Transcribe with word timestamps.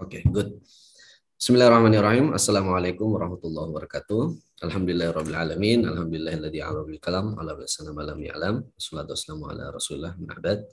Oke, 0.00 0.24
okay, 0.24 0.32
good. 0.32 0.56
Bismillahirrahmanirrahim. 1.36 2.32
Assalamualaikum 2.32 3.04
warahmatullahi 3.12 3.68
wabarakatuh. 3.68 4.32
Alhamdulillahirabbil 4.64 5.36
alamin. 5.36 5.84
Alhamdulillahilladzi 5.84 6.56
'alama 6.64 6.88
bil 6.88 6.96
kalam 6.96 7.36
ala 7.36 7.52
sana 7.68 7.92
malam 7.92 8.16
ya'lam. 8.16 8.64
Wassalatu 8.80 9.12
wassalamu 9.12 9.52
ala 9.52 9.68
Rasulillah 9.68 10.16
ma'bad. 10.16 10.64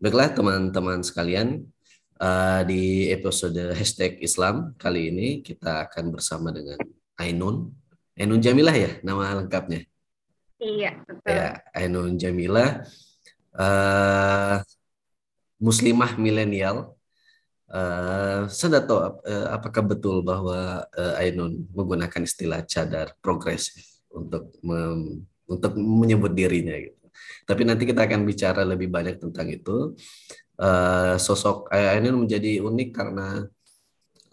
Baiklah 0.00 0.32
teman-teman 0.32 1.04
sekalian, 1.04 1.68
uh, 2.16 2.64
di 2.64 3.12
episode 3.12 3.76
hashtag 3.76 4.24
Islam 4.24 4.72
kali 4.80 5.12
ini 5.12 5.44
kita 5.44 5.84
akan 5.92 6.08
bersama 6.08 6.48
dengan 6.48 6.80
Ainun. 7.20 7.76
Ainun 8.16 8.40
Jamilah 8.40 8.72
ya 8.72 8.96
nama 9.04 9.36
lengkapnya? 9.36 9.84
Iya, 10.56 10.96
betul. 11.04 11.28
Ya, 11.28 11.60
Ainun 11.76 12.16
Jamilah. 12.16 12.88
Uh, 13.52 14.64
muslimah 15.60 16.16
milenial 16.16 16.96
Uh, 17.72 18.44
saya 18.52 18.84
tahu 18.84 19.00
uh, 19.00 19.48
apakah 19.48 19.80
betul 19.80 20.20
bahwa 20.20 20.84
uh, 20.92 21.20
Ainun 21.24 21.64
menggunakan 21.72 22.20
istilah 22.20 22.60
cadar 22.68 23.16
progresif 23.24 23.80
untuk 24.12 24.52
untuk 25.48 25.72
menyebut 25.80 26.36
dirinya 26.36 26.76
gitu. 26.76 27.00
Tapi 27.48 27.64
nanti 27.64 27.88
kita 27.88 28.04
akan 28.04 28.28
bicara 28.28 28.60
lebih 28.68 28.92
banyak 28.92 29.16
tentang 29.16 29.48
itu. 29.48 29.96
Uh, 30.60 31.16
sosok 31.16 31.72
Ainun 31.72 32.28
menjadi 32.28 32.60
unik 32.60 32.90
karena 32.92 33.48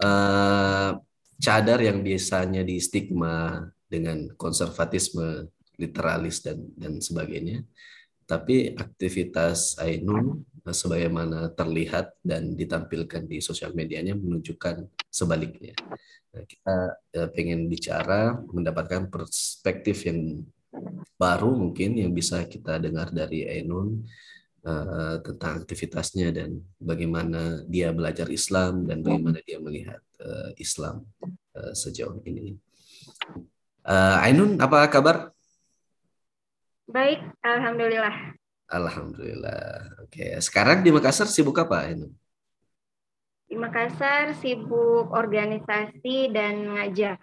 uh, 0.04 1.00
cadar 1.40 1.80
yang 1.80 2.04
biasanya 2.04 2.68
di 2.68 2.76
stigma 2.84 3.64
dengan 3.88 4.36
konservatisme, 4.36 5.48
literalis 5.80 6.44
dan 6.44 6.60
dan 6.76 7.00
sebagainya. 7.00 7.64
Tapi 8.30 8.78
aktivitas 8.78 9.82
Ainun 9.82 10.46
Eh, 10.70 10.76
sebagaimana 10.76 11.50
terlihat 11.58 12.14
dan 12.22 12.54
ditampilkan 12.54 13.26
di 13.26 13.42
sosial 13.42 13.74
medianya 13.74 14.14
menunjukkan 14.14 14.86
sebaliknya. 15.10 15.74
Nah, 16.30 16.46
kita 16.46 16.76
uh, 16.94 17.30
pengen 17.34 17.66
bicara 17.66 18.38
mendapatkan 18.54 19.10
perspektif 19.10 20.06
yang 20.06 20.46
baru 21.18 21.50
mungkin 21.58 21.98
yang 21.98 22.14
bisa 22.14 22.46
kita 22.46 22.78
dengar 22.78 23.10
dari 23.10 23.50
Ainun 23.50 24.06
uh, 24.62 25.18
tentang 25.26 25.66
aktivitasnya 25.66 26.30
dan 26.30 26.62
bagaimana 26.78 27.66
dia 27.66 27.90
belajar 27.90 28.30
Islam 28.30 28.86
dan 28.86 29.02
bagaimana 29.02 29.42
dia 29.42 29.58
melihat 29.58 30.06
uh, 30.22 30.54
Islam 30.62 31.02
uh, 31.58 31.74
sejauh 31.74 32.22
ini. 32.30 32.62
Uh, 33.82 34.22
Ainun, 34.22 34.62
apa 34.62 34.86
kabar? 34.86 35.34
Baik, 36.90 37.22
alhamdulillah. 37.46 38.34
Alhamdulillah. 38.66 40.02
Oke, 40.02 40.34
sekarang 40.42 40.82
di 40.82 40.90
Makassar 40.90 41.30
sibuk 41.30 41.54
apa 41.62 41.86
ini? 41.86 42.10
Di 43.46 43.54
Makassar 43.54 44.34
sibuk 44.34 45.14
organisasi 45.14 46.34
dan 46.34 46.66
ngajar. 46.66 47.22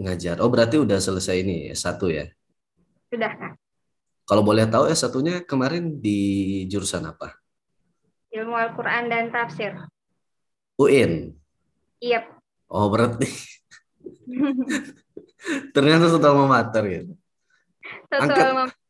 Ngajar. 0.00 0.40
Oh, 0.40 0.48
berarti 0.48 0.80
udah 0.80 0.96
selesai 0.96 1.44
ini 1.44 1.76
satu 1.76 2.08
ya? 2.08 2.24
Sudah, 3.12 3.36
Kak. 3.36 3.52
Kalau 4.24 4.40
boleh 4.40 4.64
tahu 4.64 4.88
ya 4.88 4.96
satunya 4.96 5.44
kemarin 5.44 6.00
di 6.00 6.64
jurusan 6.72 7.04
apa? 7.04 7.36
Ilmu 8.32 8.56
Al-Qur'an 8.56 9.12
dan 9.12 9.28
Tafsir. 9.28 9.76
UIN. 10.80 11.36
Iya. 12.00 12.24
Oh, 12.72 12.88
berarti 12.88 13.28
ternyata 15.76 16.08
total 16.08 16.32
memater 16.32 16.84
ya. 16.88 17.02
Total 18.08 18.56
Angkat... 18.56 18.85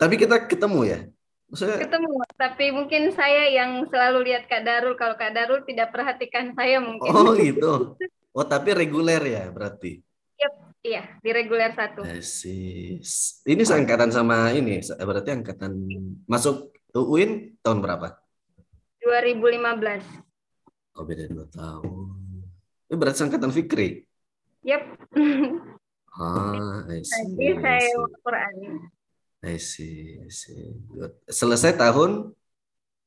tapi 0.00 0.14
kita 0.18 0.48
ketemu 0.50 0.80
ya? 0.84 1.00
Maksudnya... 1.48 1.78
Ketemu, 1.80 2.10
tapi 2.36 2.66
mungkin 2.76 3.02
saya 3.16 3.48
yang 3.48 3.88
selalu 3.88 4.28
lihat 4.28 4.44
Kak 4.52 4.62
Darul. 4.68 4.94
Kalau 5.00 5.16
Kak 5.16 5.32
Darul 5.32 5.64
tidak 5.64 5.94
perhatikan 5.96 6.52
saya 6.52 6.76
mungkin. 6.82 7.08
Oh 7.08 7.32
gitu. 7.32 7.96
Oh 8.36 8.44
tapi 8.44 8.76
reguler 8.76 9.22
ya 9.24 9.48
berarti? 9.48 10.04
Yep, 10.38 10.52
iya, 10.84 11.02
di 11.24 11.30
reguler 11.32 11.72
satu. 11.72 12.04
Asis. 12.04 13.40
Ini 13.42 13.62
seangkatan 13.64 14.12
sama 14.14 14.52
ini, 14.54 14.78
berarti 14.84 15.34
angkatan 15.34 15.72
masuk 16.28 16.70
UIN 16.94 17.58
tahun 17.64 17.80
berapa? 17.80 18.14
2015. 19.02 21.00
Oh 21.00 21.04
beda 21.06 21.24
dua 21.32 21.46
tahun. 21.48 22.06
Ini 22.92 22.94
berarti 22.94 23.20
angkatan 23.24 23.50
Fikri? 23.50 24.04
Yep. 24.68 24.82
Ah, 26.16 26.86
I 26.88 27.04
see. 27.04 27.36
Jadi 27.36 27.52
saya 27.60 27.88
Quran. 28.24 28.54
I 29.38 29.56
see, 29.60 30.18
I 30.18 30.30
see. 30.32 30.74
Good. 30.90 31.12
Selesai 31.30 31.78
tahun? 31.78 32.32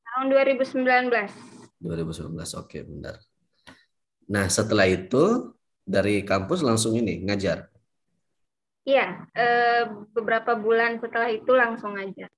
Tahun 0.06 0.26
2019. 0.28 0.80
2019, 1.82 1.82
oke 1.82 2.68
okay, 2.68 2.82
benar. 2.86 3.18
Nah 4.30 4.46
setelah 4.48 4.86
itu 4.88 5.52
dari 5.82 6.22
kampus 6.22 6.62
langsung 6.62 6.94
ini 6.96 7.20
ngajar? 7.26 7.68
Iya, 8.82 9.28
eh, 9.34 9.84
beberapa 10.10 10.58
bulan 10.58 10.98
setelah 10.98 11.30
itu 11.30 11.52
langsung 11.54 11.94
ngajar. 11.94 12.30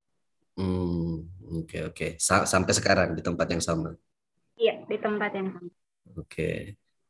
Hmm, 0.58 1.24
oke 1.54 1.64
okay, 1.66 1.80
oke. 1.86 2.08
Okay. 2.18 2.44
sampai 2.46 2.72
sekarang 2.76 3.08
di 3.16 3.22
tempat 3.22 3.46
yang 3.48 3.62
sama? 3.62 3.96
Iya, 4.58 4.84
di 4.86 4.96
tempat 4.98 5.30
yang 5.34 5.48
sama. 5.54 5.70
Oke. 5.70 6.26
Okay. 6.26 6.58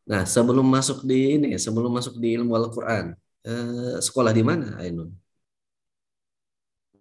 Nah 0.04 0.28
sebelum 0.28 0.68
masuk 0.68 1.02
di 1.08 1.40
ini, 1.40 1.56
sebelum 1.56 1.90
masuk 1.90 2.20
di 2.20 2.36
ilmu 2.36 2.52
Al-Quran, 2.52 3.16
eh, 3.44 3.96
sekolah 4.00 4.32
di 4.32 4.42
mana 4.42 4.80
Ainun? 4.80 5.24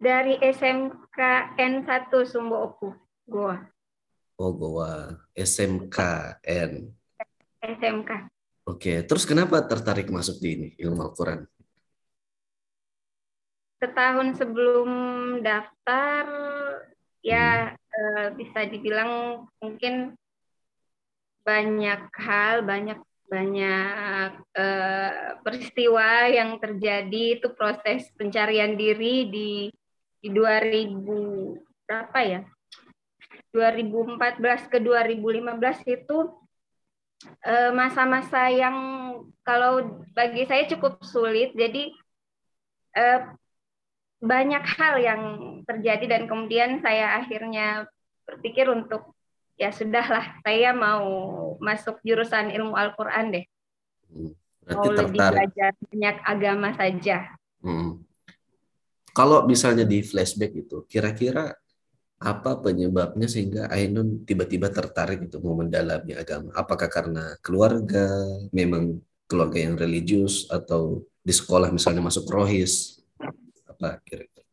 dari 0.03 0.35
SMKN 0.43 1.87
1 1.87 2.11
Sumbo 2.27 2.59
Opu, 2.59 2.91
Goa. 3.23 3.55
Oh, 4.35 4.51
Goa. 4.51 5.15
SMKN. 5.31 6.91
SMK. 7.63 8.11
Oke, 8.67 9.07
terus 9.07 9.23
kenapa 9.23 9.63
tertarik 9.63 10.11
masuk 10.11 10.43
di 10.43 10.49
ini, 10.59 10.67
ilmu 10.75 10.99
Al-Quran? 11.07 11.47
Setahun 13.79 14.35
sebelum 14.35 14.89
daftar, 15.39 16.23
ya 17.23 17.71
hmm. 17.71 17.79
eh, 17.95 18.27
bisa 18.35 18.59
dibilang 18.67 19.43
mungkin 19.63 20.15
banyak 21.43 22.11
hal, 22.11 22.63
banyak 22.63 22.99
banyak 23.27 24.29
eh, 24.53 25.39
peristiwa 25.41 26.29
yang 26.29 26.59
terjadi 26.61 27.39
itu 27.39 27.47
proses 27.55 28.07
pencarian 28.13 28.75
diri 28.77 29.27
di 29.31 29.51
di 30.23 30.29
2000 30.31 31.87
berapa 31.87 32.19
ya? 32.23 32.41
2014 33.53 34.71
ke 34.71 34.77
2015 34.81 35.85
itu 35.85 36.17
eh, 37.45 37.71
masa-masa 37.71 38.49
yang 38.49 38.77
kalau 39.45 40.03
bagi 40.15 40.47
saya 40.47 40.65
cukup 40.69 41.03
sulit. 41.05 41.53
Jadi 41.53 41.93
eh, 42.97 43.21
banyak 44.23 44.63
hal 44.79 44.95
yang 45.03 45.21
terjadi 45.67 46.05
dan 46.07 46.23
kemudian 46.31 46.79
saya 46.79 47.19
akhirnya 47.19 47.87
berpikir 48.23 48.71
untuk 48.71 49.11
ya 49.63 49.71
sudahlah 49.71 50.43
saya 50.43 50.75
mau 50.75 51.07
masuk 51.63 52.03
jurusan 52.03 52.51
ilmu 52.51 52.75
Al-Qur'an 52.75 53.31
deh. 53.31 53.45
Hmm, 54.11 54.35
berarti 54.67 54.75
mau 54.75 54.83
tertarik. 54.91 54.99
lebih 55.07 55.19
belajar 55.23 55.71
banyak 55.79 56.17
agama 56.27 56.69
saja. 56.75 57.17
Hmm. 57.63 58.03
Kalau 59.13 59.45
misalnya 59.45 59.85
di 59.85 60.01
flashback 60.03 60.51
itu, 60.57 60.83
kira-kira 60.89 61.53
apa 62.23 62.55
penyebabnya 62.59 63.27
sehingga 63.27 63.67
Ainun 63.69 64.23
tiba-tiba 64.23 64.71
tertarik 64.73 65.27
itu 65.27 65.37
mau 65.39 65.53
mendalami 65.53 66.17
agama? 66.17 66.49
Apakah 66.57 66.89
karena 66.89 67.37
keluarga, 67.39 68.09
memang 68.49 68.99
keluarga 69.29 69.59
yang 69.61 69.77
religius 69.77 70.49
atau 70.49 71.05
di 71.21 71.31
sekolah 71.31 71.69
misalnya 71.69 72.01
masuk 72.01 72.25
rohis? 72.27 72.99
Apa 73.69 74.01
kira-kira? 74.01 74.43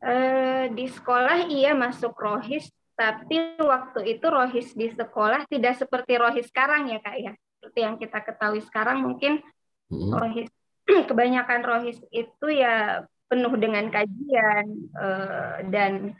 Uh, 0.00 0.64
di 0.76 0.86
sekolah 0.88 1.48
iya 1.48 1.72
masuk 1.72 2.12
rohis, 2.16 2.68
tapi 3.00 3.56
waktu 3.56 4.00
itu 4.12 4.26
rohis 4.28 4.76
di 4.76 4.92
sekolah 4.92 5.48
tidak 5.48 5.80
seperti 5.80 6.20
rohis 6.20 6.52
sekarang 6.52 6.92
ya 6.92 7.00
kak 7.00 7.16
ya. 7.16 7.32
Seperti 7.56 7.78
yang 7.80 7.96
kita 7.96 8.20
ketahui 8.20 8.60
sekarang 8.60 9.00
mungkin 9.00 9.40
hmm. 9.88 10.12
rohis 10.12 10.52
kebanyakan 11.08 11.64
rohis 11.64 11.96
itu 12.12 12.46
ya 12.52 13.08
penuh 13.24 13.56
dengan 13.56 13.88
kajian 13.88 14.66
uh, 15.00 15.64
dan 15.72 16.12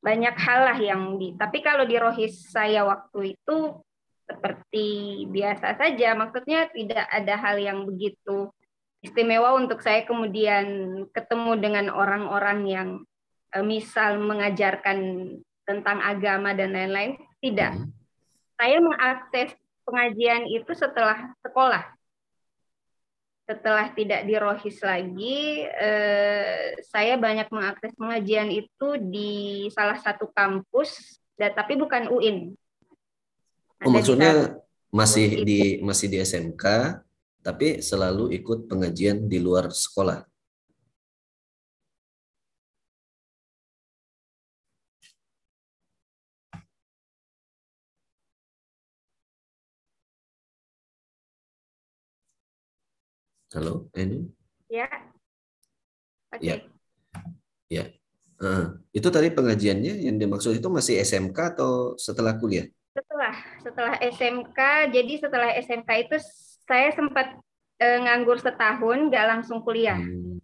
banyak 0.00 0.32
hal 0.40 0.60
lah 0.72 0.78
yang 0.80 1.20
di. 1.20 1.36
Tapi 1.36 1.60
kalau 1.60 1.84
di 1.84 2.00
rohis 2.00 2.48
saya 2.48 2.88
waktu 2.88 3.36
itu 3.36 3.84
seperti 4.24 4.88
biasa 5.28 5.76
saja, 5.76 6.16
maksudnya 6.16 6.72
tidak 6.72 7.04
ada 7.12 7.34
hal 7.36 7.60
yang 7.60 7.84
begitu 7.84 8.48
istimewa 9.04 9.52
untuk 9.58 9.84
saya 9.84 10.06
kemudian 10.08 10.64
ketemu 11.12 11.52
dengan 11.60 11.86
orang-orang 11.92 12.58
yang 12.64 12.88
uh, 13.52 13.64
misal 13.66 14.16
mengajarkan 14.16 15.28
tentang 15.66 16.02
agama 16.02 16.52
dan 16.52 16.74
lain-lain 16.74 17.18
tidak. 17.38 17.76
Hmm. 17.78 17.90
Saya 18.58 18.78
mengakses 18.78 19.54
pengajian 19.82 20.46
itu 20.46 20.72
setelah 20.74 21.34
sekolah 21.42 21.82
setelah 23.42 23.90
tidak 23.92 24.22
di 24.24 24.34
Rohis 24.38 24.78
lagi, 24.80 25.66
eh, 25.66 26.78
saya 26.86 27.18
banyak 27.18 27.50
mengakses 27.50 27.92
pengajian 27.98 28.48
itu 28.48 28.96
di 29.02 29.66
salah 29.74 29.98
satu 29.98 30.30
kampus, 30.30 31.18
dan, 31.34 31.50
tapi 31.52 31.74
bukan 31.74 32.06
UIN. 32.06 32.54
Oh, 33.82 33.90
maksudnya 33.90 34.62
masih 34.94 35.42
di 35.42 35.82
masih 35.82 36.06
di 36.06 36.22
SMK 36.22 36.64
tapi 37.42 37.82
selalu 37.82 38.30
ikut 38.38 38.70
pengajian 38.70 39.26
di 39.26 39.42
luar 39.42 39.74
sekolah. 39.74 40.22
Halo, 53.52 53.84
ini? 53.92 54.32
Ya. 54.72 54.88
Oke. 56.32 56.40
Okay. 56.40 56.48
Ya. 56.48 56.56
Ya. 57.68 57.84
Uh, 58.40 58.80
itu 58.96 59.12
tadi 59.12 59.28
pengajiannya 59.28 60.08
yang 60.08 60.16
dimaksud 60.16 60.56
itu 60.56 60.72
masih 60.72 61.04
SMK 61.04 61.36
atau 61.52 61.92
setelah 62.00 62.32
kuliah? 62.40 62.64
Setelah, 62.96 63.36
setelah 63.60 63.94
SMK. 64.00 64.58
Jadi 64.96 65.14
setelah 65.20 65.52
SMK 65.60 65.90
itu 66.08 66.16
saya 66.64 66.96
sempat 66.96 67.36
uh, 67.76 67.98
nganggur 68.08 68.40
setahun, 68.40 69.12
nggak 69.12 69.26
langsung 69.28 69.60
kuliah. 69.60 70.00
Hmm. 70.00 70.40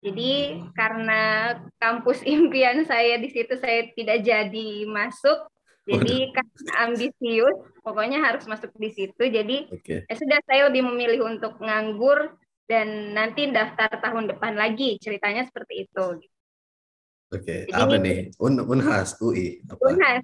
Jadi 0.00 0.64
karena 0.72 1.54
kampus 1.76 2.24
impian 2.40 2.88
saya 2.88 3.20
di 3.20 3.28
situ 3.28 3.52
saya 3.60 3.84
tidak 3.92 4.24
jadi 4.24 4.88
masuk, 4.88 5.44
jadi 5.84 6.32
karena 6.32 6.72
ambisius, 6.88 7.58
pokoknya 7.80 8.20
harus 8.20 8.44
masuk 8.46 8.70
di 8.76 8.90
situ. 8.92 9.22
Jadi 9.26 9.68
okay. 9.72 10.06
ya 10.06 10.14
sudah 10.16 10.38
saya 10.46 10.68
lebih 10.68 10.86
memilih 10.86 11.26
untuk 11.26 11.58
nganggur 11.60 12.36
dan 12.70 13.16
nanti 13.16 13.50
daftar 13.50 13.90
tahun 13.98 14.30
depan 14.30 14.54
lagi. 14.54 15.00
Ceritanya 15.02 15.48
seperti 15.48 15.88
itu. 15.88 16.06
Oke, 17.30 17.62
okay. 17.62 17.70
apa 17.70 17.94
nih? 17.94 18.34
Un 18.42 18.58
Unhas, 18.66 19.14
UI. 19.22 19.62
Apa? 19.70 19.78
Unhas. 19.86 20.22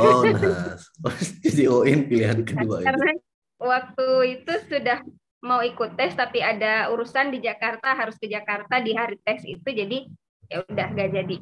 Oh, 0.00 0.24
Unhas. 0.24 0.80
Jadi 1.44 1.68
UIN 1.68 2.08
pilihan 2.08 2.40
kedua. 2.48 2.80
Karena 2.80 3.12
itu. 3.12 3.20
waktu 3.60 4.08
itu 4.40 4.52
sudah 4.64 5.04
mau 5.44 5.60
ikut 5.60 5.94
tes 6.00 6.16
tapi 6.16 6.40
ada 6.40 6.88
urusan 6.90 7.28
di 7.28 7.44
Jakarta 7.44 7.92
harus 7.92 8.16
ke 8.16 8.26
Jakarta 8.26 8.80
di 8.80 8.96
hari 8.96 9.20
tes 9.22 9.44
itu 9.44 9.62
jadi 9.62 10.08
ya 10.50 10.66
udah 10.66 10.86
gak 10.90 11.10
jadi 11.12 11.36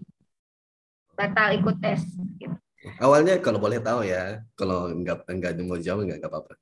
batal 1.14 1.48
ikut 1.56 1.76
tes 1.78 2.02
gitu. 2.42 2.58
Awalnya 3.00 3.40
kalau 3.40 3.56
boleh 3.56 3.80
tahu 3.80 4.04
ya, 4.04 4.44
kalau 4.52 4.92
nggak 4.92 5.24
nggak 5.24 5.52
mau 5.64 5.80
jawab 5.80 6.04
nggak 6.04 6.20
apa-apa. 6.20 6.54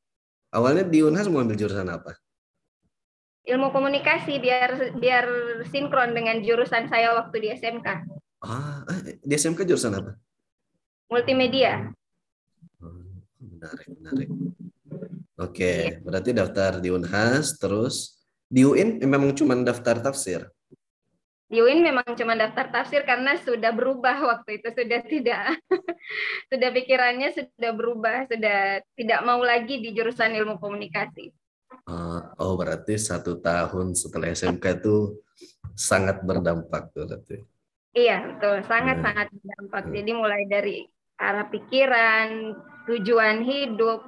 Awalnya 0.54 0.84
di 0.86 1.02
Unhas 1.02 1.26
mau 1.26 1.42
ambil 1.42 1.58
jurusan 1.58 1.88
apa? 1.90 2.14
Ilmu 3.42 3.74
komunikasi 3.74 4.38
biar 4.38 4.94
biar 5.02 5.26
sinkron 5.66 6.14
dengan 6.14 6.38
jurusan 6.44 6.86
saya 6.86 7.18
waktu 7.18 7.36
di 7.42 7.48
SMK. 7.58 7.88
Ah, 8.42 8.86
eh, 8.86 9.18
di 9.18 9.34
SMK 9.34 9.66
jurusan 9.66 9.98
apa? 9.98 10.14
Multimedia. 11.10 11.90
Oh, 12.78 13.02
menarik, 13.42 13.88
menarik. 13.98 14.28
Oke, 15.42 15.74
iya. 15.90 15.98
berarti 15.98 16.30
daftar 16.30 16.78
di 16.78 16.94
Unhas, 16.94 17.58
terus 17.58 18.22
di 18.46 18.62
UIN 18.62 19.02
memang 19.02 19.34
cuma 19.34 19.58
daftar 19.58 19.98
tafsir 19.98 20.46
di 21.52 21.60
UIN 21.60 21.84
memang 21.84 22.16
cuma 22.16 22.32
daftar 22.32 22.72
tafsir 22.72 23.04
karena 23.04 23.36
sudah 23.36 23.76
berubah 23.76 24.24
waktu 24.24 24.56
itu 24.56 24.72
sudah 24.72 25.04
tidak 25.04 25.60
sudah 26.50 26.68
pikirannya 26.72 27.28
sudah 27.36 27.72
berubah 27.76 28.24
sudah 28.24 28.80
tidak 28.96 29.20
mau 29.20 29.36
lagi 29.44 29.84
di 29.84 29.92
jurusan 29.92 30.32
ilmu 30.32 30.56
komunikasi. 30.56 31.28
Uh, 31.84 32.24
oh 32.40 32.56
berarti 32.56 32.96
satu 32.96 33.36
tahun 33.44 33.92
setelah 33.92 34.32
SMK 34.32 34.64
itu 34.80 35.20
sangat 35.76 36.24
berdampak 36.24 36.88
tuh 36.96 37.04
berarti. 37.04 37.44
Iya 37.92 38.32
betul 38.32 38.64
sangat 38.64 39.04
sangat 39.04 39.28
berdampak. 39.36 39.84
Hmm. 39.84 39.92
Jadi 39.92 40.10
mulai 40.16 40.42
dari 40.48 40.88
arah 41.20 41.52
pikiran, 41.52 42.56
tujuan 42.88 43.44
hidup, 43.44 44.00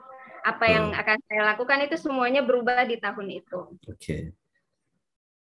apa 0.49 0.64
yang 0.64 0.96
akan 0.96 1.20
saya 1.29 1.52
lakukan 1.52 1.85
itu 1.85 2.00
semuanya 2.00 2.41
berubah 2.41 2.88
di 2.88 2.96
tahun 2.96 3.29
itu. 3.37 3.58
Oke. 3.85 4.00
Okay. 4.00 4.23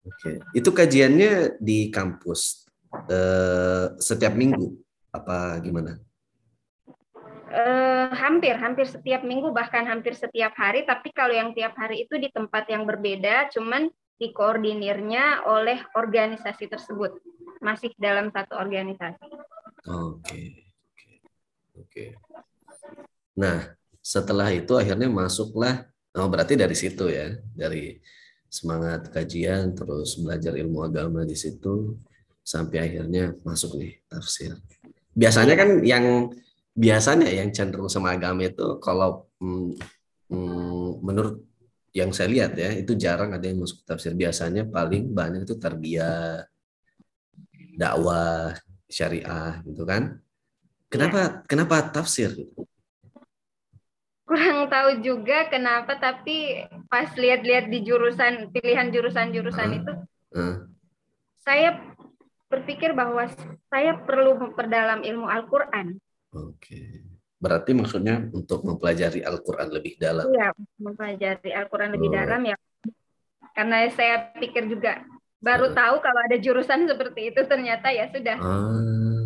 Oke, 0.10 0.42
itu 0.58 0.70
kajiannya 0.74 1.62
di 1.62 1.94
kampus 1.94 2.66
uh, 2.90 3.94
setiap 4.02 4.34
minggu 4.34 4.74
apa 5.14 5.62
gimana? 5.62 6.02
Uh, 7.50 8.14
hampir, 8.14 8.54
hampir 8.58 8.86
setiap 8.86 9.26
minggu 9.26 9.50
bahkan 9.54 9.86
hampir 9.86 10.14
setiap 10.18 10.54
hari. 10.58 10.86
Tapi 10.86 11.14
kalau 11.14 11.34
yang 11.34 11.54
tiap 11.54 11.78
hari 11.78 12.06
itu 12.06 12.18
di 12.18 12.30
tempat 12.34 12.66
yang 12.70 12.90
berbeda, 12.90 13.50
cuman 13.54 13.90
dikoordinirnya 14.22 15.46
oleh 15.46 15.82
organisasi 15.98 16.70
tersebut, 16.70 17.18
masih 17.62 17.94
dalam 17.98 18.30
satu 18.34 18.58
organisasi. 18.58 19.26
Oke, 19.90 20.22
okay. 20.22 20.46
oke, 21.78 21.86
okay. 21.86 22.08
oke. 22.14 22.98
Nah, 23.40 23.74
setelah 24.04 24.52
itu 24.52 24.76
akhirnya 24.76 25.08
masuklah, 25.08 25.88
oh 26.14 26.28
berarti 26.30 26.54
dari 26.60 26.76
situ 26.76 27.08
ya, 27.10 27.34
dari 27.56 27.98
semangat 28.50 29.14
kajian 29.14 29.78
terus 29.78 30.18
belajar 30.18 30.58
ilmu 30.58 30.82
agama 30.84 31.22
di 31.22 31.38
situ 31.38 31.96
sampai 32.42 32.82
akhirnya 32.82 33.38
masuk 33.46 33.78
nih 33.78 34.02
tafsir. 34.10 34.58
Biasanya 35.14 35.54
kan 35.54 35.70
yang 35.86 36.34
biasanya 36.74 37.30
yang 37.30 37.54
cenderung 37.54 37.88
sama 37.88 38.18
agama 38.18 38.50
itu 38.50 38.82
kalau 38.82 39.30
mm, 39.38 39.78
mm, 40.34 40.90
menurut 41.06 41.46
yang 41.94 42.14
saya 42.14 42.30
lihat 42.30 42.54
ya 42.58 42.70
itu 42.74 42.94
jarang 42.98 43.38
ada 43.38 43.46
yang 43.46 43.62
masuk 43.62 43.86
tafsir. 43.86 44.18
Biasanya 44.18 44.66
paling 44.66 45.14
banyak 45.14 45.46
itu 45.46 45.56
tarbiyah, 45.58 46.46
dakwah, 47.78 48.58
syariah 48.90 49.62
gitu 49.66 49.86
kan. 49.86 50.18
Kenapa 50.90 51.20
ya. 51.22 51.30
kenapa 51.46 51.76
tafsir? 51.94 52.34
Kurang 54.30 54.70
tahu 54.70 55.02
juga 55.02 55.50
kenapa 55.50 55.98
tapi 55.98 56.62
pas 56.86 57.10
lihat-lihat 57.18 57.66
di 57.66 57.82
jurusan 57.82 58.54
pilihan 58.54 58.94
jurusan-jurusan 58.94 59.70
uh, 59.74 59.78
itu 59.82 59.92
uh. 60.38 60.56
saya 61.42 61.82
berpikir 62.46 62.94
bahwa 62.94 63.26
saya 63.74 63.98
perlu 63.98 64.38
memperdalam 64.38 65.06
ilmu 65.06 65.30
Al-Qur'an. 65.30 65.98
Oke. 66.34 67.06
Berarti 67.38 67.78
maksudnya 67.78 68.26
untuk 68.34 68.66
mempelajari 68.66 69.22
Al-Qur'an 69.22 69.70
lebih 69.70 70.02
dalam. 70.02 70.26
Iya, 70.34 70.54
mempelajari 70.82 71.54
Al-Qur'an 71.54 71.94
lebih 71.94 72.10
oh. 72.10 72.14
dalam 72.18 72.42
ya. 72.50 72.58
Karena 73.54 73.86
saya 73.94 74.34
pikir 74.34 74.66
juga 74.66 75.06
baru 75.42 75.70
uh. 75.70 75.76
tahu 75.78 75.96
kalau 76.02 76.22
ada 76.26 76.38
jurusan 76.42 76.90
seperti 76.90 77.34
itu 77.34 77.42
ternyata 77.46 77.94
ya 77.94 78.10
sudah. 78.10 78.38
Uh 78.42 79.19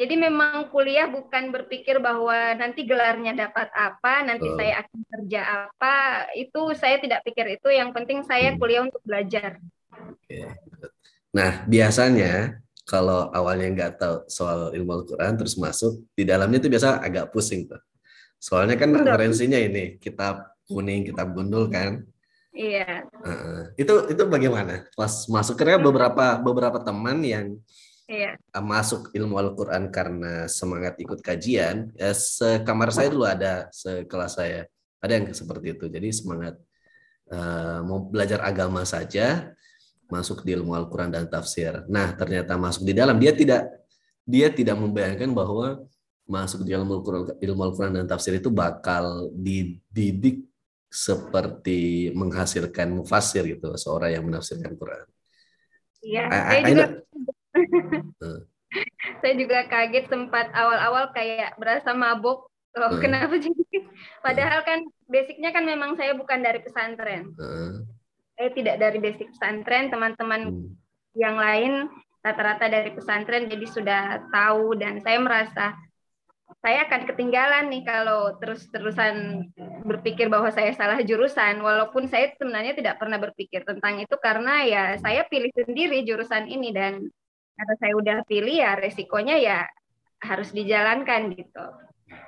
jadi 0.00 0.16
memang 0.16 0.72
kuliah 0.72 1.04
bukan 1.12 1.52
berpikir 1.52 2.00
bahwa 2.00 2.56
nanti 2.56 2.88
gelarnya 2.88 3.36
dapat 3.36 3.68
apa, 3.76 4.24
nanti 4.24 4.48
oh. 4.48 4.56
saya 4.56 4.80
akan 4.80 5.00
kerja 5.12 5.40
apa, 5.68 5.96
itu 6.40 6.60
saya 6.72 6.96
tidak 7.04 7.20
pikir 7.28 7.60
itu. 7.60 7.68
Yang 7.68 7.92
penting 7.92 8.18
saya 8.24 8.56
hmm. 8.56 8.56
kuliah 8.56 8.80
untuk 8.88 9.04
belajar. 9.04 9.60
Oke. 9.92 10.56
Nah, 11.36 11.68
biasanya 11.68 12.64
kalau 12.88 13.28
awalnya 13.28 13.68
nggak 13.76 13.92
tahu 14.00 14.16
soal 14.24 14.72
ilmu 14.72 15.04
Al-Quran 15.04 15.36
terus 15.36 15.60
masuk, 15.60 16.00
di 16.16 16.24
dalamnya 16.24 16.64
itu 16.64 16.72
biasa 16.72 17.04
agak 17.04 17.28
pusing 17.28 17.68
tuh. 17.68 17.84
Soalnya 18.40 18.80
kan 18.80 18.96
referensinya 18.96 19.60
ini 19.60 20.00
kitab 20.00 20.56
kuning, 20.64 21.12
kitab 21.12 21.36
gundul 21.36 21.68
kan. 21.68 22.08
Iya. 22.56 23.04
Uh, 23.20 23.68
itu 23.76 24.16
itu 24.16 24.22
bagaimana? 24.24 24.88
Pas 24.96 25.28
masuk 25.28 25.60
karena 25.60 25.76
beberapa 25.76 26.40
beberapa 26.40 26.80
teman 26.80 27.20
yang 27.20 27.60
iya. 28.10 28.34
masuk 28.58 29.14
ilmu 29.14 29.38
Al-Quran 29.38 29.86
karena 29.94 30.50
semangat 30.50 30.98
ikut 30.98 31.22
kajian, 31.22 31.94
ya 31.94 32.10
sekamar 32.10 32.90
saya 32.90 33.08
dulu 33.14 33.22
ada, 33.22 33.70
sekelas 33.70 34.34
saya. 34.34 34.66
Ada 35.00 35.12
yang 35.16 35.32
seperti 35.32 35.78
itu. 35.78 35.86
Jadi 35.88 36.12
semangat 36.12 36.60
uh, 37.32 37.80
mau 37.86 38.04
belajar 38.04 38.44
agama 38.44 38.84
saja, 38.84 39.54
masuk 40.10 40.42
di 40.44 40.58
ilmu 40.58 40.76
Al-Quran 40.76 41.08
dan 41.14 41.24
tafsir. 41.30 41.86
Nah, 41.88 42.12
ternyata 42.18 42.58
masuk 42.58 42.84
di 42.84 42.92
dalam. 42.92 43.16
Dia 43.16 43.32
tidak 43.32 43.70
dia 44.26 44.52
tidak 44.52 44.76
membayangkan 44.76 45.30
bahwa 45.32 45.80
masuk 46.28 46.66
di 46.66 46.76
ilmu 46.76 47.00
Al-Quran, 47.00 47.22
ilmu 47.40 47.60
Al-Quran 47.64 47.92
dan 47.96 48.06
tafsir 48.10 48.36
itu 48.36 48.52
bakal 48.52 49.32
dididik 49.32 50.44
seperti 50.90 52.10
menghasilkan 52.12 52.90
mufasir 52.90 53.46
gitu, 53.46 53.72
seorang 53.78 54.20
yang 54.20 54.24
menafsirkan 54.26 54.74
Quran. 54.74 55.06
Iya, 56.02 56.24
saya 56.28 56.60
juga 56.66 56.86
saya 59.20 59.34
juga 59.34 59.66
kaget 59.66 60.06
sempat 60.06 60.52
awal-awal 60.54 61.10
kayak 61.10 61.58
berasa 61.58 61.90
mabuk. 61.90 62.46
Oh, 62.78 62.86
uh. 62.86 63.00
kenapa 63.02 63.34
jadi? 63.34 63.58
Padahal 64.24 64.62
kan 64.62 64.86
basicnya 65.10 65.50
kan 65.50 65.66
memang 65.66 65.98
saya 65.98 66.14
bukan 66.14 66.38
dari 66.38 66.62
pesantren. 66.62 67.34
Uh. 67.34 67.82
Saya 68.38 68.50
tidak 68.56 68.76
dari 68.80 68.98
basic 69.02 69.34
pesantren, 69.36 69.90
teman-teman 69.90 70.40
hmm. 70.48 70.70
yang 71.18 71.36
lain 71.36 71.90
rata-rata 72.20 72.68
dari 72.68 72.92
pesantren 72.92 73.48
jadi 73.48 73.66
sudah 73.66 74.02
tahu 74.28 74.76
dan 74.76 75.00
saya 75.00 75.18
merasa 75.20 75.72
saya 76.60 76.84
akan 76.84 77.08
ketinggalan 77.08 77.72
nih 77.72 77.88
kalau 77.88 78.36
terus-terusan 78.36 79.48
berpikir 79.88 80.28
bahwa 80.28 80.52
saya 80.52 80.76
salah 80.76 81.00
jurusan 81.00 81.64
walaupun 81.64 82.04
saya 82.04 82.36
sebenarnya 82.36 82.76
tidak 82.76 83.00
pernah 83.00 83.16
berpikir 83.16 83.64
tentang 83.64 84.04
itu 84.04 84.12
karena 84.20 84.68
ya 84.68 84.84
saya 85.00 85.24
pilih 85.24 85.48
sendiri 85.56 86.04
jurusan 86.04 86.52
ini 86.52 86.68
dan 86.76 87.08
karena 87.54 87.74
saya 87.78 87.92
udah 87.96 88.16
pilih 88.26 88.56
ya 88.56 88.72
resikonya 88.78 89.36
ya 89.40 89.60
harus 90.20 90.52
dijalankan 90.52 91.32
gitu. 91.34 91.66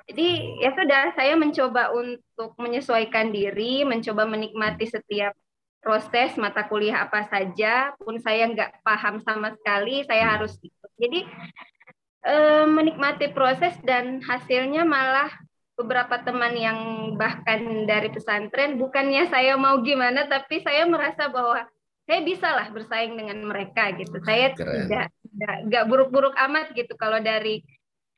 Jadi 0.07 0.59
ya 0.63 0.71
sudah, 0.75 1.15
saya 1.15 1.35
mencoba 1.39 1.95
untuk 1.95 2.55
menyesuaikan 2.59 3.31
diri, 3.31 3.87
mencoba 3.87 4.27
menikmati 4.27 4.87
setiap 4.87 5.35
proses 5.83 6.39
mata 6.39 6.67
kuliah 6.71 7.07
apa 7.07 7.27
saja, 7.27 7.91
pun 7.99 8.19
saya 8.23 8.47
nggak 8.51 8.87
paham 8.87 9.19
sama 9.23 9.55
sekali, 9.59 10.07
saya 10.07 10.39
harus 10.39 10.55
ikut. 10.63 10.91
Jadi 10.99 11.27
eh, 12.27 12.67
menikmati 12.67 13.35
proses 13.35 13.75
dan 13.83 14.23
hasilnya 14.23 14.87
malah 14.87 15.31
beberapa 15.75 16.23
teman 16.23 16.55
yang 16.55 16.79
bahkan 17.19 17.89
dari 17.89 18.13
pesantren, 18.15 18.79
bukannya 18.79 19.27
saya 19.27 19.59
mau 19.59 19.83
gimana, 19.83 20.31
tapi 20.31 20.63
saya 20.63 20.87
merasa 20.87 21.27
bahwa 21.27 21.67
saya 22.03 22.21
bisa 22.27 22.49
lah 22.51 22.69
bersaing 22.75 23.15
dengan 23.15 23.39
mereka 23.47 23.95
gitu. 23.95 24.19
Saya 24.27 24.51
Keren. 24.53 24.91
tidak 24.91 25.07
nggak 25.71 25.85
buruk-buruk 25.87 26.35
amat 26.51 26.75
gitu 26.75 26.93
kalau 26.99 27.23
dari 27.23 27.63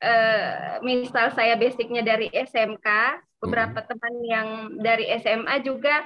uh, 0.01 0.81
misal 0.81 1.31
saya 1.31 1.53
basicnya 1.55 2.01
dari 2.01 2.27
SMK, 2.33 2.87
beberapa 3.39 3.79
hmm. 3.81 3.87
teman 3.87 4.15
yang 4.25 4.47
dari 4.81 5.05
SMA 5.21 5.61
juga 5.61 6.03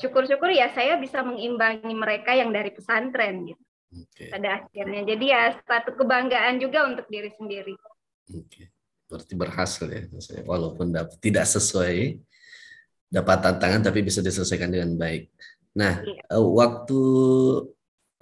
syukur-syukur 0.00 0.52
ya 0.52 0.70
saya 0.72 0.96
bisa 0.96 1.20
mengimbangi 1.20 1.92
mereka 1.92 2.32
yang 2.32 2.50
dari 2.54 2.72
pesantren 2.72 3.52
gitu. 3.52 3.62
Okay. 3.92 4.28
Pada 4.32 4.64
akhirnya. 4.64 5.02
Jadi 5.04 5.24
ya 5.30 5.42
satu 5.64 5.96
kebanggaan 5.96 6.60
juga 6.60 6.84
untuk 6.88 7.06
diri 7.08 7.30
sendiri. 7.36 7.74
Okay. 8.26 8.72
Berarti 9.06 9.34
berhasil 9.38 9.86
ya, 9.86 10.02
walaupun 10.42 10.90
tidak 11.22 11.46
sesuai 11.46 12.18
dapat 13.06 13.38
tantangan 13.38 13.86
tapi 13.86 14.02
bisa 14.02 14.18
diselesaikan 14.18 14.66
dengan 14.66 14.98
baik. 14.98 15.30
Nah. 15.76 16.00
Eh, 16.00 16.40
waktu 16.40 17.00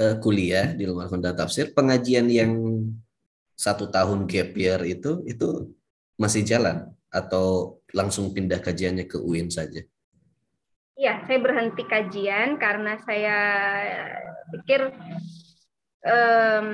uh, 0.02 0.16
kuliah 0.18 0.74
di 0.74 0.84
Lumar 0.84 1.06
Honda 1.08 1.30
Tafsir, 1.30 1.70
pengajian 1.70 2.26
yang 2.26 2.52
satu 3.54 3.86
tahun 3.86 4.26
gap 4.26 4.50
year 4.58 4.82
itu 4.82 5.22
itu 5.30 5.70
masih 6.18 6.42
jalan 6.42 6.90
atau 7.06 7.78
langsung 7.94 8.34
pindah 8.34 8.58
kajiannya 8.58 9.06
ke 9.06 9.22
UIN 9.22 9.46
saja? 9.46 9.86
Iya, 10.98 11.22
saya 11.26 11.38
berhenti 11.38 11.82
kajian 11.86 12.58
karena 12.58 12.98
saya 13.02 13.38
pikir 14.50 14.94
um, 16.06 16.68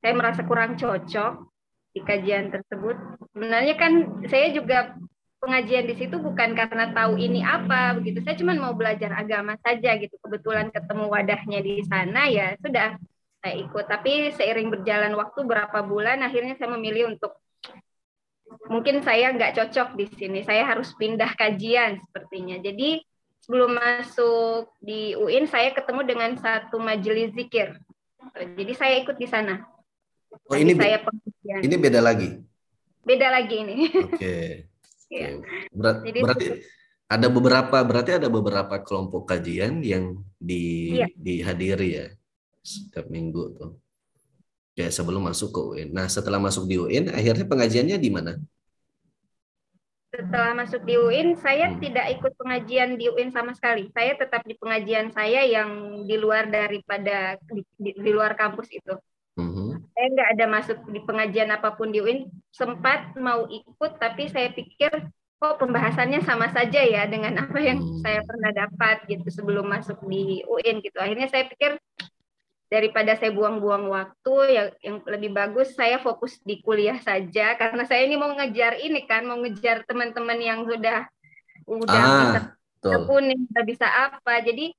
saya 0.00 0.12
merasa 0.12 0.44
kurang 0.44 0.76
cocok 0.76 1.48
di 1.92 2.00
kajian 2.04 2.52
tersebut. 2.52 2.96
Sebenarnya 3.32 3.74
kan 3.76 3.92
saya 4.28 4.52
juga 4.52 4.96
pengajian 5.42 5.90
di 5.90 5.98
situ 5.98 6.22
bukan 6.22 6.54
karena 6.54 6.94
tahu 6.94 7.18
ini 7.18 7.42
apa 7.42 7.98
begitu. 7.98 8.22
Saya 8.22 8.38
cuma 8.38 8.54
mau 8.54 8.78
belajar 8.78 9.10
agama 9.18 9.58
saja 9.58 9.98
gitu. 9.98 10.14
Kebetulan 10.22 10.70
ketemu 10.70 11.10
wadahnya 11.10 11.58
di 11.58 11.82
sana 11.82 12.30
ya 12.30 12.54
sudah 12.62 12.94
saya 13.42 13.54
ikut. 13.58 13.84
Tapi 13.90 14.30
seiring 14.38 14.70
berjalan 14.70 15.18
waktu 15.18 15.42
berapa 15.42 15.82
bulan 15.82 16.22
akhirnya 16.22 16.54
saya 16.54 16.70
memilih 16.78 17.18
untuk 17.18 17.34
mungkin 18.70 19.02
saya 19.02 19.34
nggak 19.34 19.58
cocok 19.58 19.98
di 19.98 20.06
sini. 20.14 20.46
Saya 20.46 20.62
harus 20.62 20.94
pindah 20.94 21.34
kajian 21.34 21.98
sepertinya. 22.06 22.62
Jadi 22.62 23.02
sebelum 23.42 23.74
masuk 23.74 24.70
di 24.78 25.18
UIN 25.18 25.50
saya 25.50 25.74
ketemu 25.74 26.06
dengan 26.06 26.30
satu 26.38 26.78
majelis 26.78 27.34
zikir. 27.34 27.74
Jadi 28.38 28.72
saya 28.78 28.94
ikut 29.02 29.18
di 29.18 29.26
sana. 29.26 29.66
Oh 30.46 30.54
ini 30.54 30.78
saya 30.78 31.02
ini 31.58 31.74
beda 31.74 31.98
lagi. 31.98 32.38
Beda 33.02 33.26
lagi 33.34 33.56
ini. 33.58 33.90
Oke. 33.90 34.14
Okay. 34.14 34.48
Ya. 35.12 35.28
Berat, 35.68 35.96
Jadi, 36.08 36.18
berarti 36.24 36.46
ada 37.12 37.28
beberapa 37.28 37.76
berarti 37.84 38.10
ada 38.16 38.28
beberapa 38.32 38.80
kelompok 38.80 39.28
kajian 39.28 39.84
yang 39.84 40.16
di 40.40 40.96
ya. 40.96 41.08
dihadiri 41.12 41.88
ya 41.92 42.06
setiap 42.64 43.12
minggu 43.12 43.52
tuh. 43.60 43.76
Ya 44.72 44.88
sebelum 44.88 45.28
masuk 45.28 45.52
ke 45.52 45.60
UIN. 45.60 45.88
Nah 45.92 46.08
setelah 46.08 46.40
masuk 46.40 46.64
di 46.64 46.80
UIN, 46.80 47.12
akhirnya 47.12 47.44
pengajiannya 47.44 47.98
di 48.00 48.08
mana? 48.08 48.32
Setelah 50.08 50.56
masuk 50.56 50.84
di 50.88 50.96
UIN, 50.96 51.36
saya 51.36 51.72
hmm. 51.72 51.80
tidak 51.84 52.06
ikut 52.16 52.32
pengajian 52.40 52.96
di 52.96 53.12
UIN 53.12 53.28
sama 53.28 53.52
sekali. 53.52 53.92
Saya 53.92 54.16
tetap 54.16 54.40
di 54.48 54.56
pengajian 54.56 55.12
saya 55.12 55.44
yang 55.44 56.00
di 56.08 56.16
luar 56.16 56.48
daripada 56.48 57.36
di, 57.52 57.60
di, 57.76 57.92
di 58.00 58.10
luar 58.12 58.32
kampus 58.32 58.72
itu. 58.72 58.96
Hmm. 59.32 59.80
Saya 59.96 60.06
nggak 60.12 60.30
ada 60.36 60.46
masuk 60.48 60.78
di 60.92 61.00
pengajian 61.00 61.48
apa 61.48 61.72
pun 61.72 61.88
di 61.88 62.04
UIN. 62.04 62.28
Sempat 62.52 63.16
mau 63.16 63.48
ikut, 63.48 63.96
tapi 63.96 64.28
saya 64.28 64.52
pikir 64.52 64.92
kok 65.42 65.58
pembahasannya 65.58 66.22
sama 66.22 66.52
saja 66.54 66.78
ya 66.84 67.02
dengan 67.10 67.34
apa 67.40 67.58
yang 67.58 67.80
hmm. 67.80 68.04
saya 68.04 68.22
pernah 68.22 68.50
dapat 68.54 68.96
gitu 69.10 69.26
sebelum 69.32 69.66
masuk 69.66 69.98
di 70.06 70.44
UIN 70.44 70.84
gitu. 70.84 71.00
Akhirnya 71.00 71.26
saya 71.32 71.48
pikir 71.48 71.80
daripada 72.72 73.12
saya 73.20 73.36
buang-buang 73.36 73.84
waktu 73.92 74.34
yang 74.48 74.68
yang 74.80 74.96
lebih 75.04 75.36
bagus 75.36 75.76
saya 75.76 76.00
fokus 76.00 76.40
di 76.40 76.64
kuliah 76.64 76.96
saja 77.04 77.52
karena 77.60 77.84
saya 77.84 78.08
ini 78.08 78.16
mau 78.16 78.32
ngejar 78.32 78.80
ini 78.80 79.04
kan 79.04 79.28
mau 79.28 79.36
ngejar 79.44 79.84
teman-teman 79.84 80.40
yang 80.40 80.64
sudah 80.64 81.04
udah 81.68 82.00
ah, 82.00 82.56
bisa 82.80 82.96
kuning 83.04 83.44
udah 83.52 83.64
bisa 83.68 83.84
apa 83.84 84.40
jadi 84.40 84.72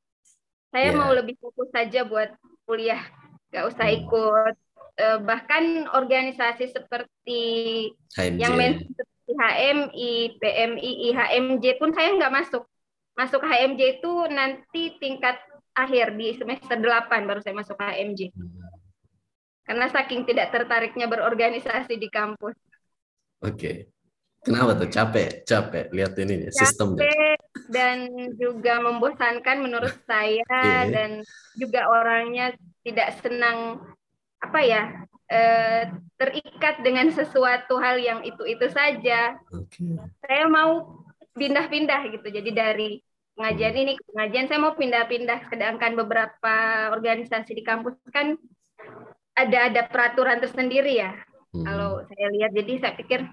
saya 0.73 0.89
yeah. 0.89 0.97
mau 0.97 1.13
lebih 1.13 1.37
fokus 1.37 1.69
saja 1.69 2.01
buat 2.01 2.33
kuliah 2.65 2.97
nggak 3.53 3.65
usah 3.69 3.85
hmm. 3.85 3.97
ikut 4.01 4.55
uh, 4.97 5.19
bahkan 5.21 5.85
organisasi 5.93 6.73
seperti 6.73 7.41
HMJ. 8.17 8.41
yang 8.41 8.57
seperti 8.81 9.31
HMI, 9.37 10.13
PMI, 10.41 10.91
HMJ 11.13 11.65
pun 11.77 11.93
saya 11.93 12.17
nggak 12.17 12.33
masuk. 12.33 12.65
Masuk 13.13 13.45
HMJ 13.45 14.01
itu 14.01 14.11
nanti 14.33 14.97
tingkat 14.97 15.37
akhir 15.77 16.17
di 16.17 16.33
semester 16.33 16.81
8 16.81 17.29
baru 17.29 17.39
saya 17.45 17.53
masuk 17.53 17.77
HMJ. 17.77 18.33
Karena 19.63 19.87
saking 19.87 20.27
tidak 20.27 20.51
tertariknya 20.51 21.07
berorganisasi 21.07 21.95
di 21.95 22.09
kampus. 22.09 22.57
Oke. 23.45 23.53
Okay. 23.53 23.77
Kenapa 24.43 24.75
tuh 24.75 24.91
capek? 24.91 25.47
Capek 25.47 25.87
lihat 25.95 26.19
ini 26.19 26.43
nih, 26.43 26.51
sistem 26.51 26.99
capek 26.99 27.39
dan 27.71 28.11
juga 28.35 28.83
membosankan 28.83 29.63
menurut 29.63 29.95
saya 30.09 30.43
okay. 30.43 30.91
dan 30.91 31.23
juga 31.55 31.87
orangnya 31.87 32.51
tidak 32.83 33.19
senang 33.23 33.81
apa 34.43 34.59
ya 34.59 34.83
eh, 35.31 35.87
terikat 36.19 36.83
dengan 36.83 37.07
sesuatu 37.09 37.79
hal 37.79 37.99
yang 37.99 38.19
itu 38.27 38.43
itu 38.43 38.67
saja. 38.69 39.39
Okay. 39.49 39.95
Saya 40.23 40.45
mau 40.51 41.03
pindah-pindah 41.33 42.11
gitu. 42.11 42.27
Jadi 42.27 42.49
dari 42.51 42.89
pengajian 43.33 43.75
ini 43.75 43.91
ke 43.97 44.03
pengajian 44.11 44.45
saya 44.51 44.59
mau 44.59 44.75
pindah-pindah. 44.75 45.47
Sedangkan 45.47 45.95
beberapa 45.95 46.55
organisasi 46.91 47.55
di 47.55 47.63
kampus 47.63 47.95
kan 48.11 48.35
ada 49.33 49.71
ada 49.71 49.81
peraturan 49.87 50.43
tersendiri 50.43 50.99
ya. 50.99 51.15
Hmm. 51.53 51.65
Kalau 51.65 51.91
saya 52.09 52.27
lihat, 52.33 52.51
jadi 52.51 52.73
saya 52.81 52.93
pikir 52.99 53.23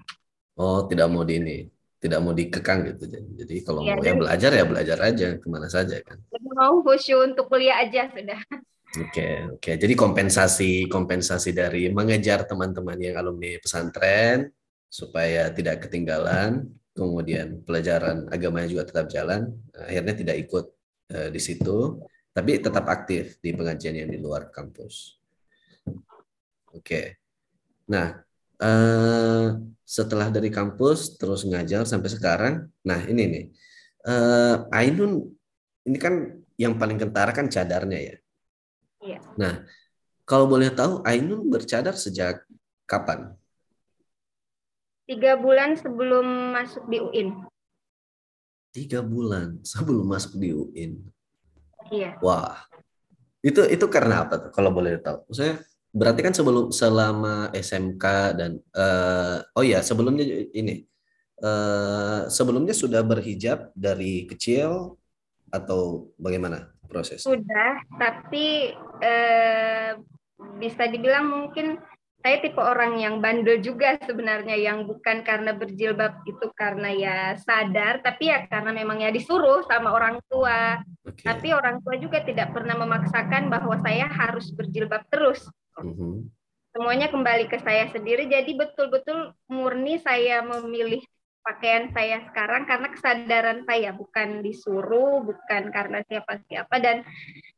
oh 0.61 0.85
tidak 0.87 1.07
mau 1.09 1.23
di 1.23 1.41
ini 1.41 1.57
tidak 2.01 2.19
mau 2.21 2.33
dikekang 2.33 2.79
gitu 2.93 3.03
jadi 3.13 3.55
kalau 3.61 3.85
ya, 3.85 3.93
mau 3.97 4.03
ya 4.05 4.13
belajar 4.17 4.51
ya 4.53 4.65
belajar 4.65 4.97
aja 5.05 5.27
ke 5.37 5.47
mana 5.49 5.67
saja 5.69 6.01
kan 6.01 6.17
mau 6.57 6.81
khusyuk 6.81 7.33
untuk 7.33 7.45
kuliah 7.49 7.81
aja 7.81 8.09
sudah 8.09 8.41
Oke, 8.91 9.47
oke. 9.55 9.71
Jadi 9.79 9.93
kompensasi 9.95 10.91
kompensasi 10.91 11.55
dari 11.55 11.87
mengejar 11.87 12.43
teman-teman 12.43 12.99
yang 12.99 13.15
alumni 13.15 13.55
pesantren 13.63 14.51
supaya 14.91 15.47
tidak 15.55 15.87
ketinggalan, 15.87 16.67
kemudian 16.91 17.63
pelajaran 17.63 18.27
agamanya 18.27 18.67
juga 18.67 18.83
tetap 18.91 19.07
jalan, 19.07 19.47
akhirnya 19.71 20.11
tidak 20.11 20.35
ikut 20.43 20.65
uh, 21.15 21.29
di 21.31 21.39
situ, 21.39 22.03
tapi 22.35 22.59
tetap 22.59 22.83
aktif 22.91 23.39
di 23.39 23.55
pengajian 23.55 23.95
yang 23.95 24.11
di 24.11 24.19
luar 24.19 24.51
kampus. 24.51 25.15
Oke. 26.75 27.15
Nah, 27.87 28.19
uh, 28.59 29.55
setelah 29.87 30.27
dari 30.27 30.51
kampus 30.51 31.15
terus 31.15 31.47
ngajar 31.47 31.87
sampai 31.87 32.11
sekarang, 32.11 32.53
nah 32.83 32.99
ini 33.07 33.23
nih, 33.23 33.45
uh, 34.03 34.67
Ainun 34.75 35.31
ini 35.87 35.95
kan 35.95 36.43
yang 36.59 36.75
paling 36.75 36.99
kentara 36.99 37.31
kan 37.31 37.47
cadarnya 37.47 37.99
ya 38.03 38.15
Iya. 39.01 39.17
Nah, 39.35 39.65
kalau 40.29 40.45
boleh 40.45 40.69
tahu, 40.71 41.01
Ainun 41.03 41.49
bercadar 41.49 41.97
sejak 41.97 42.45
kapan? 42.85 43.33
Tiga 45.09 45.35
bulan 45.35 45.75
sebelum 45.75 46.55
masuk 46.55 46.87
di 46.87 46.97
UIN. 47.01 47.29
Tiga 48.71 49.03
bulan 49.03 49.59
sebelum 49.73 50.05
masuk 50.07 50.37
di 50.37 50.53
UIN. 50.53 51.01
Iya. 51.91 52.15
Wah, 52.23 52.63
itu 53.43 53.65
itu 53.67 53.85
karena 53.89 54.23
apa 54.23 54.37
tuh? 54.37 54.51
Kalau 54.53 54.71
boleh 54.71 55.01
tahu, 55.01 55.27
saya 55.33 55.59
berarti 55.91 56.23
kan 56.23 56.31
sebelum 56.31 56.71
selama 56.71 57.51
SMK 57.51 58.05
dan 58.39 58.51
uh, 58.71 59.43
oh 59.59 59.65
ya 59.65 59.83
sebelumnya 59.83 60.23
ini 60.55 60.87
uh, 61.43 62.31
sebelumnya 62.31 62.71
sudah 62.71 63.03
berhijab 63.03 63.75
dari 63.75 64.23
kecil 64.29 64.95
atau 65.51 66.13
bagaimana? 66.15 66.71
Proses? 66.91 67.23
Sudah, 67.23 67.79
tapi 67.95 68.75
eh, 68.99 69.95
bisa 70.59 70.83
dibilang 70.91 71.31
mungkin 71.31 71.79
saya 72.21 72.37
tipe 72.37 72.61
orang 72.61 73.01
yang 73.01 73.17
bandel 73.17 73.57
juga 73.65 73.97
sebenarnya 73.97 74.53
yang 74.53 74.85
bukan 74.85 75.25
karena 75.25 75.57
berjilbab 75.57 76.21
itu 76.29 76.53
karena 76.53 76.93
ya 76.93 77.17
sadar 77.33 78.05
tapi 78.05 78.29
ya 78.29 78.45
karena 78.45 78.69
memang 78.69 79.01
ya 79.01 79.09
disuruh 79.09 79.65
sama 79.65 79.89
orang 79.89 80.21
tua 80.29 80.77
okay. 81.01 81.25
tapi 81.25 81.49
orang 81.49 81.81
tua 81.81 81.97
juga 81.97 82.21
tidak 82.21 82.53
pernah 82.53 82.77
memaksakan 82.77 83.49
bahwa 83.49 83.73
saya 83.81 84.05
harus 84.05 84.53
berjilbab 84.53 85.01
terus 85.09 85.49
mm-hmm. 85.81 86.29
semuanya 86.77 87.09
kembali 87.09 87.49
ke 87.49 87.57
saya 87.57 87.89
sendiri 87.89 88.29
jadi 88.29 88.53
betul-betul 88.53 89.33
murni 89.49 89.97
saya 89.97 90.45
memilih 90.45 91.01
pakaian 91.41 91.89
saya 91.91 92.21
sekarang 92.29 92.69
karena 92.69 92.87
kesadaran 92.93 93.59
saya 93.65 93.91
bukan 93.93 94.45
disuruh, 94.45 95.25
bukan 95.25 95.73
karena 95.73 96.05
siapa-siapa 96.05 96.75
dan 96.77 97.03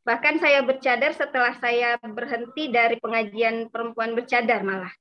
bahkan 0.08 0.40
saya 0.40 0.64
bercadar 0.64 1.12
setelah 1.16 1.56
saya 1.60 2.00
berhenti 2.02 2.72
dari 2.72 2.98
pengajian 3.00 3.68
perempuan 3.68 4.16
bercadar 4.16 4.64
malah. 4.64 4.92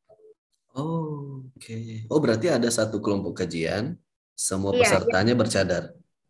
Oh, 0.74 1.46
oke. 1.52 1.62
Okay. 1.62 2.06
Oh, 2.10 2.18
berarti 2.18 2.50
ada 2.50 2.68
satu 2.68 2.98
kelompok 2.98 3.44
kajian 3.44 3.98
semua 4.32 4.72
iya, 4.74 4.88
pesertanya 4.88 5.34
iya. 5.36 5.40
bercadar. 5.40 5.82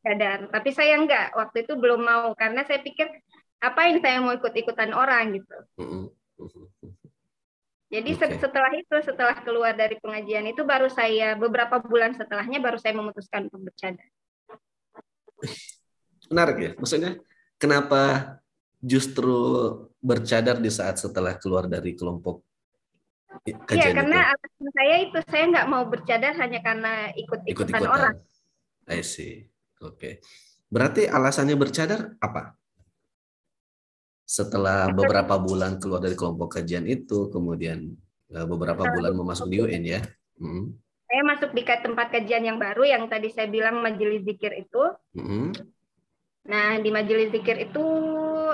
Bercadar, 0.02 0.38
tapi 0.50 0.70
saya 0.74 0.98
enggak. 0.98 1.32
Waktu 1.32 1.64
itu 1.64 1.72
belum 1.78 2.00
mau 2.02 2.26
karena 2.34 2.66
saya 2.66 2.82
pikir 2.82 3.06
apa 3.62 3.80
yang 3.86 3.98
saya 4.02 4.18
mau 4.18 4.34
ikut-ikutan 4.34 4.90
orang 4.90 5.38
gitu. 5.38 5.56
Mm 5.78 5.88
-hmm. 5.88 6.04
Jadi 7.92 8.16
okay. 8.16 8.40
setelah 8.40 8.72
itu, 8.72 8.96
setelah 9.04 9.36
keluar 9.44 9.76
dari 9.76 10.00
pengajian 10.00 10.48
itu 10.48 10.64
baru 10.64 10.88
saya 10.88 11.36
beberapa 11.36 11.76
bulan 11.76 12.16
setelahnya 12.16 12.56
baru 12.56 12.80
saya 12.80 12.96
memutuskan 12.96 13.52
untuk 13.52 13.68
bercadar. 13.68 14.08
Menarik 16.32 16.56
ya, 16.56 16.70
maksudnya 16.80 17.20
kenapa 17.60 18.02
justru 18.80 19.36
bercadar 20.00 20.56
di 20.56 20.72
saat 20.72 20.96
setelah 20.96 21.36
keluar 21.36 21.68
dari 21.68 21.92
kelompok 21.92 22.40
kajian 23.68 23.76
Iya, 23.76 23.88
karena 23.92 24.18
itu? 24.24 24.30
alasan 24.32 24.68
saya 24.72 24.94
itu 25.04 25.18
saya 25.28 25.44
nggak 25.52 25.68
mau 25.68 25.84
bercadar 25.84 26.32
hanya 26.40 26.60
karena 26.64 26.92
ikut-ikutan 27.12 27.80
ikut 27.84 27.92
orang. 27.92 28.14
I 28.88 29.04
see. 29.04 29.44
Oke. 29.84 30.00
Okay. 30.00 30.12
Berarti 30.72 31.04
alasannya 31.04 31.60
bercadar 31.60 32.16
apa? 32.24 32.56
Setelah 34.32 34.88
beberapa 34.88 35.36
bulan 35.36 35.76
keluar 35.76 36.00
dari 36.00 36.16
kelompok 36.16 36.56
kajian 36.56 36.88
itu, 36.88 37.28
kemudian 37.28 37.92
eh, 38.32 38.46
beberapa 38.48 38.88
bulan 38.88 39.12
memasuk 39.12 39.52
di 39.52 39.60
UN 39.60 39.84
ya. 39.84 40.00
Hmm. 40.40 40.72
Saya 41.04 41.22
masuk 41.28 41.52
di 41.52 41.60
tempat 41.68 42.08
kajian 42.08 42.40
yang 42.48 42.56
baru 42.56 42.88
yang 42.88 43.04
tadi 43.12 43.28
saya 43.28 43.44
bilang 43.52 43.84
majelis 43.84 44.24
zikir 44.24 44.56
itu. 44.56 44.84
Hmm. 45.12 45.52
Nah 46.48 46.80
di 46.80 46.88
majelis 46.88 47.28
zikir 47.28 47.60
itu 47.68 47.84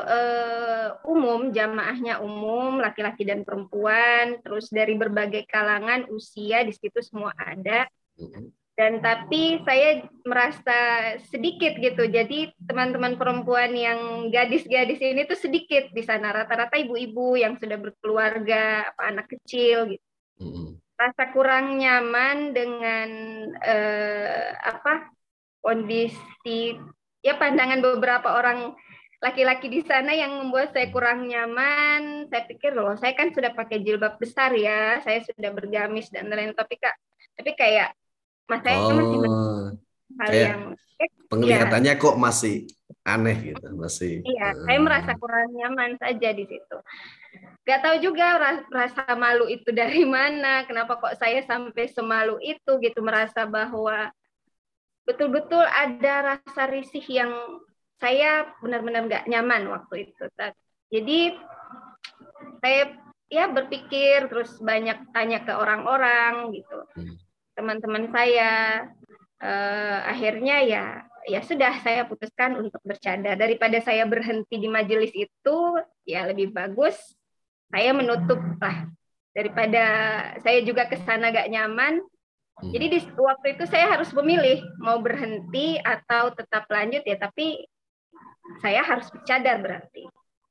uh, 0.02 0.98
umum, 1.06 1.54
jamaahnya 1.54 2.18
umum, 2.18 2.82
laki-laki 2.82 3.22
dan 3.22 3.46
perempuan, 3.46 4.42
terus 4.42 4.74
dari 4.74 4.98
berbagai 4.98 5.46
kalangan, 5.46 6.10
usia 6.10 6.66
di 6.66 6.74
situ 6.74 6.98
semua 6.98 7.30
ada. 7.38 7.86
Hmm 8.18 8.50
dan 8.78 9.02
tapi 9.02 9.58
saya 9.66 10.06
merasa 10.22 10.78
sedikit 11.34 11.74
gitu. 11.82 12.06
Jadi 12.06 12.54
teman-teman 12.62 13.18
perempuan 13.18 13.74
yang 13.74 14.30
gadis-gadis 14.30 15.02
ini 15.02 15.26
tuh 15.26 15.34
sedikit 15.34 15.90
di 15.90 16.06
sana. 16.06 16.30
Rata-rata 16.30 16.78
ibu-ibu 16.78 17.34
yang 17.34 17.58
sudah 17.58 17.74
berkeluarga 17.74 18.86
apa 18.94 19.02
anak 19.10 19.26
kecil 19.34 19.98
gitu. 19.98 20.06
Mm-hmm. 20.38 20.78
rasa 20.94 21.34
kurang 21.34 21.82
nyaman 21.82 22.54
dengan 22.54 23.10
eh, 23.58 24.54
apa 24.54 25.10
kondisi 25.58 26.78
ya 27.22 27.34
pandangan 27.34 27.82
beberapa 27.82 28.38
orang 28.38 28.78
laki-laki 29.18 29.66
di 29.66 29.82
sana 29.82 30.14
yang 30.14 30.38
membuat 30.38 30.70
saya 30.70 30.86
kurang 30.94 31.26
nyaman. 31.26 32.30
Saya 32.30 32.46
pikir 32.46 32.70
loh 32.78 32.94
saya 32.94 33.18
kan 33.18 33.34
sudah 33.34 33.50
pakai 33.50 33.82
jilbab 33.82 34.22
besar 34.22 34.54
ya. 34.54 35.02
Saya 35.02 35.26
sudah 35.26 35.50
bergamis 35.50 36.06
dan 36.14 36.30
lain-lain. 36.30 36.54
Tapi 36.54 36.78
kak 36.78 36.94
tapi 37.34 37.54
kayak 37.58 37.97
Mas 38.48 38.60
saya 38.64 38.78
oh, 38.80 38.96
masih 38.96 39.18
hal 40.18 40.28
kayak 40.32 40.48
yang 40.48 40.62
penglihatannya 41.28 41.94
ya. 41.94 42.00
kok 42.00 42.16
masih 42.16 42.64
aneh 43.04 43.36
gitu, 43.52 43.68
masih. 43.76 44.24
Iya, 44.24 44.56
uh, 44.56 44.64
saya 44.64 44.78
merasa 44.80 45.12
kurang 45.20 45.52
nyaman 45.52 46.00
saja 46.00 46.28
di 46.32 46.44
situ. 46.48 46.76
Gak 47.68 47.80
tahu 47.84 47.96
juga 48.00 48.40
rasa 48.72 49.04
malu 49.16 49.44
itu 49.48 49.68
dari 49.84 50.08
mana, 50.08 50.64
kenapa 50.64 50.96
kok 50.96 51.16
saya 51.20 51.44
sampai 51.44 51.92
semalu 51.92 52.40
itu 52.40 52.80
gitu 52.80 53.00
merasa 53.04 53.44
bahwa 53.44 54.08
betul-betul 55.04 55.64
ada 55.64 56.36
rasa 56.36 56.68
risih 56.68 57.04
yang 57.04 57.32
saya 57.98 58.48
benar-benar 58.62 59.08
nggak 59.08 59.24
nyaman 59.28 59.68
waktu 59.72 60.12
itu. 60.12 60.24
Jadi 60.88 61.36
saya 62.60 62.96
ya 63.28 63.48
berpikir 63.48 64.28
terus 64.28 64.56
banyak 64.60 65.12
tanya 65.12 65.44
ke 65.44 65.52
orang-orang 65.52 66.52
gitu. 66.56 66.78
Hmm 66.96 67.27
teman-teman 67.58 68.06
saya. 68.14 68.86
Uh, 69.38 70.02
akhirnya 70.02 70.66
ya 70.66 70.84
ya 71.30 71.38
sudah 71.46 71.78
saya 71.82 72.02
putuskan 72.10 72.58
untuk 72.58 72.82
bercadar 72.82 73.38
daripada 73.38 73.78
saya 73.78 74.02
berhenti 74.02 74.58
di 74.58 74.66
majelis 74.66 75.14
itu 75.14 75.58
ya 76.02 76.26
lebih 76.26 76.50
bagus 76.50 76.94
saya 77.70 77.90
menutup 77.94 78.38
lah. 78.58 78.86
Daripada 79.34 79.84
saya 80.42 80.58
juga 80.66 80.90
ke 80.90 80.98
sana 81.02 81.30
gak 81.34 81.50
nyaman. 81.50 82.02
Hmm. 82.58 82.74
jadi 82.74 82.90
di 82.90 82.98
waktu 83.14 83.54
itu 83.54 83.70
saya 83.70 83.86
harus 83.94 84.10
memilih 84.10 84.58
mau 84.82 84.98
berhenti 84.98 85.78
atau 85.78 86.34
tetap 86.34 86.66
lanjut 86.66 87.06
ya 87.06 87.14
tapi 87.14 87.62
saya 88.58 88.82
harus 88.82 89.06
bercadar 89.14 89.62
berarti. 89.62 90.02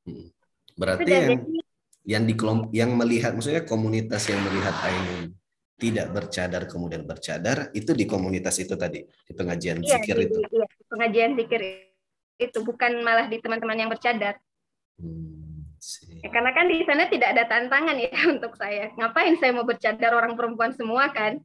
Hmm. 0.08 0.32
berarti 0.80 1.04
yang 1.04 1.28
jadi, 1.28 1.60
yang 2.08 2.24
di 2.24 2.36
yang 2.72 2.91
melihat 2.96 3.36
maksudnya 3.36 3.67
komunitas 3.67 4.24
yang 4.32 4.39
melihat 4.39 4.72
Ainun 4.88 5.36
tidak 5.77 6.09
bercadar 6.09 6.65
kemudian 6.65 7.05
bercadar 7.05 7.69
itu 7.77 7.93
di 7.93 8.09
komunitas 8.09 8.57
itu 8.57 8.73
tadi 8.73 9.05
di 9.05 9.33
pengajian 9.37 9.77
iya, 9.85 10.01
zikir 10.01 10.17
itu. 10.25 10.39
iya, 10.49 10.65
pengajian 10.89 11.37
zikir 11.37 11.61
itu 12.37 12.59
bukan 12.65 13.05
malah 13.05 13.29
di 13.29 13.37
teman-teman 13.37 13.85
yang 13.85 13.89
bercadar. 13.93 14.41
Hmm, 14.97 15.65
ya, 16.21 16.29
karena 16.33 16.51
kan 16.53 16.65
di 16.65 16.81
sana 16.81 17.05
tidak 17.09 17.29
ada 17.37 17.43
tantangan 17.45 17.97
ya 17.97 18.09
untuk 18.33 18.57
saya. 18.57 18.89
Ngapain 18.97 19.37
saya 19.37 19.53
mau 19.53 19.69
bercadar 19.69 20.17
orang 20.17 20.33
perempuan 20.33 20.73
semua 20.73 21.13
kan? 21.13 21.37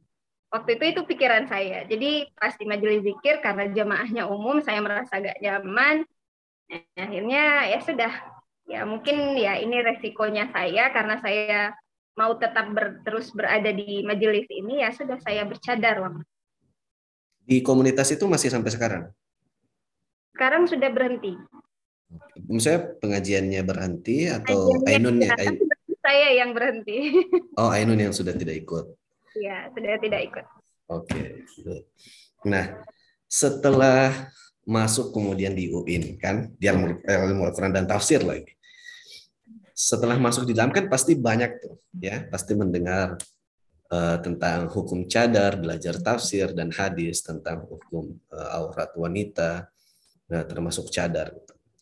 Waktu 0.49 0.77
itu 0.77 0.85
itu 0.97 1.01
pikiran 1.09 1.49
saya. 1.49 1.85
Jadi 1.85 2.29
pas 2.37 2.53
di 2.57 2.65
majelis 2.65 3.05
zikir 3.05 3.41
karena 3.41 3.69
jamaahnya 3.73 4.29
umum 4.29 4.61
saya 4.61 4.81
merasa 4.81 5.17
agak 5.17 5.37
nyaman 5.41 6.05
akhirnya 6.97 7.69
ya 7.69 7.79
sudah. 7.85 8.13
Ya 8.63 8.81
mungkin 8.85 9.37
ya 9.37 9.59
ini 9.61 9.81
resikonya 9.81 10.49
saya 10.53 10.89
karena 10.93 11.19
saya 11.19 11.73
mau 12.13 12.37
tetap 12.37 12.69
ber, 12.73 13.01
terus 13.01 13.33
berada 13.33 13.73
di 13.73 14.05
majelis 14.05 14.45
ini 14.49 14.85
ya 14.85 14.93
sudah 14.93 15.17
saya 15.21 15.45
bercadar 15.45 16.01
Wang. 16.01 16.21
Di 17.43 17.59
komunitas 17.59 18.13
itu 18.13 18.23
masih 18.29 18.53
sampai 18.53 18.71
sekarang? 18.71 19.03
Sekarang 20.33 20.63
sudah 20.69 20.89
berhenti. 20.93 21.35
Misalnya 22.45 22.93
pengajiannya 23.01 23.61
berhenti 23.65 24.29
atau 24.29 24.77
Ainunnya? 24.85 25.33
Ain... 25.37 25.57
Saya 26.03 26.35
yang 26.35 26.51
berhenti. 26.51 27.15
Oh, 27.59 27.69
Ainun 27.69 28.01
yang 28.01 28.13
sudah 28.15 28.33
tidak 28.33 28.65
ikut. 28.65 28.85
Iya, 29.37 29.69
sudah 29.73 29.97
tidak 30.01 30.21
ikut. 30.25 30.45
Oke. 30.89 31.45
Nah, 32.49 32.81
setelah 33.29 34.29
masuk 34.65 35.13
kemudian 35.13 35.53
di 35.53 35.69
UIN 35.69 36.17
kan, 36.17 36.49
di 36.57 36.65
ilmu 36.69 37.45
Al-Quran 37.45 37.73
dan 37.77 37.85
tafsir 37.85 38.25
lagi 38.25 38.53
setelah 39.73 40.21
masuk 40.21 40.45
di 40.45 40.53
dalam 40.53 40.69
kan 40.69 40.85
pasti 40.85 41.17
banyak 41.17 41.51
tuh 41.59 41.75
ya. 41.97 42.29
Pasti 42.29 42.53
mendengar 42.53 43.17
uh, 43.89 44.17
tentang 44.21 44.69
hukum 44.69 45.09
cadar 45.09 45.57
belajar 45.57 45.97
tafsir 45.97 46.53
dan 46.53 46.69
hadis 46.69 47.25
tentang 47.25 47.65
hukum 47.65 48.13
uh, 48.29 48.49
aurat 48.61 48.93
wanita 48.93 49.67
nah, 50.29 50.43
termasuk 50.45 50.93
cadar. 50.93 51.33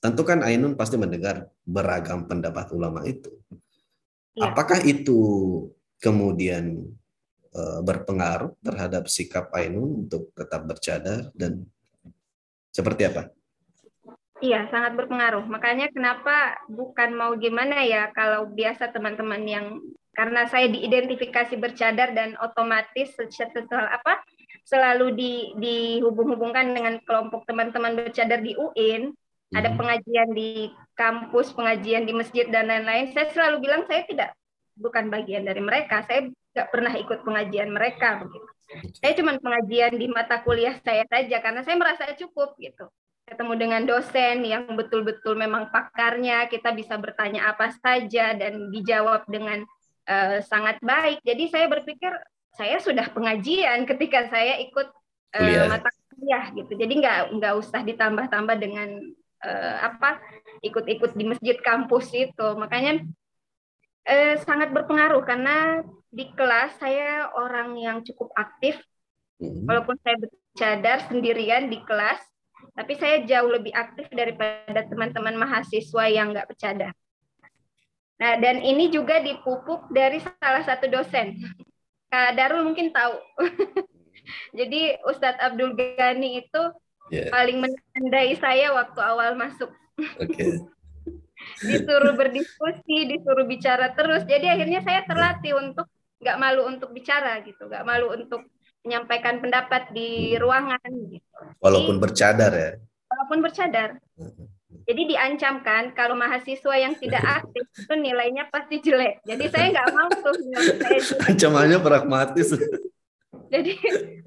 Tentu 0.01 0.25
kan 0.25 0.41
Ainun 0.41 0.73
pasti 0.73 0.97
mendengar 0.97 1.45
beragam 1.61 2.25
pendapat 2.25 2.73
ulama 2.73 3.05
itu. 3.05 3.29
Ya. 4.31 4.47
apakah 4.47 4.79
itu 4.87 5.19
kemudian 5.99 6.87
uh, 7.51 7.83
berpengaruh 7.83 8.55
terhadap 8.63 9.11
sikap 9.11 9.51
Ainun 9.51 10.07
untuk 10.07 10.31
tetap 10.31 10.63
bercadar 10.63 11.27
dan 11.35 11.67
seperti 12.71 13.11
apa 13.11 13.27
Iya, 14.41 14.65
sangat 14.73 14.97
berpengaruh. 14.97 15.45
Makanya 15.45 15.93
kenapa 15.93 16.57
bukan 16.65 17.13
mau 17.13 17.37
gimana 17.37 17.85
ya 17.85 18.09
kalau 18.09 18.49
biasa 18.49 18.89
teman-teman 18.89 19.41
yang 19.45 19.65
karena 20.17 20.49
saya 20.49 20.65
diidentifikasi 20.65 21.55
bercadar 21.61 22.11
dan 22.17 22.33
otomatis 22.41 23.13
setelah 23.15 23.95
apa 23.95 24.19
selalu 24.65 25.13
di 25.13 25.33
dihubung-hubungkan 25.61 26.73
dengan 26.73 26.97
kelompok 27.05 27.45
teman-teman 27.45 28.01
bercadar 28.01 28.41
di 28.41 28.57
UIN, 28.57 29.13
hmm. 29.13 29.55
ada 29.61 29.77
pengajian 29.77 30.33
di 30.33 30.73
kampus, 30.97 31.53
pengajian 31.53 32.09
di 32.09 32.13
masjid 32.17 32.49
dan 32.49 32.65
lain-lain. 32.65 33.13
Saya 33.13 33.29
selalu 33.29 33.61
bilang 33.61 33.85
saya 33.85 34.09
tidak 34.09 34.33
bukan 34.73 35.13
bagian 35.13 35.45
dari 35.45 35.61
mereka. 35.61 36.01
Saya 36.09 36.33
nggak 36.33 36.67
pernah 36.73 36.93
ikut 36.97 37.19
pengajian 37.21 37.69
mereka 37.69 38.25
begitu. 38.25 38.49
Saya 38.97 39.13
cuma 39.13 39.37
pengajian 39.37 40.01
di 40.01 40.09
mata 40.09 40.41
kuliah 40.41 40.81
saya 40.81 41.05
saja 41.05 41.37
karena 41.45 41.61
saya 41.61 41.77
merasa 41.77 42.09
cukup 42.17 42.57
gitu 42.57 42.89
ketemu 43.31 43.53
dengan 43.55 43.81
dosen 43.87 44.43
yang 44.43 44.67
betul-betul 44.75 45.39
memang 45.39 45.71
pakarnya, 45.71 46.51
kita 46.51 46.75
bisa 46.75 46.99
bertanya 46.99 47.47
apa 47.47 47.71
saja 47.79 48.35
dan 48.35 48.69
dijawab 48.69 49.23
dengan 49.31 49.63
uh, 50.11 50.43
sangat 50.43 50.77
baik. 50.83 51.23
Jadi 51.23 51.47
saya 51.47 51.71
berpikir 51.71 52.11
saya 52.51 52.83
sudah 52.83 53.07
pengajian 53.15 53.87
ketika 53.87 54.27
saya 54.27 54.59
ikut 54.59 54.91
uh, 55.39 55.65
mata 55.71 55.87
kuliah 56.11 56.51
gitu. 56.51 56.75
Jadi 56.75 56.93
nggak 56.99 57.19
nggak 57.39 57.53
usah 57.55 57.81
ditambah-tambah 57.87 58.55
dengan 58.59 58.99
uh, 59.47 59.75
apa 59.87 60.19
ikut-ikut 60.59 61.15
di 61.15 61.23
masjid 61.31 61.55
kampus 61.63 62.11
itu. 62.11 62.47
Makanya 62.59 63.07
uh, 64.11 64.35
sangat 64.43 64.75
berpengaruh 64.75 65.23
karena 65.23 65.79
di 66.11 66.27
kelas 66.35 66.75
saya 66.75 67.31
orang 67.31 67.79
yang 67.79 68.03
cukup 68.03 68.35
aktif 68.35 68.75
Hmm. 69.41 69.65
Walaupun 69.65 69.97
saya 70.05 70.21
bercadar 70.21 70.97
sendirian 71.09 71.65
di 71.73 71.81
kelas, 71.81 72.21
tapi 72.71 72.93
saya 72.95 73.23
jauh 73.27 73.51
lebih 73.51 73.75
aktif 73.75 74.07
daripada 74.11 74.87
teman-teman 74.87 75.35
mahasiswa 75.35 76.03
yang 76.07 76.31
nggak 76.31 76.47
bercadar. 76.47 76.93
Nah, 78.21 78.37
dan 78.37 78.61
ini 78.61 78.93
juga 78.93 79.17
dipupuk 79.17 79.89
dari 79.89 80.21
salah 80.21 80.61
satu 80.61 80.85
dosen. 80.87 81.41
Kak 82.13 82.37
Darul 82.37 82.67
mungkin 82.67 82.93
tahu. 82.93 83.17
Jadi 84.59 85.01
Ustadz 85.09 85.41
Abdul 85.41 85.73
Ghani 85.73 86.45
itu 86.45 86.61
yeah. 87.09 87.33
paling 87.33 87.57
menandai 87.63 88.37
saya 88.37 88.71
waktu 88.77 88.99
awal 89.01 89.33
masuk. 89.33 89.73
Okay. 90.21 90.61
disuruh 91.65 92.13
berdiskusi, 92.13 93.09
disuruh 93.09 93.49
bicara 93.49 93.97
terus. 93.97 94.21
Jadi 94.29 94.45
akhirnya 94.45 94.85
saya 94.85 95.01
terlatih 95.09 95.57
untuk 95.57 95.89
nggak 96.21 96.37
malu 96.37 96.69
untuk 96.69 96.93
bicara 96.93 97.41
gitu, 97.41 97.65
nggak 97.65 97.85
malu 97.85 98.13
untuk 98.13 98.45
menyampaikan 98.85 99.41
pendapat 99.41 99.89
di 99.93 100.37
ruangan 100.37 100.89
gitu. 101.09 101.30
Walaupun 101.61 101.95
Jadi, 101.97 102.03
bercadar 102.03 102.51
ya. 102.53 102.71
Walaupun 103.11 103.37
bercadar. 103.43 103.89
Jadi 104.87 105.01
diancamkan 105.13 105.93
kalau 105.93 106.17
mahasiswa 106.17 106.75
yang 106.75 106.97
tidak 106.97 107.21
aktif 107.43 107.65
itu 107.75 107.93
nilainya 107.95 108.49
pasti 108.49 108.81
jelek. 108.81 109.21
Jadi 109.27 109.45
saya 109.51 109.65
nggak 109.71 109.89
mau 109.93 110.09
tuh 110.09 110.35
Ancamannya 111.29 111.77
pragmatis. 111.79 112.55
jadi 113.53 113.73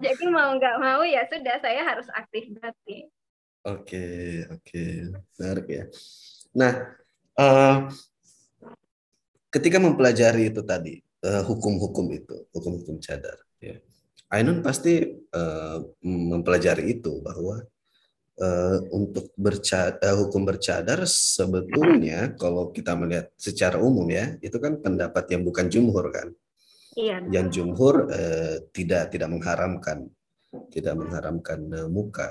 jadi 0.01 0.25
mau 0.29 0.53
nggak 0.53 0.77
mau 0.81 1.01
ya 1.05 1.25
sudah 1.29 1.57
saya 1.61 1.81
harus 1.85 2.07
aktif 2.13 2.49
berarti. 2.55 3.09
Oke 3.65 4.45
oke 4.53 4.83
menarik 5.41 5.67
ya. 5.67 5.85
Nah 6.55 6.73
uh, 7.41 7.89
ketika 9.49 9.81
mempelajari 9.81 10.51
itu 10.51 10.61
tadi 10.67 10.99
eh, 10.99 11.43
hukum-hukum 11.47 12.11
uh, 12.11 12.19
itu 12.19 12.37
hukum-hukum 12.51 12.99
cadar, 12.99 13.39
ya. 13.63 13.79
Ainun 14.35 14.67
pasti 14.67 14.99
uh, 15.31 15.79
mempelajari 16.03 16.99
itu 16.99 17.23
bahwa 17.23 17.63
uh, 18.43 18.79
untuk 18.91 19.31
bercadar, 19.39 20.03
uh, 20.03 20.17
hukum 20.27 20.43
bercadar 20.43 21.07
sebetulnya 21.07 22.35
kalau 22.35 22.75
kita 22.75 22.99
melihat 22.99 23.31
secara 23.39 23.79
umum 23.79 24.11
ya 24.11 24.35
itu 24.43 24.59
kan 24.59 24.83
pendapat 24.83 25.31
yang 25.31 25.47
bukan 25.47 25.71
jumhur 25.71 26.11
kan? 26.11 26.35
Iya. 26.95 27.27
yang 27.27 27.51
jumhur 27.51 28.07
uh, 28.07 28.71
tidak 28.71 29.11
tidak 29.11 29.27
mengharamkan 29.27 30.07
tidak 30.71 30.95
mengharamkan 30.95 31.67
uh, 31.75 31.91
muka. 31.91 32.31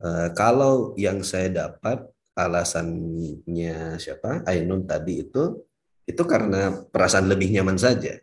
Uh, 0.00 0.32
kalau 0.32 0.96
yang 0.96 1.20
saya 1.20 1.52
dapat 1.52 2.08
alasannya 2.32 4.00
siapa? 4.00 4.48
Ainun 4.48 4.88
tadi 4.88 5.28
itu 5.28 5.60
itu 6.08 6.22
karena 6.24 6.72
perasaan 6.88 7.28
lebih 7.28 7.52
nyaman 7.52 7.76
saja 7.76 8.16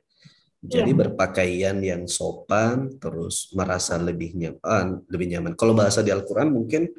jadi 0.65 0.91
iya. 0.91 0.99
berpakaian 1.05 1.77
yang 1.79 2.03
sopan 2.09 2.97
terus 2.97 3.53
merasa 3.53 3.95
lebih 4.01 4.33
nyaman 4.33 5.05
lebih 5.07 5.27
nyaman 5.35 5.53
kalau 5.53 5.77
bahasa 5.77 6.01
di 6.01 6.09
Al-Qur'an 6.09 6.49
mungkin 6.49 6.89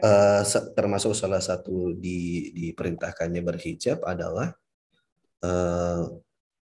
uh, 0.00 0.42
termasuk 0.74 1.12
salah 1.12 1.40
satu 1.40 1.94
di 1.94 2.50
diperintahkannya 2.56 3.42
berhijab 3.44 4.04
adalah 4.04 4.52
uh, 5.44 6.04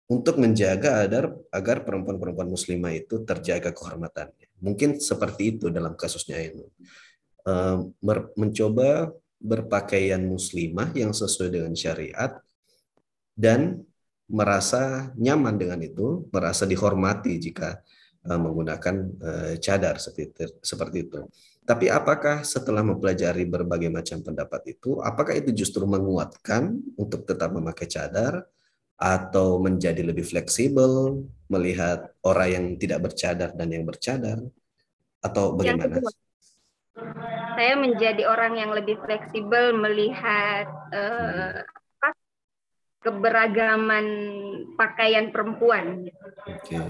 untuk 0.07 0.39
menjaga 0.39 1.03
agar 1.03 1.36
agar 1.51 1.83
perempuan-perempuan 1.83 2.47
muslimah 2.47 2.95
itu 2.95 3.27
terjaga 3.27 3.75
kehormatannya. 3.75 4.47
Mungkin 4.63 5.03
seperti 5.03 5.60
itu 5.60 5.65
dalam 5.67 5.99
kasusnya 5.99 6.39
ini. 6.39 6.63
Uh, 7.47 7.91
mencoba 8.36 9.12
berpakaian 9.39 10.19
muslimah 10.19 10.91
yang 10.95 11.15
sesuai 11.15 11.53
dengan 11.53 11.73
syariat 11.77 12.43
dan 13.38 13.87
merasa 14.28 15.12
nyaman 15.16 15.56
dengan 15.56 15.80
itu, 15.80 16.28
merasa 16.32 16.68
dihormati 16.68 17.40
jika 17.40 17.80
uh, 18.28 18.40
menggunakan 18.40 18.96
uh, 19.24 19.54
cadar 19.60 19.98
seperti 20.00 20.98
itu. 21.08 21.20
Tapi 21.68 21.92
apakah 21.92 22.48
setelah 22.48 22.80
mempelajari 22.80 23.44
berbagai 23.44 23.92
macam 23.92 24.24
pendapat 24.24 24.72
itu, 24.72 25.04
apakah 25.04 25.36
itu 25.36 25.52
justru 25.52 25.84
menguatkan 25.84 26.80
untuk 26.96 27.28
tetap 27.28 27.52
memakai 27.52 27.92
cadar 27.92 28.48
atau 28.96 29.60
menjadi 29.60 30.00
lebih 30.00 30.24
fleksibel 30.24 31.22
melihat 31.52 32.08
orang 32.24 32.50
yang 32.50 32.66
tidak 32.80 33.12
bercadar 33.12 33.52
dan 33.52 33.68
yang 33.68 33.84
bercadar 33.84 34.40
atau 35.20 35.60
bagaimana? 35.60 36.00
Saya 37.58 37.74
menjadi 37.78 38.24
orang 38.26 38.58
yang 38.58 38.72
lebih 38.72 38.98
fleksibel 39.04 39.76
melihat 39.76 40.72
uh, 40.96 41.68
keberagaman 43.08 44.06
pakaian 44.76 45.32
perempuan. 45.32 46.12
Okay. 46.43 46.84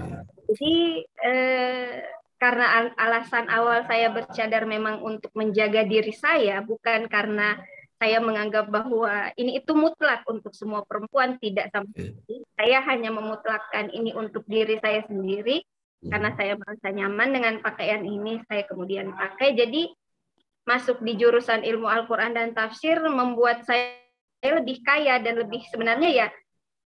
Jadi 0.50 0.74
uh, 1.22 1.94
karena 2.38 2.90
alasan 2.98 3.46
awal 3.46 3.86
saya 3.86 4.10
bercadar 4.10 4.66
memang 4.66 4.98
untuk 5.06 5.30
menjaga 5.38 5.86
diri 5.86 6.10
saya, 6.10 6.58
bukan 6.66 7.06
karena 7.06 7.58
saya 7.98 8.22
menganggap 8.22 8.70
bahwa 8.70 9.34
ini 9.34 9.58
itu 9.58 9.74
mutlak 9.74 10.22
untuk 10.30 10.54
semua 10.54 10.86
perempuan 10.86 11.38
tidak 11.42 11.70
sama 11.74 11.90
sekali. 11.94 12.46
Saya 12.54 12.78
hanya 12.86 13.10
memutlakkan 13.10 13.90
ini 13.90 14.14
untuk 14.14 14.46
diri 14.46 14.78
saya 14.78 15.02
sendiri 15.06 15.62
hmm. 15.62 16.10
karena 16.10 16.30
saya 16.38 16.54
merasa 16.54 16.86
nyaman 16.94 17.28
dengan 17.34 17.54
pakaian 17.58 18.02
ini, 18.06 18.38
saya 18.46 18.62
kemudian 18.70 19.10
pakai. 19.14 19.58
Jadi 19.58 19.90
masuk 20.62 21.02
di 21.02 21.18
jurusan 21.18 21.66
ilmu 21.66 21.90
Al-Qur'an 21.90 22.38
dan 22.38 22.54
tafsir 22.54 23.02
membuat 23.02 23.66
saya 23.66 23.98
lebih 24.42 24.82
kaya 24.86 25.18
dan 25.18 25.34
lebih 25.42 25.62
sebenarnya 25.70 26.10
ya 26.10 26.28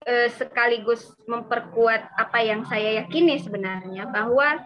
eh, 0.08 0.28
sekaligus 0.32 1.12
memperkuat 1.28 2.16
apa 2.16 2.38
yang 2.42 2.64
saya 2.64 3.04
yakini 3.04 3.38
sebenarnya 3.38 4.08
bahwa 4.08 4.64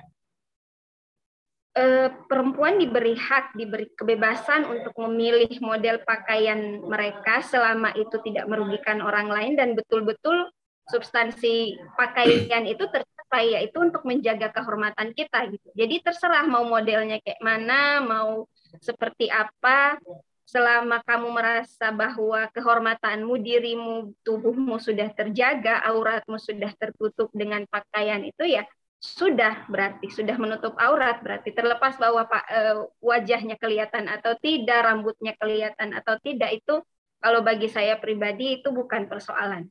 eh, 1.76 2.08
perempuan 2.30 2.78
diberi 2.78 3.18
hak, 3.18 3.58
diberi 3.58 3.90
kebebasan 3.92 4.70
untuk 4.70 4.94
memilih 5.08 5.50
model 5.60 6.00
pakaian 6.06 6.80
mereka 6.82 7.42
selama 7.44 7.92
itu 7.98 8.16
tidak 8.24 8.46
merugikan 8.48 9.02
orang 9.02 9.28
lain 9.28 9.58
dan 9.58 9.74
betul-betul 9.74 10.48
substansi 10.86 11.74
pakaian 11.98 12.62
itu 12.62 12.86
tercapai 12.86 13.58
yaitu 13.58 13.82
untuk 13.82 14.06
menjaga 14.06 14.54
kehormatan 14.54 15.10
kita 15.18 15.50
gitu. 15.50 15.68
Jadi 15.74 15.98
terserah 15.98 16.46
mau 16.46 16.62
modelnya 16.62 17.18
kayak 17.18 17.42
mana, 17.42 17.98
mau 17.98 18.46
seperti 18.78 19.26
apa, 19.26 19.98
selama 20.46 21.02
kamu 21.02 21.28
merasa 21.34 21.90
bahwa 21.90 22.46
kehormatanmu, 22.54 23.34
dirimu, 23.42 24.14
tubuhmu 24.22 24.78
sudah 24.78 25.10
terjaga, 25.10 25.82
auratmu 25.90 26.38
sudah 26.38 26.70
tertutup 26.78 27.34
dengan 27.34 27.66
pakaian 27.66 28.22
itu 28.22 28.46
ya 28.46 28.62
sudah 28.96 29.68
berarti 29.68 30.08
sudah 30.08 30.40
menutup 30.40 30.72
aurat 30.80 31.20
berarti 31.20 31.52
terlepas 31.52 32.00
bahwa 32.00 32.24
pak 32.24 32.44
e, 32.48 32.60
wajahnya 33.04 33.60
kelihatan 33.60 34.08
atau 34.08 34.32
tidak 34.40 34.88
rambutnya 34.88 35.36
kelihatan 35.36 35.92
atau 35.92 36.16
tidak 36.24 36.56
itu 36.56 36.80
kalau 37.20 37.44
bagi 37.44 37.68
saya 37.68 38.00
pribadi 38.00 38.60
itu 38.60 38.72
bukan 38.72 39.04
persoalan. 39.08 39.68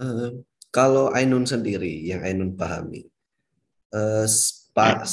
Uh, 0.00 0.40
kalau 0.72 1.12
Ainun 1.12 1.44
sendiri 1.44 2.08
yang 2.08 2.24
Ainun 2.24 2.56
pahami 2.56 3.04
uh, 3.92 4.24
pa, 4.72 5.04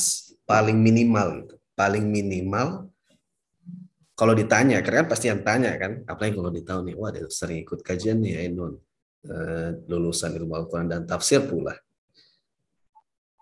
paling 0.47 0.79
minimal 0.79 1.43
itu 1.43 1.56
paling 1.77 2.09
minimal 2.09 2.89
kalau 4.17 4.33
ditanya 4.33 4.81
karena 4.81 5.05
kan 5.05 5.09
pasti 5.13 5.29
yang 5.29 5.45
tanya 5.45 5.77
kan 5.77 6.01
apalagi 6.09 6.33
kalau 6.33 6.49
ditahu 6.49 6.79
nih 6.81 6.95
wah 6.97 7.13
dia 7.13 7.29
sering 7.29 7.61
ikut 7.61 7.85
kajian 7.85 8.17
nih 8.17 8.49
Ainun 8.49 8.81
Eh, 9.27 9.69
lulusan 9.91 10.31
ilmu 10.39 10.55
Al-Quran 10.55 10.87
dan 10.87 11.01
tafsir 11.03 11.43
pula. 11.43 11.75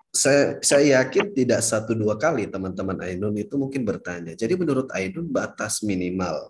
Saya, 0.10 0.58
saya 0.64 1.04
yakin 1.04 1.36
tidak 1.36 1.62
satu 1.62 1.94
dua 1.94 2.18
kali 2.18 2.50
teman-teman 2.50 2.98
Ainun 3.06 3.36
itu 3.38 3.54
mungkin 3.54 3.86
bertanya. 3.86 4.34
Jadi 4.34 4.58
menurut 4.58 4.90
Ainun 4.98 5.30
batas 5.30 5.86
minimal 5.86 6.50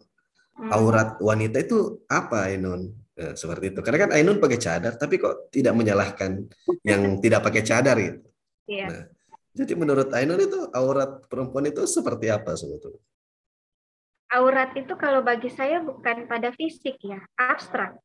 hmm. 0.56 0.72
aurat 0.72 1.20
wanita 1.20 1.68
itu 1.68 2.06
apa 2.08 2.48
Ainun? 2.54 2.96
Ya, 3.18 3.36
seperti 3.36 3.76
itu. 3.76 3.80
Karena 3.84 4.08
kan 4.08 4.12
Ainun 4.16 4.40
pakai 4.40 4.60
cadar, 4.62 4.94
tapi 4.96 5.20
kok 5.20 5.52
tidak 5.52 5.74
menyalahkan 5.76 6.46
yang 6.88 7.20
tidak 7.20 7.44
pakai 7.44 7.62
cadar 7.66 7.98
itu. 8.00 8.24
Iya. 8.72 8.86
Nah, 8.88 9.04
jadi 9.56 9.72
menurut 9.72 10.12
Ainun 10.12 10.44
itu 10.44 10.68
aurat 10.76 11.24
perempuan 11.32 11.64
itu 11.72 11.88
seperti 11.88 12.28
apa 12.28 12.60
sebetulnya? 12.60 13.00
Aurat 14.36 14.76
itu 14.76 14.92
kalau 15.00 15.24
bagi 15.24 15.48
saya 15.48 15.80
bukan 15.80 16.28
pada 16.28 16.52
fisik 16.52 17.00
ya, 17.00 17.24
abstrak. 17.40 17.96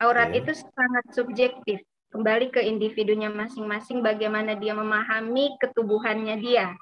Aurat 0.00 0.32
okay. 0.32 0.40
itu 0.40 0.52
sangat 0.56 1.04
subjektif, 1.12 1.84
kembali 2.16 2.48
ke 2.48 2.64
individunya 2.64 3.28
masing-masing 3.28 4.00
bagaimana 4.00 4.56
dia 4.56 4.72
memahami 4.72 5.52
ketubuhannya 5.60 6.40
dia. 6.40 6.72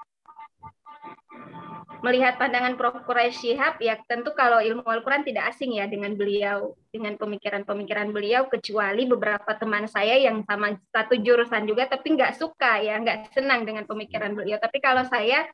Melihat 2.00 2.40
pandangan 2.40 2.74
Prof. 2.74 3.02
Quraish 3.04 3.42
Shihab, 3.42 3.80
ya 3.80 3.98
tentu 4.06 4.32
kalau 4.36 4.60
ilmu 4.60 4.86
Al-Quran 4.86 5.26
tidak 5.26 5.54
asing 5.54 5.76
ya 5.76 5.88
dengan 5.90 6.14
beliau, 6.14 6.76
dengan 6.92 7.16
pemikiran-pemikiran 7.16 8.12
beliau, 8.14 8.46
kecuali 8.46 9.04
beberapa 9.08 9.50
teman 9.56 9.86
saya 9.90 10.16
yang 10.20 10.44
sama 10.46 10.76
satu 10.94 11.18
jurusan 11.18 11.64
juga, 11.66 11.88
tapi 11.88 12.14
nggak 12.16 12.36
suka 12.38 12.80
ya, 12.80 13.00
nggak 13.00 13.34
senang 13.34 13.64
dengan 13.64 13.84
pemikiran 13.88 14.32
beliau. 14.36 14.58
Tapi 14.62 14.78
kalau 14.78 15.04
saya, 15.08 15.48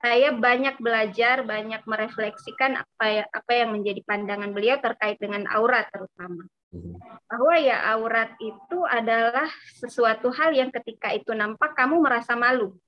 saya 0.00 0.32
banyak 0.32 0.80
belajar, 0.80 1.44
banyak 1.44 1.82
merefleksikan 1.84 2.80
apa, 2.80 3.04
ya, 3.10 3.24
apa 3.30 3.52
yang 3.52 3.76
menjadi 3.76 4.00
pandangan 4.06 4.50
beliau 4.54 4.76
terkait 4.80 5.20
dengan 5.20 5.44
aurat 5.50 5.88
terutama 5.92 6.48
Hmm. 6.70 6.94
Bahwa 7.26 7.58
ya 7.58 7.82
aurat 7.98 8.30
itu 8.38 8.78
adalah 8.86 9.50
sesuatu 9.74 10.30
hal 10.30 10.54
yang 10.54 10.70
ketika 10.70 11.10
itu 11.10 11.34
nampak 11.34 11.74
kamu 11.74 11.98
merasa 11.98 12.38
malu. 12.38 12.78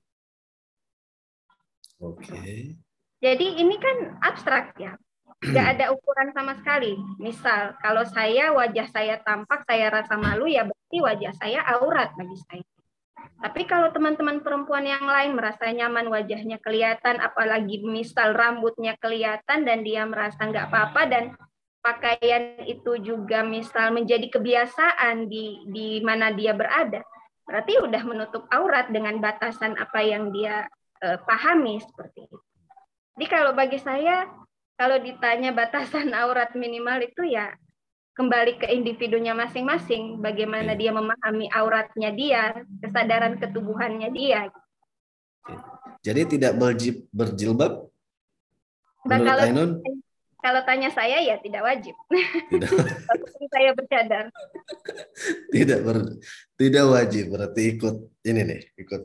Oke. 1.99 2.31
Okay. 2.31 2.82
Jadi 3.23 3.63
ini 3.63 3.79
kan 3.79 4.19
abstrak 4.19 4.75
ya 4.75 4.99
nggak 5.43 5.67
ada 5.75 5.85
ukuran 5.91 6.31
sama 6.31 6.55
sekali. 6.59 6.95
Misal, 7.19 7.75
kalau 7.83 8.03
saya 8.07 8.51
wajah 8.55 8.87
saya 8.91 9.19
tampak, 9.23 9.67
saya 9.67 9.91
rasa 9.91 10.15
malu, 10.15 10.47
ya 10.47 10.63
berarti 10.67 10.97
wajah 11.03 11.33
saya 11.35 11.59
aurat 11.79 12.11
bagi 12.15 12.37
saya. 12.47 12.63
Tapi 13.43 13.67
kalau 13.67 13.91
teman-teman 13.91 14.39
perempuan 14.39 14.87
yang 14.87 15.03
lain 15.03 15.35
merasa 15.35 15.67
nyaman 15.67 16.07
wajahnya 16.07 16.59
kelihatan, 16.63 17.19
apalagi 17.19 17.83
misal 17.83 18.31
rambutnya 18.35 18.95
kelihatan 18.99 19.67
dan 19.67 19.83
dia 19.83 20.07
merasa 20.07 20.47
nggak 20.47 20.71
apa-apa 20.71 21.01
dan 21.11 21.23
pakaian 21.83 22.63
itu 22.63 23.03
juga 23.03 23.43
misal 23.43 23.91
menjadi 23.91 24.31
kebiasaan 24.31 25.27
di 25.27 25.59
di 25.67 25.99
mana 25.99 26.31
dia 26.31 26.55
berada, 26.55 27.03
berarti 27.43 27.83
udah 27.83 28.03
menutup 28.07 28.47
aurat 28.47 28.87
dengan 28.91 29.19
batasan 29.19 29.75
apa 29.75 29.99
yang 29.99 30.31
dia 30.31 30.63
eh, 31.03 31.19
pahami 31.27 31.83
seperti 31.83 32.27
itu. 32.27 32.39
Jadi 33.13 33.25
kalau 33.29 33.53
bagi 33.53 33.77
saya 33.77 34.25
kalau 34.77 34.97
ditanya 34.99 35.53
batasan 35.53 36.11
aurat 36.21 36.51
minimal 36.57 37.01
itu 37.05 37.29
ya 37.29 37.53
kembali 38.13 38.61
ke 38.61 38.69
individunya 38.69 39.33
masing-masing, 39.33 40.21
bagaimana 40.21 40.77
dia 40.77 40.93
memahami 40.93 41.49
auratnya 41.49 42.13
dia, 42.13 42.53
kesadaran 42.77 43.41
ketubuhannya 43.41 44.13
dia. 44.13 44.53
Jadi 46.05 46.37
tidak 46.37 46.53
berjib, 46.61 47.09
berjilbab? 47.09 47.89
Nah, 49.09 49.19
kalau, 49.19 49.43
Ainun? 49.49 49.71
kalau 50.45 50.61
tanya 50.61 50.93
saya 50.93 51.25
ya 51.25 51.41
tidak 51.41 51.65
wajib. 51.65 51.97
Tidak. 52.53 52.69
saya 53.53 53.69
bercadar. 53.73 54.25
Tidak 55.53 55.79
ber, 55.85 56.17
tidak 56.57 56.85
wajib 56.89 57.29
berarti 57.29 57.77
ikut 57.77 57.95
ini 58.25 58.41
nih, 58.49 58.61
ikut 58.81 59.01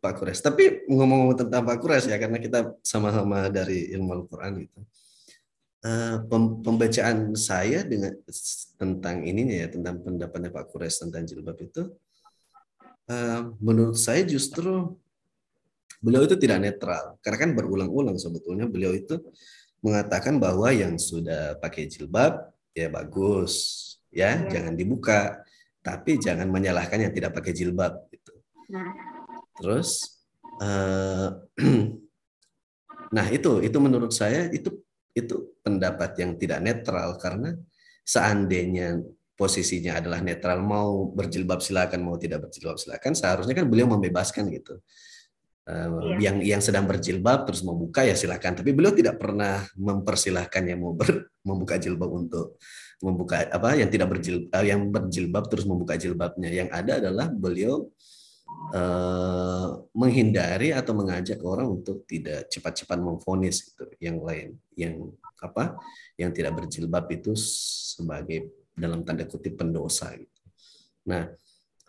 Pak 0.00 0.12
Kures. 0.22 0.40
Tapi 0.44 0.86
ngomong-ngomong 0.86 1.38
tentang 1.46 1.62
Pak 1.64 1.78
Kures 1.80 2.04
ya, 2.06 2.16
karena 2.20 2.38
kita 2.38 2.76
sama-sama 2.84 3.48
dari 3.48 3.90
ilmu 3.96 4.12
Al-Quran 4.12 4.62
itu. 4.62 4.80
Uh, 5.86 6.18
pembacaan 6.66 7.38
saya 7.38 7.86
dengan 7.86 8.10
tentang 8.74 9.22
ininya 9.22 9.54
ya 9.54 9.68
tentang 9.70 10.02
pendapatnya 10.02 10.50
Pak 10.50 10.74
Kures 10.74 10.98
tentang 10.98 11.22
jilbab 11.22 11.54
itu 11.62 11.94
uh, 13.06 13.54
menurut 13.62 13.94
saya 13.94 14.26
justru 14.26 14.98
beliau 16.02 16.26
itu 16.26 16.34
tidak 16.42 16.58
netral 16.58 17.14
karena 17.22 17.38
kan 17.38 17.50
berulang-ulang 17.54 18.18
sebetulnya 18.18 18.66
beliau 18.66 18.98
itu 18.98 19.30
mengatakan 19.78 20.42
bahwa 20.42 20.74
yang 20.74 20.98
sudah 20.98 21.54
pakai 21.62 21.86
jilbab 21.86 22.50
ya 22.74 22.90
bagus 22.90 23.54
ya, 24.10 24.42
ya. 24.42 24.58
jangan 24.58 24.74
dibuka 24.74 25.38
tapi 25.86 26.18
jangan 26.18 26.50
menyalahkan 26.50 26.98
yang 26.98 27.14
tidak 27.14 27.30
pakai 27.30 27.54
jilbab 27.54 28.10
gitu. 28.10 28.34
Nah. 28.74 29.15
Terus 29.56 30.20
uh, 30.60 31.32
nah 33.16 33.26
itu 33.30 33.62
itu 33.62 33.78
menurut 33.78 34.12
saya 34.12 34.50
itu 34.52 34.72
itu 35.16 35.56
pendapat 35.64 36.12
yang 36.20 36.36
tidak 36.36 36.60
netral 36.60 37.16
karena 37.16 37.56
seandainya 38.04 39.00
posisinya 39.36 40.00
adalah 40.00 40.20
netral 40.20 40.60
mau 40.64 41.12
berjilbab 41.12 41.60
silakan 41.60 42.04
mau 42.04 42.16
tidak 42.16 42.48
berjilbab 42.48 42.80
silakan 42.80 43.12
seharusnya 43.12 43.56
kan 43.56 43.68
beliau 43.68 43.88
membebaskan 43.88 44.48
gitu. 44.52 44.80
Uh, 45.66 46.14
yang 46.22 46.38
yang 46.46 46.62
sedang 46.62 46.86
berjilbab 46.86 47.42
terus 47.42 47.66
membuka 47.66 48.06
ya 48.06 48.14
silakan. 48.14 48.54
Tapi 48.54 48.70
beliau 48.70 48.94
tidak 48.94 49.18
pernah 49.18 49.66
mempersilahkan 49.74 50.62
yang 50.62 50.78
mau 50.78 50.94
ber, 50.94 51.26
membuka 51.42 51.74
jilbab 51.74 52.06
untuk 52.06 52.54
membuka 53.02 53.50
apa 53.50 53.74
yang 53.74 53.90
tidak 53.90 54.14
berjilbab 54.14 54.54
uh, 54.54 54.62
yang 54.62 54.86
berjilbab 54.94 55.44
terus 55.50 55.66
membuka 55.66 55.98
jilbabnya. 55.98 56.54
Yang 56.54 56.68
ada 56.70 56.92
adalah 57.02 57.26
beliau 57.34 57.82
uh, 57.82 58.15
menghindari 59.94 60.74
atau 60.74 60.92
mengajak 60.92 61.38
orang 61.40 61.80
untuk 61.80 62.02
tidak 62.04 62.50
cepat-cepat 62.50 62.98
memfonis 62.98 63.62
gitu 63.62 63.86
yang 64.02 64.18
lain 64.20 64.58
yang 64.74 65.06
apa 65.40 65.76
yang 66.16 66.32
tidak 66.32 66.56
berjilbab 66.56 67.06
itu 67.12 67.32
sebagai 67.36 68.52
dalam 68.76 69.04
tanda 69.04 69.24
kutip 69.24 69.56
pendosa 69.56 70.12
gitu. 70.16 70.42
Nah, 71.08 71.32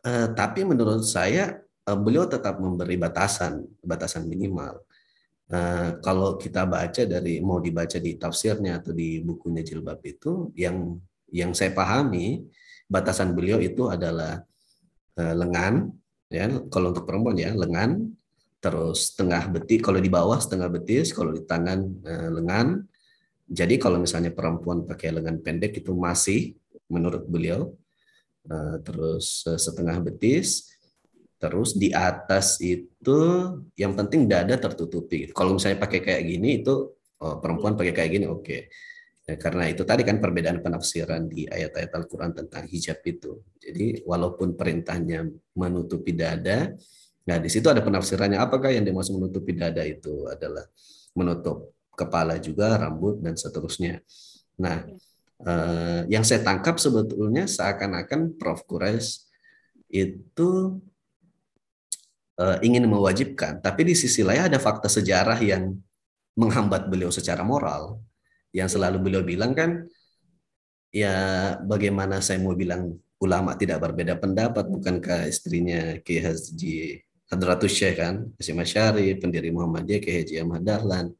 uh, 0.07 0.27
tapi 0.31 0.63
menurut 0.63 1.03
saya 1.03 1.59
uh, 1.87 1.99
beliau 1.99 2.27
tetap 2.27 2.59
memberi 2.59 2.95
batasan 2.95 3.65
batasan 3.83 4.27
minimal. 4.27 4.83
Uh, 5.47 5.95
kalau 6.03 6.35
kita 6.35 6.67
baca 6.67 7.07
dari 7.07 7.39
mau 7.39 7.63
dibaca 7.63 7.95
di 8.03 8.19
tafsirnya 8.19 8.83
atau 8.83 8.91
di 8.91 9.23
bukunya 9.23 9.63
jilbab 9.63 10.03
itu 10.03 10.51
yang 10.59 10.99
yang 11.31 11.55
saya 11.55 11.71
pahami 11.71 12.43
batasan 12.87 13.31
beliau 13.31 13.55
itu 13.59 13.87
adalah 13.87 14.43
uh, 15.15 15.33
lengan 15.35 15.87
ya 16.27 16.47
kalau 16.67 16.91
untuk 16.91 17.07
perempuan 17.07 17.39
ya 17.39 17.55
lengan 17.55 18.11
terus 18.57 19.13
setengah 19.13 19.47
betis 19.53 19.79
kalau 19.79 19.99
di 20.01 20.11
bawah 20.11 20.35
setengah 20.41 20.67
betis 20.67 21.15
kalau 21.15 21.31
di 21.31 21.43
tangan 21.45 21.79
eh, 22.03 22.29
lengan. 22.33 22.83
Jadi 23.47 23.79
kalau 23.79 23.95
misalnya 24.03 24.35
perempuan 24.35 24.83
pakai 24.83 25.15
lengan 25.15 25.39
pendek 25.39 25.79
itu 25.79 25.95
masih 25.95 26.59
menurut 26.91 27.23
beliau 27.31 27.71
eh, 28.49 28.75
terus 28.83 29.47
eh, 29.47 29.59
setengah 29.59 30.03
betis. 30.03 30.67
Terus 31.37 31.77
di 31.77 31.93
atas 31.93 32.57
itu 32.57 33.19
yang 33.77 33.93
penting 33.93 34.25
dada 34.25 34.57
tertutupi. 34.57 35.29
Kalau 35.29 35.53
misalnya 35.53 35.77
pakai 35.77 36.01
kayak 36.01 36.23
gini 36.25 36.65
itu 36.65 36.97
oh, 37.21 37.35
perempuan 37.37 37.77
pakai 37.77 37.93
kayak 37.93 38.11
gini 38.17 38.25
oke. 38.25 38.41
okay. 38.41 38.61
Ya, 39.27 39.35
karena 39.35 39.67
itu 39.67 39.83
tadi 39.83 40.07
kan 40.07 40.23
perbedaan 40.23 40.63
penafsiran 40.63 41.27
di 41.27 41.43
ayat-ayat 41.43 41.91
Al-Quran 41.91 42.31
tentang 42.31 42.63
hijab 42.63 43.03
itu. 43.03 43.43
Jadi 43.59 44.07
walaupun 44.07 44.55
perintahnya 44.55 45.27
menutupi 45.51 46.15
dada, 46.15 46.71
nah 47.27 47.35
di 47.35 47.51
situ 47.51 47.67
ada 47.67 47.83
penafsirannya 47.83 48.39
apakah 48.39 48.71
yang 48.71 48.87
dimaksud 48.87 49.19
menutupi 49.19 49.51
dada 49.51 49.83
itu 49.83 50.31
adalah 50.31 50.63
menutup 51.11 51.75
kepala 51.91 52.39
juga, 52.39 52.79
rambut 52.79 53.19
dan 53.19 53.35
seterusnya. 53.35 53.99
Nah, 54.63 54.87
eh, 55.43 56.01
yang 56.07 56.23
saya 56.23 56.47
tangkap 56.47 56.79
sebetulnya 56.79 57.51
seakan-akan 57.51 58.39
Prof. 58.39 58.63
Kures 58.63 59.27
itu 59.91 60.79
eh, 62.39 62.57
ingin 62.63 62.87
mewajibkan, 62.87 63.59
tapi 63.59 63.91
di 63.91 63.95
sisi 63.99 64.23
lain 64.23 64.47
ada 64.47 64.55
fakta 64.55 64.87
sejarah 64.87 65.35
yang 65.43 65.75
menghambat 66.39 66.87
beliau 66.87 67.11
secara 67.11 67.43
moral 67.43 68.06
yang 68.57 68.65
selalu 68.65 68.97
beliau 68.97 69.21
bilang 69.21 69.53
kan 69.53 69.85
ya 70.89 71.13
bagaimana 71.61 72.17
saya 72.25 72.41
mau 72.41 72.57
bilang 72.57 72.97
ulama 73.21 73.53
tidak 73.53 73.81
berbeda 73.85 74.17
pendapat 74.17 74.65
bukankah 74.65 75.29
istrinya 75.29 76.01
Ki 76.01 76.17
Haji 76.21 77.05
Hadratus 77.29 77.73
Syekh 77.73 78.01
kan? 78.01 78.15
Hasyim 78.39 78.57
Asyari 78.63 79.07
pendiri 79.21 79.53
Muhammadiyah 79.53 80.01
Ki 80.01 80.11
Haji 80.21 80.33
Ahmad 80.41 80.63
Dahlan 80.65 81.13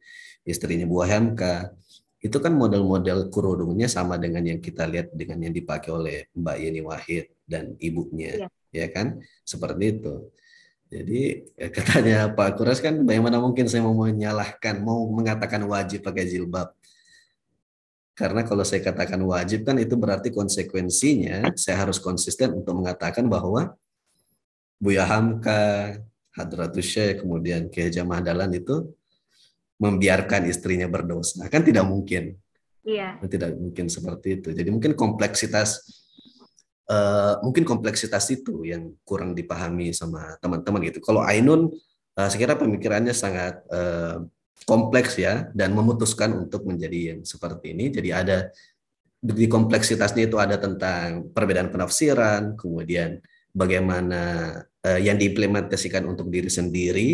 istrinya 0.48 0.88
Buah 0.90 1.10
Hamka. 1.14 1.74
Itu 2.18 2.42
kan 2.42 2.58
model-model 2.58 3.30
kurudungnya 3.30 3.86
sama 3.86 4.18
dengan 4.18 4.42
yang 4.42 4.58
kita 4.58 4.90
lihat 4.90 5.14
dengan 5.14 5.38
yang 5.46 5.54
dipakai 5.54 5.94
oleh 5.94 6.18
Mbak 6.34 6.58
Yeni 6.58 6.82
Wahid 6.82 7.30
dan 7.46 7.78
ibunya 7.78 8.48
ya, 8.48 8.48
ya 8.74 8.88
kan? 8.90 9.22
Seperti 9.46 10.02
itu. 10.02 10.16
Jadi 10.88 11.44
eh, 11.60 11.72
katanya 11.76 12.32
Pak 12.32 12.58
Kuras 12.58 12.80
kan 12.80 13.04
bagaimana 13.04 13.38
mungkin 13.44 13.68
saya 13.68 13.84
mau 13.84 13.94
menyalahkan 13.94 14.80
mau 14.80 15.04
mengatakan 15.12 15.62
wajib 15.68 16.02
pakai 16.08 16.26
jilbab 16.26 16.72
karena 18.18 18.42
kalau 18.42 18.66
saya 18.66 18.82
katakan 18.82 19.22
wajib 19.22 19.62
kan 19.62 19.78
itu 19.78 19.94
berarti 19.94 20.34
konsekuensinya 20.34 21.54
saya 21.54 21.86
harus 21.86 22.02
konsisten 22.02 22.50
untuk 22.58 22.74
mengatakan 22.74 23.30
bahwa 23.30 23.78
Buya 24.82 25.06
Hamka, 25.06 25.94
Hadratus 26.34 26.86
Syekh, 26.86 27.22
kemudian 27.22 27.70
Kiai 27.70 27.94
Jamah 27.94 28.22
itu 28.50 28.94
membiarkan 29.78 30.50
istrinya 30.50 30.90
berdosa. 30.90 31.46
Kan 31.50 31.62
tidak 31.62 31.86
mungkin. 31.86 32.38
Iya. 32.86 33.22
Tidak 33.22 33.58
mungkin 33.58 33.86
seperti 33.90 34.42
itu. 34.42 34.50
Jadi 34.54 34.70
mungkin 34.70 34.98
kompleksitas 34.98 35.82
uh, 36.90 37.42
mungkin 37.42 37.66
kompleksitas 37.66 38.26
itu 38.34 38.66
yang 38.66 38.94
kurang 39.06 39.38
dipahami 39.38 39.94
sama 39.94 40.38
teman-teman 40.42 40.90
gitu. 40.90 41.02
Kalau 41.06 41.22
Ainun 41.26 41.74
uh, 42.18 42.28
saya 42.30 42.40
kira 42.40 42.56
pemikirannya 42.58 43.14
sangat 43.14 43.62
uh, 43.70 44.26
kompleks 44.66 45.20
ya 45.20 45.52
dan 45.54 45.76
memutuskan 45.76 46.34
untuk 46.34 46.66
menjadi 46.66 47.14
yang 47.14 47.22
seperti 47.28 47.76
ini. 47.76 47.94
Jadi 47.94 48.10
ada 48.10 48.50
di 49.18 49.46
kompleksitasnya 49.50 50.30
itu 50.30 50.38
ada 50.38 50.58
tentang 50.58 51.30
perbedaan 51.34 51.74
penafsiran, 51.74 52.56
kemudian 52.56 53.22
bagaimana 53.52 54.22
uh, 54.64 55.00
yang 55.02 55.18
diimplementasikan 55.18 56.06
untuk 56.06 56.30
diri 56.30 56.48
sendiri, 56.48 57.10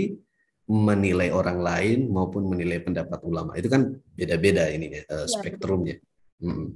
menilai 0.68 1.32
orang 1.32 1.60
lain 1.60 2.00
maupun 2.08 2.48
menilai 2.48 2.80
pendapat 2.80 3.20
ulama. 3.24 3.56
Itu 3.60 3.68
kan 3.68 3.92
beda-beda 4.16 4.72
ini 4.72 5.00
uh, 5.08 5.28
spektrumnya. 5.28 6.00
Hmm. 6.40 6.76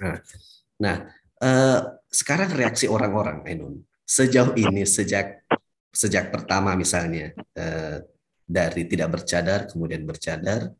Nah, 0.00 0.16
nah 0.80 0.96
uh, 1.40 1.80
sekarang 2.08 2.52
reaksi 2.52 2.88
orang-orang, 2.88 3.44
Ainun, 3.48 3.84
sejauh 4.04 4.52
ini 4.56 4.84
sejak 4.84 5.44
sejak 5.96 6.28
pertama 6.28 6.76
misalnya 6.76 7.32
uh, 7.56 8.04
dari 8.46 8.86
tidak 8.86 9.18
bercadar 9.18 9.66
kemudian 9.66 10.06
bercadar 10.06 10.70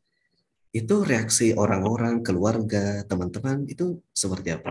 itu 0.77 0.95
reaksi 1.03 1.57
orang-orang 1.57 2.21
keluarga 2.21 3.01
teman-teman 3.09 3.65
itu 3.67 3.99
seperti 4.13 4.55
apa? 4.61 4.71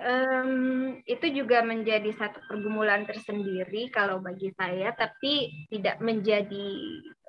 Um, 0.00 1.00
itu 1.04 1.26
juga 1.36 1.60
menjadi 1.60 2.08
satu 2.16 2.40
pergumulan 2.48 3.04
tersendiri 3.04 3.92
kalau 3.92 4.24
bagi 4.24 4.48
saya, 4.56 4.92
tapi 4.96 5.52
tidak 5.68 6.00
menjadi 6.00 6.68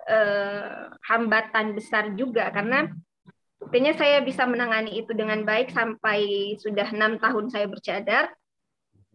uh, 0.07 0.95
hambatan 1.12 1.75
besar 1.75 2.15
juga 2.15 2.47
karena 2.55 2.88
buktinya 3.60 3.91
saya 3.99 4.23
bisa 4.23 4.47
menangani 4.47 4.95
itu 5.03 5.12
dengan 5.12 5.43
baik 5.43 5.75
sampai 5.75 6.55
sudah 6.60 6.88
enam 6.95 7.19
tahun 7.19 7.51
saya 7.51 7.67
bercadar 7.67 8.31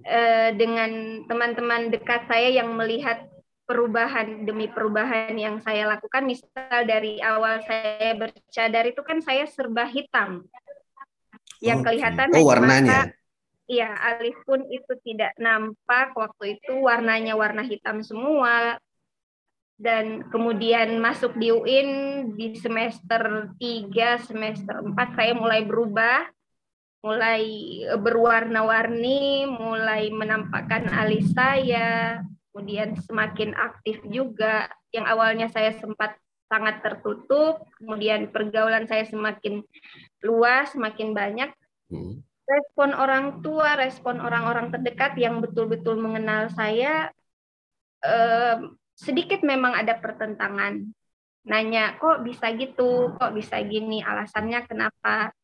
uh, 0.04 0.50
dengan 0.52 1.24
teman-teman 1.24 1.88
dekat 1.88 2.28
saya 2.28 2.52
yang 2.52 2.76
melihat 2.76 3.31
perubahan 3.64 4.44
demi 4.44 4.66
perubahan 4.68 5.32
yang 5.38 5.62
saya 5.62 5.86
lakukan. 5.86 6.26
Misal 6.26 6.86
dari 6.86 7.22
awal 7.22 7.62
saya 7.62 8.14
bercadar 8.18 8.84
itu 8.88 9.02
kan 9.06 9.18
saya 9.22 9.46
serba 9.48 9.86
hitam, 9.88 10.46
yang 11.62 11.80
okay. 11.80 11.96
kelihatan 11.96 12.28
oh, 12.34 12.46
warnanya. 12.46 13.08
Mata, 13.08 13.20
Iya, 13.70 13.94
alif 13.94 14.36
pun 14.44 14.66
itu 14.68 14.92
tidak 15.06 15.32
nampak 15.38 16.12
waktu 16.12 16.60
itu 16.60 16.82
warnanya 16.82 17.38
warna 17.38 17.62
hitam 17.62 18.02
semua. 18.04 18.76
Dan 19.78 20.28
kemudian 20.28 21.00
masuk 21.00 21.34
di 21.40 21.50
UIN 21.50 21.90
di 22.36 22.54
semester 22.58 23.50
3, 23.56 24.28
semester 24.28 24.76
4 24.82 25.16
saya 25.16 25.32
mulai 25.34 25.64
berubah, 25.64 26.28
mulai 27.02 27.42
berwarna-warni, 27.98 29.48
mulai 29.48 30.12
menampakkan 30.12 30.86
alis 30.92 31.34
saya, 31.34 32.20
kemudian 32.52 33.00
semakin 33.00 33.56
aktif 33.56 34.04
juga. 34.06 34.68
Yang 34.92 35.06
awalnya 35.08 35.48
saya 35.48 35.72
sempat 35.80 36.20
sangat 36.52 36.84
tertutup, 36.84 37.64
kemudian 37.80 38.28
pergaulan 38.28 38.84
saya 38.84 39.08
semakin 39.08 39.64
luas, 40.20 40.76
semakin 40.76 41.16
banyak. 41.16 41.50
Hmm 41.88 42.20
respon 42.52 42.92
orang 42.92 43.40
tua, 43.40 43.78
respon 43.78 44.18
orang-orang 44.20 44.68
terdekat 44.74 45.16
yang 45.16 45.40
betul-betul 45.40 45.98
mengenal 45.98 46.50
saya 46.52 47.08
eh, 48.02 48.56
sedikit 48.98 49.40
memang 49.46 49.72
ada 49.72 49.96
pertentangan. 49.98 50.82
Nanya, 51.42 51.98
kok 51.98 52.22
bisa 52.22 52.54
gitu, 52.54 53.18
kok 53.18 53.34
bisa 53.34 53.58
gini, 53.66 53.98
alasannya 53.98 54.62
kenapa. 54.62 55.34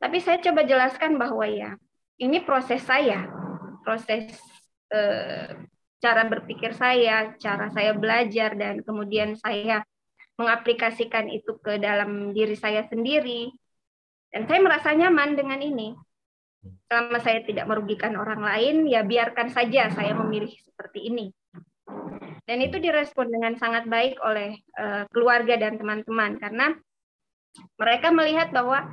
Tapi 0.00 0.18
saya 0.18 0.40
coba 0.40 0.64
jelaskan 0.64 1.20
bahwa 1.20 1.44
ya, 1.44 1.76
ini 2.16 2.40
proses 2.40 2.80
saya, 2.80 3.28
proses 3.84 4.32
eh, 4.88 5.60
cara 6.02 6.26
berpikir 6.26 6.74
saya, 6.74 7.38
cara 7.38 7.70
saya 7.70 7.94
belajar, 7.94 8.58
dan 8.58 8.82
kemudian 8.82 9.38
saya 9.38 9.86
mengaplikasikan 10.34 11.30
itu 11.30 11.54
ke 11.62 11.78
dalam 11.78 12.34
diri 12.34 12.58
saya 12.58 12.82
sendiri 12.90 13.54
dan 14.32 14.48
saya 14.48 14.60
merasa 14.64 14.96
nyaman 14.96 15.36
dengan 15.36 15.60
ini. 15.60 15.94
Selama 16.88 17.18
saya 17.20 17.44
tidak 17.44 17.68
merugikan 17.68 18.16
orang 18.16 18.40
lain, 18.40 18.86
ya 18.88 19.04
biarkan 19.04 19.52
saja 19.52 19.92
saya 19.92 20.16
memilih 20.16 20.50
seperti 20.62 21.12
ini. 21.12 21.26
Dan 22.42 22.58
itu 22.58 22.80
direspon 22.82 23.30
dengan 23.30 23.54
sangat 23.60 23.86
baik 23.86 24.18
oleh 24.18 24.58
uh, 24.74 25.06
keluarga 25.14 25.54
dan 25.58 25.78
teman-teman 25.78 26.42
karena 26.42 26.74
mereka 27.78 28.08
melihat 28.10 28.50
bahwa 28.50 28.88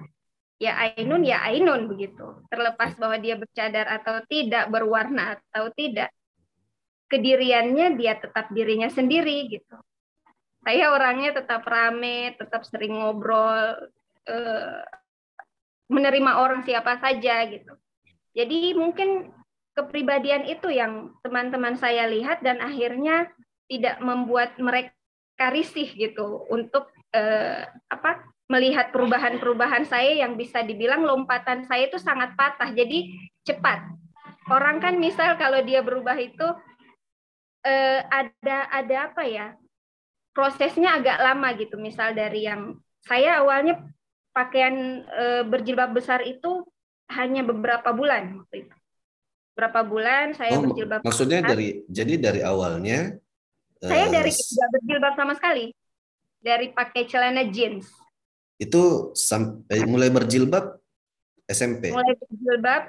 ya 0.60 0.76
Ainun 0.76 1.24
ya 1.24 1.41
Ainun 1.50 1.88
begitu. 1.88 2.45
Terlepas 2.52 2.93
bahwa 3.00 3.17
dia 3.17 3.39
bercadar 3.39 3.88
atau 4.02 4.22
tidak, 4.28 4.67
berwarna 4.69 5.39
atau 5.50 5.72
tidak, 5.74 6.12
kediriannya 7.10 7.98
dia 7.98 8.15
tetap 8.22 8.54
dirinya 8.54 8.88
sendiri 8.88 9.50
gitu. 9.50 9.76
Saya 10.62 10.93
orangnya 10.93 11.41
tetap 11.41 11.65
rame, 11.65 12.38
tetap 12.38 12.62
sering 12.67 12.93
ngobrol, 13.00 13.89
uh, 14.30 14.82
menerima 15.89 16.32
orang 16.38 16.62
siapa 16.62 17.02
saja 17.02 17.50
gitu. 17.50 17.74
Jadi 18.38 18.78
mungkin 18.78 19.34
kepribadian 19.74 20.45
itu 20.45 20.69
yang 20.69 21.17
teman-teman 21.26 21.74
saya 21.80 22.06
lihat 22.06 22.45
dan 22.45 22.62
akhirnya 22.62 23.32
tidak 23.65 23.98
membuat 24.04 24.60
mereka 24.62 25.50
risih 25.50 25.88
gitu 25.95 26.45
untuk 26.52 26.91
eh, 27.15 27.63
apa 27.88 28.28
melihat 28.50 28.89
perubahan-perubahan 28.89 29.86
saya 29.86 30.26
yang 30.26 30.34
bisa 30.36 30.65
dibilang 30.65 31.06
lompatan 31.06 31.63
saya 31.69 31.88
itu 31.88 32.02
sangat 32.02 32.34
patah. 32.34 32.74
Jadi 32.74 33.13
cepat. 33.45 33.93
Orang 34.50 34.82
kan 34.82 34.98
misal 34.98 35.38
kalau 35.38 35.62
dia 35.62 35.86
berubah 35.86 36.17
itu 36.17 36.48
eh, 37.65 38.02
ada 38.06 38.58
ada 38.72 38.95
apa 39.12 39.24
ya? 39.28 39.56
Prosesnya 40.36 41.00
agak 41.00 41.17
lama 41.19 41.52
gitu. 41.58 41.76
Misal 41.76 42.15
dari 42.15 42.48
yang 42.48 42.78
saya 43.04 43.43
awalnya 43.43 43.80
pakaian 44.36 45.04
e, 45.04 45.26
berjilbab 45.43 45.91
besar 45.91 46.24
itu 46.24 46.63
hanya 47.12 47.41
beberapa 47.41 47.89
bulan 47.91 48.43
waktu 48.43 48.67
itu. 48.67 48.76
Berapa 49.58 49.84
bulan 49.84 50.38
saya 50.38 50.56
oh, 50.56 50.63
berjilbab 50.63 51.04
Maksudnya 51.04 51.43
besar. 51.43 51.52
dari 51.52 51.67
jadi 51.91 52.13
dari 52.15 52.41
awalnya 52.45 53.19
saya 53.80 54.06
uh, 54.08 54.12
dari 54.12 54.32
tidak 54.32 54.69
berjilbab 54.80 55.13
sama 55.15 55.34
sekali. 55.36 55.65
Dari 56.39 56.72
pakai 56.72 57.04
celana 57.04 57.43
jeans. 57.52 57.91
Itu 58.56 59.12
sampai 59.12 59.84
mulai 59.84 60.08
berjilbab 60.08 60.80
SMP. 61.48 61.91
Mulai 61.91 62.15
berjilbab 62.15 62.84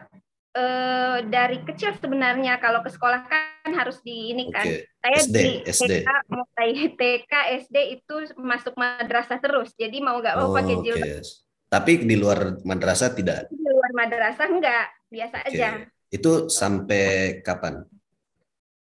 uh, 0.57 1.19
dari 1.27 1.63
kecil 1.63 1.95
sebenarnya 1.99 2.59
kalau 2.59 2.83
ke 2.83 2.91
sekolah 2.91 3.27
kan 3.27 3.71
harus 3.75 4.03
di 4.03 4.35
ini 4.35 4.51
kan. 4.51 4.67
Okay. 4.67 4.87
Saya 5.01 5.17
SD, 5.23 5.37
di 5.37 5.49
SD. 5.67 5.93
TK 6.03 6.11
mulai 6.31 6.71
TK 6.97 7.33
SD 7.67 7.77
itu 8.01 8.15
masuk 8.41 8.75
madrasah 8.75 9.39
terus. 9.39 9.73
Jadi 9.79 10.03
mau 10.03 10.19
nggak 10.19 10.37
mau 10.37 10.49
oh, 10.51 10.57
pakai 10.57 10.77
jilbab. 10.83 11.07
Okay. 11.07 11.23
Tapi 11.71 11.93
di 12.03 12.17
luar 12.19 12.59
madrasah 12.67 13.15
tidak. 13.15 13.47
Di 13.47 13.63
luar 13.63 13.91
madrasah 13.95 14.47
enggak, 14.51 14.87
biasa 15.07 15.37
okay. 15.47 15.51
aja. 15.55 15.69
Itu 16.11 16.51
sampai 16.51 17.39
kapan? 17.47 17.87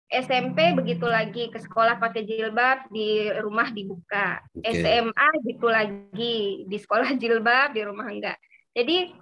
SMP 0.09 0.72
begitu 0.72 1.04
lagi 1.04 1.52
ke 1.52 1.61
sekolah 1.61 2.00
pakai 2.00 2.24
jilbab 2.24 2.88
di 2.88 3.28
rumah 3.44 3.68
dibuka. 3.68 4.40
Okay. 4.57 4.81
SMA 4.81 5.28
gitu 5.44 5.68
lagi 5.68 6.64
di 6.64 6.76
sekolah 6.81 7.12
jilbab 7.20 7.76
di 7.76 7.85
rumah 7.85 8.09
enggak. 8.09 8.40
Jadi 8.72 9.12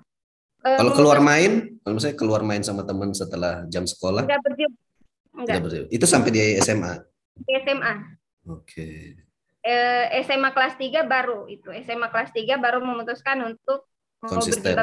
kalau 0.63 0.93
keluar 0.97 1.19
main, 1.23 1.79
kalau 1.85 1.95
misalnya 1.95 2.19
keluar 2.19 2.43
main 2.43 2.63
sama 2.65 2.83
teman 2.83 3.15
setelah 3.15 3.63
jam 3.71 3.87
sekolah? 3.87 4.27
Enggak 4.27 4.43
berjilbab. 4.43 4.83
Enggak. 5.37 5.61
berjilbab. 5.63 5.91
Itu 5.95 6.07
sampai 6.09 6.31
di 6.35 6.41
SMA? 6.65 6.93
Di 7.39 7.53
SMA. 7.63 7.95
Oke. 8.47 8.63
Okay. 8.67 8.99
Eh, 9.67 10.23
SMA 10.23 10.55
kelas 10.55 10.79
3 10.79 11.03
baru 11.07 11.51
itu. 11.51 11.75
SMA 11.83 12.07
kelas 12.11 12.31
3 12.31 12.55
baru 12.59 12.79
memutuskan 12.83 13.43
untuk 13.43 13.91
konsisten. 14.23 14.75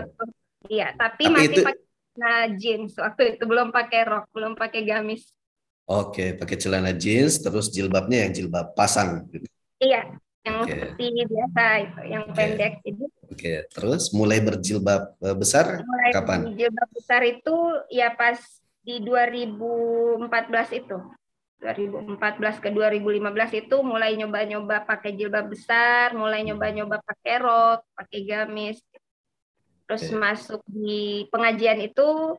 Iya, 0.67 0.95
tapi, 0.95 1.27
tapi 1.27 1.33
masih 1.35 1.47
itu... 1.51 1.61
pakai 1.63 1.83
nah, 2.15 2.45
jeans 2.55 2.91
waktu 2.95 3.35
itu 3.35 3.43
belum 3.43 3.71
pakai 3.71 4.01
rok, 4.07 4.25
belum 4.31 4.53
pakai 4.55 4.83
gamis. 4.83 5.31
Oke, 5.83 6.07
okay, 6.15 6.29
pakai 6.39 6.55
celana 6.55 6.95
jeans 6.95 7.43
terus 7.43 7.67
jilbabnya 7.67 8.23
yang 8.23 8.31
jilbab 8.31 8.71
pasang. 8.71 9.27
Iya, 9.83 10.15
yang 10.47 10.63
okay. 10.63 10.71
seperti 10.71 11.05
biasa 11.27 11.63
itu, 11.83 12.01
yang 12.07 12.23
okay. 12.27 12.35
pendek. 12.35 12.73
Jadi 12.87 13.03
Oke, 13.33 13.65
terus 13.73 14.13
mulai 14.13 14.37
berjilbab 14.45 15.17
eh, 15.25 15.33
besar 15.33 15.81
mulai 15.81 16.13
kapan? 16.13 16.39
Berjilbab 16.53 16.89
besar 16.93 17.21
itu 17.25 17.55
ya 17.89 18.13
pas 18.13 18.37
di 18.85 19.01
2014 19.01 20.21
itu. 20.85 20.97
2014 21.63 22.59
ke 22.59 22.69
2015 22.75 23.63
itu 23.63 23.75
mulai 23.81 24.19
nyoba-nyoba 24.19 24.83
pakai 24.83 25.15
jilbab 25.15 25.47
besar, 25.47 26.11
mulai 26.11 26.43
nyoba-nyoba 26.43 26.99
pakai 27.01 27.39
rok, 27.39 27.87
pakai 27.95 28.19
gamis. 28.27 28.83
Terus 29.87 30.11
okay. 30.11 30.19
masuk 30.19 30.61
di 30.67 31.25
pengajian 31.33 31.79
itu 31.81 32.37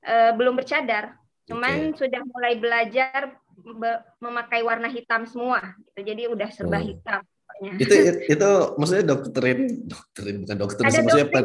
eh, 0.00 0.32
belum 0.32 0.56
bercadar, 0.56 1.20
cuman 1.50 1.92
okay. 1.92 2.06
sudah 2.06 2.22
mulai 2.24 2.54
belajar 2.56 3.36
memakai 4.22 4.64
warna 4.64 4.88
hitam 4.88 5.28
semua. 5.28 5.76
Gitu. 5.90 6.00
Jadi 6.06 6.22
udah 6.32 6.48
serba 6.48 6.80
oh. 6.80 6.86
hitam 6.86 7.20
itu 7.60 7.94
itu 8.24 8.50
maksudnya 8.80 9.04
doktrin 9.04 9.84
doktrin 9.84 10.36
bukan 10.44 10.56
doktrin 10.56 10.88
ada 10.88 11.00
maksudnya 11.04 11.26
apa? 11.28 11.40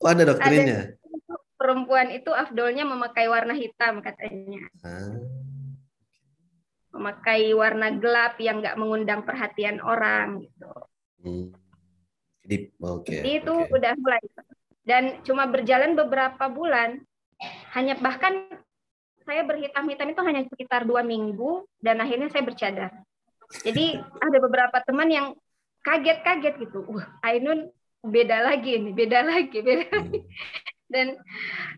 Oh 0.00 0.08
ada 0.08 0.24
doktrinnya. 0.24 0.80
Ada, 0.94 1.36
perempuan 1.60 2.08
itu 2.14 2.30
afdolnya 2.32 2.88
memakai 2.88 3.26
warna 3.28 3.52
hitam 3.52 4.00
katanya. 4.00 4.64
Ah. 4.80 5.20
Memakai 6.90 7.52
warna 7.52 7.92
gelap 7.98 8.40
yang 8.40 8.64
nggak 8.64 8.78
mengundang 8.80 9.26
perhatian 9.26 9.82
orang 9.84 10.46
gitu. 10.46 10.72
Hmm. 11.20 11.46
Jadi 12.46 12.56
oke. 12.80 13.04
Okay, 13.04 13.20
Jadi 13.20 13.32
itu 13.44 13.54
okay. 13.54 13.74
udah 13.76 13.92
mulai 14.00 14.22
dan 14.88 15.20
cuma 15.22 15.44
berjalan 15.46 15.92
beberapa 15.92 16.48
bulan 16.48 16.98
hanya 17.76 17.94
bahkan 18.00 18.48
saya 19.28 19.44
berhitam-hitam 19.44 20.08
itu 20.10 20.20
hanya 20.24 20.42
sekitar 20.48 20.82
dua 20.88 21.04
minggu 21.04 21.68
dan 21.78 22.00
akhirnya 22.00 22.32
saya 22.32 22.42
bercadar. 22.42 22.90
Jadi 23.50 23.98
ada 23.98 24.38
beberapa 24.38 24.78
teman 24.86 25.10
yang 25.10 25.26
kaget-kaget 25.82 26.54
gitu. 26.62 26.86
Wah, 26.86 27.06
Ainun 27.26 27.70
beda 28.00 28.46
lagi 28.46 28.78
nih, 28.78 28.94
beda 28.94 29.20
lagi, 29.26 29.58
beda 29.60 29.84
lagi. 29.90 30.20
Dan 30.90 31.14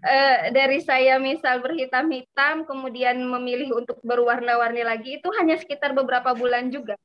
uh, 0.05 0.37
dari 0.53 0.81
saya 0.81 1.21
misal 1.21 1.61
berhitam-hitam, 1.61 2.65
kemudian 2.65 3.21
memilih 3.21 3.77
untuk 3.77 4.01
berwarna-warni 4.01 4.85
lagi, 4.85 5.21
itu 5.21 5.29
hanya 5.37 5.61
sekitar 5.61 5.93
beberapa 5.93 6.33
bulan 6.33 6.73
juga. 6.73 6.97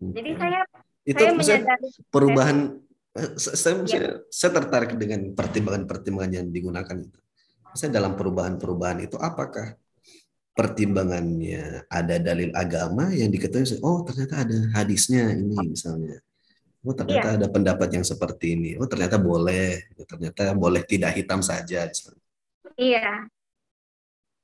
Jadi 0.00 0.30
saya 0.36 0.60
itu 1.08 1.22
saya 1.22 1.32
menyadari 1.32 1.88
perubahan 2.12 2.58
Saya, 3.12 3.84
saya, 3.84 4.24
saya 4.32 4.50
tertarik 4.56 4.96
dengan 4.96 5.36
pertimbangan-pertimbangan 5.36 6.32
yang 6.32 6.48
digunakan 6.48 6.96
itu. 6.96 7.20
Misalnya 7.68 8.00
dalam 8.00 8.16
perubahan-perubahan 8.16 9.04
itu 9.04 9.20
apakah 9.20 9.76
pertimbangannya 10.52 11.88
ada 11.88 12.20
dalil 12.20 12.52
agama 12.52 13.08
yang 13.12 13.32
diketahui 13.32 13.80
oh 13.80 14.04
ternyata 14.04 14.44
ada 14.44 14.58
hadisnya 14.76 15.32
ini 15.32 15.56
misalnya. 15.72 16.20
Oh 16.82 16.92
ternyata 16.92 17.28
iya. 17.32 17.36
ada 17.38 17.46
pendapat 17.46 17.88
yang 17.94 18.04
seperti 18.04 18.58
ini. 18.58 18.70
Oh 18.76 18.90
ternyata 18.90 19.16
boleh. 19.16 19.86
Ternyata 20.02 20.52
boleh 20.52 20.82
tidak 20.82 21.14
hitam 21.14 21.40
saja 21.40 21.88
misalnya. 21.88 22.24
iya. 22.76 23.10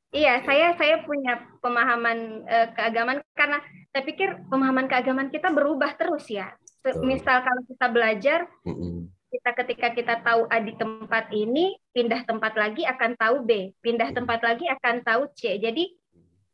Iya 0.09 0.41
saya 0.49 0.73
saya 0.81 1.05
punya 1.05 1.37
pemahaman 1.61 2.49
uh, 2.49 2.69
keagamaan 2.73 3.21
karena 3.37 3.61
saya 3.93 4.03
pikir 4.09 4.41
pemahaman 4.49 4.89
keagamaan 4.89 5.29
kita 5.29 5.53
berubah 5.53 5.93
terus 6.01 6.25
ya. 6.33 6.57
Misal 7.05 7.45
kalau 7.45 7.63
kita 7.69 7.87
belajar 7.93 8.49
mm 8.65 8.73
-mm 8.73 9.19
kita 9.29 9.51
ketika 9.65 9.89
kita 9.93 10.15
tahu 10.25 10.49
A 10.49 10.57
di 10.61 10.73
tempat 10.75 11.29
ini, 11.37 11.77
pindah 11.93 12.25
tempat 12.25 12.57
lagi 12.57 12.89
akan 12.89 13.13
tahu 13.17 13.45
B, 13.45 13.77
pindah 13.85 14.11
tempat 14.17 14.41
lagi 14.41 14.65
akan 14.73 15.05
tahu 15.05 15.29
C. 15.37 15.61
Jadi 15.61 15.98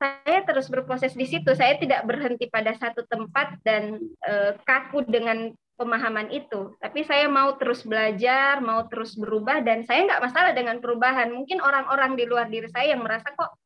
saya 0.05 0.45
terus 0.45 0.69
berproses 0.69 1.17
di 1.17 1.25
situ. 1.25 1.49
Saya 1.57 1.81
tidak 1.81 2.05
berhenti 2.05 2.45
pada 2.53 2.77
satu 2.77 3.09
tempat 3.09 3.57
dan 3.65 3.97
e, 4.21 4.33
kaku 4.69 5.09
dengan 5.09 5.57
pemahaman 5.81 6.29
itu. 6.29 6.77
Tapi 6.79 7.03
saya 7.09 7.25
mau 7.27 7.57
terus 7.57 7.83
belajar, 7.83 8.61
mau 8.61 8.85
terus 8.87 9.17
berubah 9.17 9.65
dan 9.65 9.83
saya 9.89 10.05
nggak 10.05 10.23
masalah 10.23 10.53
dengan 10.53 10.79
perubahan. 10.85 11.33
Mungkin 11.33 11.65
orang-orang 11.65 12.21
di 12.21 12.25
luar 12.29 12.53
diri 12.53 12.69
saya 12.69 12.93
yang 12.93 13.01
merasa 13.01 13.33
kok 13.33 13.57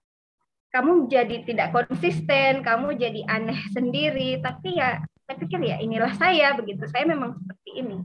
kamu 0.68 1.09
jadi 1.09 1.43
tidak 1.49 1.74
konsisten, 1.74 2.62
kamu 2.62 2.95
jadi 2.95 3.20
aneh 3.26 3.59
sendiri. 3.74 4.39
Tapi 4.39 4.78
ya 4.78 5.03
saya 5.26 5.36
pikir 5.43 5.61
ya 5.66 5.76
inilah 5.82 6.14
saya 6.14 6.55
begitu. 6.55 6.86
Saya 6.86 7.05
memang 7.05 7.34
seperti 7.34 7.70
ini. 7.82 7.99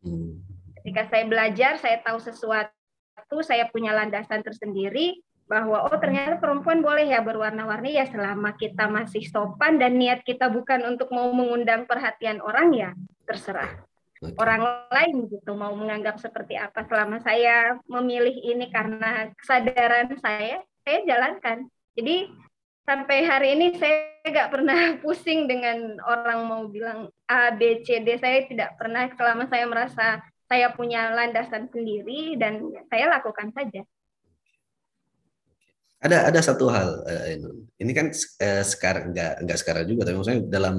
Hmm. 0.00 0.40
Ketika 0.80 1.08
saya 1.12 1.24
belajar, 1.28 1.76
saya 1.80 2.00
tahu 2.00 2.20
sesuatu, 2.20 3.36
saya 3.44 3.68
punya 3.68 3.92
landasan 3.92 4.40
tersendiri 4.40 5.20
bahwa 5.44 5.84
oh 5.84 5.96
ternyata 6.00 6.40
perempuan 6.40 6.80
boleh 6.80 7.04
ya 7.04 7.20
berwarna-warni 7.20 8.00
ya 8.00 8.08
selama 8.08 8.56
kita 8.56 8.88
masih 8.88 9.28
sopan 9.28 9.76
dan 9.76 10.00
niat 10.00 10.24
kita 10.24 10.48
bukan 10.48 10.88
untuk 10.88 11.12
mau 11.12 11.28
mengundang 11.36 11.84
perhatian 11.84 12.40
orang 12.40 12.72
ya 12.72 12.90
terserah. 13.28 13.84
Orang 14.40 14.64
lain 14.88 15.28
gitu 15.28 15.52
mau 15.52 15.76
menganggap 15.76 16.16
seperti 16.16 16.56
apa 16.56 16.88
selama 16.88 17.20
saya 17.20 17.76
memilih 17.84 18.32
ini 18.32 18.72
karena 18.72 19.28
kesadaran 19.36 20.16
saya 20.16 20.64
saya 20.80 20.98
jalankan. 21.04 21.68
Jadi 21.92 22.32
sampai 22.88 23.18
hari 23.28 23.48
ini 23.52 23.76
saya 23.76 24.16
nggak 24.24 24.48
pernah 24.48 24.80
pusing 25.04 25.44
dengan 25.44 26.00
orang 26.08 26.40
mau 26.48 26.64
bilang 26.72 27.12
A 27.28 27.52
B 27.52 27.84
C 27.84 28.00
D. 28.00 28.16
Saya 28.16 28.48
tidak 28.48 28.80
pernah 28.80 29.12
selama 29.12 29.44
saya 29.52 29.68
merasa 29.68 30.24
saya 30.48 30.72
punya 30.72 31.12
landasan 31.12 31.68
sendiri 31.68 32.40
dan 32.40 32.64
saya 32.88 33.12
lakukan 33.12 33.52
saja. 33.52 33.84
Ada 36.04 36.28
ada 36.28 36.40
satu 36.44 36.68
hal 36.68 37.00
eh, 37.08 37.40
ini 37.80 37.92
kan 37.96 38.12
eh, 38.12 38.60
sekarang 38.60 39.16
enggak 39.16 39.32
enggak 39.40 39.58
sekarang 39.58 39.84
juga 39.88 40.04
tapi 40.04 40.16
maksudnya 40.20 40.42
dalam 40.44 40.76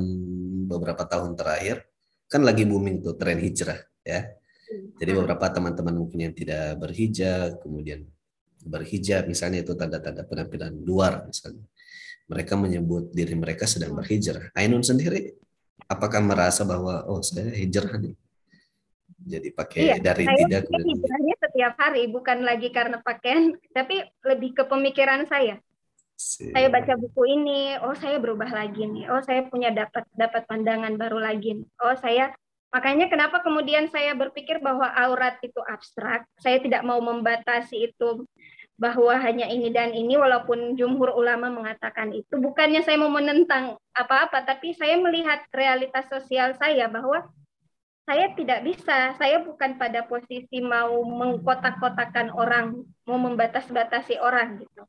beberapa 0.69 1.01
tahun 1.01 1.33
terakhir 1.33 1.81
kan 2.29 2.45
lagi 2.45 2.65
booming 2.65 3.01
tuh 3.01 3.17
tren 3.17 3.41
hijrah 3.41 3.81
ya. 4.05 4.29
Jadi 5.01 5.11
hmm. 5.13 5.19
beberapa 5.21 5.45
teman-teman 5.49 5.95
mungkin 5.97 6.29
yang 6.29 6.33
tidak 6.33 6.77
berhijab 6.77 7.57
kemudian 7.61 8.05
berhijab 8.65 9.29
misalnya 9.29 9.61
itu 9.61 9.73
tanda-tanda 9.77 10.25
penampilan 10.25 10.73
luar 10.85 11.25
misalnya. 11.25 11.65
Mereka 12.25 12.57
menyebut 12.57 13.13
diri 13.13 13.37
mereka 13.37 13.69
sedang 13.69 13.93
berhijrah. 13.93 14.49
Ainun 14.57 14.81
sendiri 14.81 15.37
apakah 15.85 16.21
merasa 16.21 16.65
bahwa 16.65 17.05
oh 17.05 17.21
saya 17.21 17.53
hijrah 17.53 17.97
nih? 18.01 18.13
Jadi 19.15 19.49
pakai 19.55 19.81
iya, 19.81 19.95
dari 19.97 20.27
saya 20.27 20.43
tidak 20.43 20.63
hijrahnya 20.67 21.35
setiap 21.39 21.73
hari 21.79 22.03
bukan 22.11 22.43
lagi 22.43 22.67
karena 22.75 22.99
pakaian 22.99 23.55
tapi 23.71 24.03
lebih 24.27 24.51
ke 24.51 24.63
pemikiran 24.67 25.23
saya. 25.25 25.59
Si. 26.15 26.47
saya 26.55 26.71
baca 26.71 26.95
buku 26.95 27.27
ini 27.27 27.75
oh 27.83 27.91
saya 27.95 28.19
berubah 28.19 28.47
lagi 28.47 28.87
nih. 28.87 29.11
Oh 29.11 29.19
saya 29.19 29.47
punya 29.47 29.71
dapat 29.71 30.07
dapat 30.15 30.47
pandangan 30.47 30.95
baru 30.95 31.19
lagi 31.19 31.59
nih. 31.59 31.67
oh 31.83 31.95
saya 31.99 32.31
makanya 32.71 33.07
kenapa 33.07 33.39
kemudian 33.39 33.87
saya 33.87 34.15
berpikir 34.15 34.59
bahwa 34.59 34.87
aurat 34.95 35.39
itu 35.43 35.59
abstrak? 35.63 36.27
Saya 36.39 36.59
tidak 36.59 36.83
mau 36.83 36.99
membatasi 36.99 37.91
itu 37.91 38.27
bahwa 38.75 39.15
hanya 39.15 39.47
ini 39.47 39.71
dan 39.71 39.95
ini 39.95 40.19
walaupun 40.19 40.75
jumhur 40.75 41.15
ulama 41.15 41.47
mengatakan 41.47 42.11
itu. 42.11 42.35
Bukannya 42.35 42.83
saya 42.83 42.99
mau 42.99 43.11
menentang 43.11 43.79
apa-apa 43.95 44.43
tapi 44.43 44.75
saya 44.75 44.99
melihat 44.99 45.43
realitas 45.55 46.07
sosial 46.11 46.55
saya 46.59 46.91
bahwa 46.91 47.23
saya 48.05 48.31
tidak 48.37 48.61
bisa. 48.61 49.17
Saya 49.17 49.41
bukan 49.41 49.81
pada 49.81 50.05
posisi 50.05 50.61
mau 50.61 51.01
mengkotak-kotakan 51.01 52.29
orang, 52.31 52.85
mau 53.09 53.17
membatas-batasi 53.17 54.21
orang 54.21 54.61
gitu. 54.61 54.85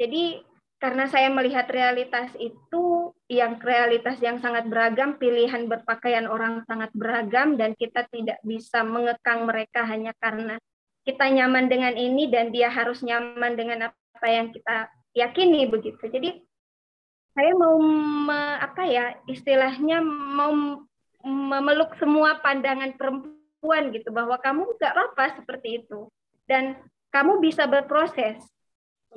Jadi 0.00 0.42
karena 0.82 1.06
saya 1.06 1.30
melihat 1.30 1.70
realitas 1.70 2.34
itu 2.36 3.14
yang 3.30 3.56
realitas 3.62 4.18
yang 4.20 4.42
sangat 4.42 4.68
beragam, 4.68 5.16
pilihan 5.16 5.70
berpakaian 5.70 6.26
orang 6.28 6.60
sangat 6.66 6.90
beragam 6.92 7.56
dan 7.56 7.72
kita 7.78 8.04
tidak 8.10 8.36
bisa 8.42 8.82
mengekang 8.82 9.46
mereka 9.48 9.86
hanya 9.86 10.12
karena 10.18 10.58
kita 11.04 11.28
nyaman 11.30 11.68
dengan 11.68 11.94
ini 11.94 12.28
dan 12.32 12.50
dia 12.52 12.72
harus 12.72 13.04
nyaman 13.04 13.54
dengan 13.54 13.92
apa 13.92 14.28
yang 14.28 14.50
kita 14.50 14.88
yakini 15.12 15.68
begitu. 15.68 16.00
Jadi 16.00 16.42
saya 17.36 17.52
mau 17.54 17.76
me, 18.24 18.40
apa 18.60 18.82
ya 18.88 19.14
istilahnya 19.28 20.00
mau 20.04 20.84
memeluk 21.24 21.96
semua 21.96 22.38
pandangan 22.44 22.92
perempuan 23.00 23.90
gitu 23.90 24.12
bahwa 24.12 24.36
kamu 24.36 24.76
nggak 24.76 24.94
apa 24.94 25.24
seperti 25.40 25.82
itu. 25.82 26.12
Dan 26.44 26.76
kamu 27.08 27.40
bisa 27.40 27.64
berproses. 27.64 28.44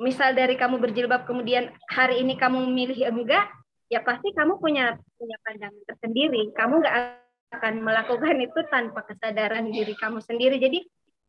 Misal 0.00 0.32
dari 0.32 0.56
kamu 0.56 0.80
berjilbab 0.80 1.28
kemudian 1.28 1.74
hari 1.90 2.22
ini 2.24 2.38
kamu 2.38 2.64
memilih 2.70 3.10
enggak 3.10 3.50
ya 3.90 4.00
pasti 4.04 4.30
kamu 4.32 4.56
punya 4.56 4.96
punya 5.20 5.36
pandangan 5.44 5.82
tersendiri. 5.84 6.54
Kamu 6.56 6.80
nggak 6.80 6.96
akan 7.58 7.74
melakukan 7.84 8.36
itu 8.46 8.60
tanpa 8.72 9.04
kesadaran 9.04 9.68
diri 9.68 9.92
kamu 9.98 10.24
sendiri. 10.24 10.56
Jadi 10.56 10.80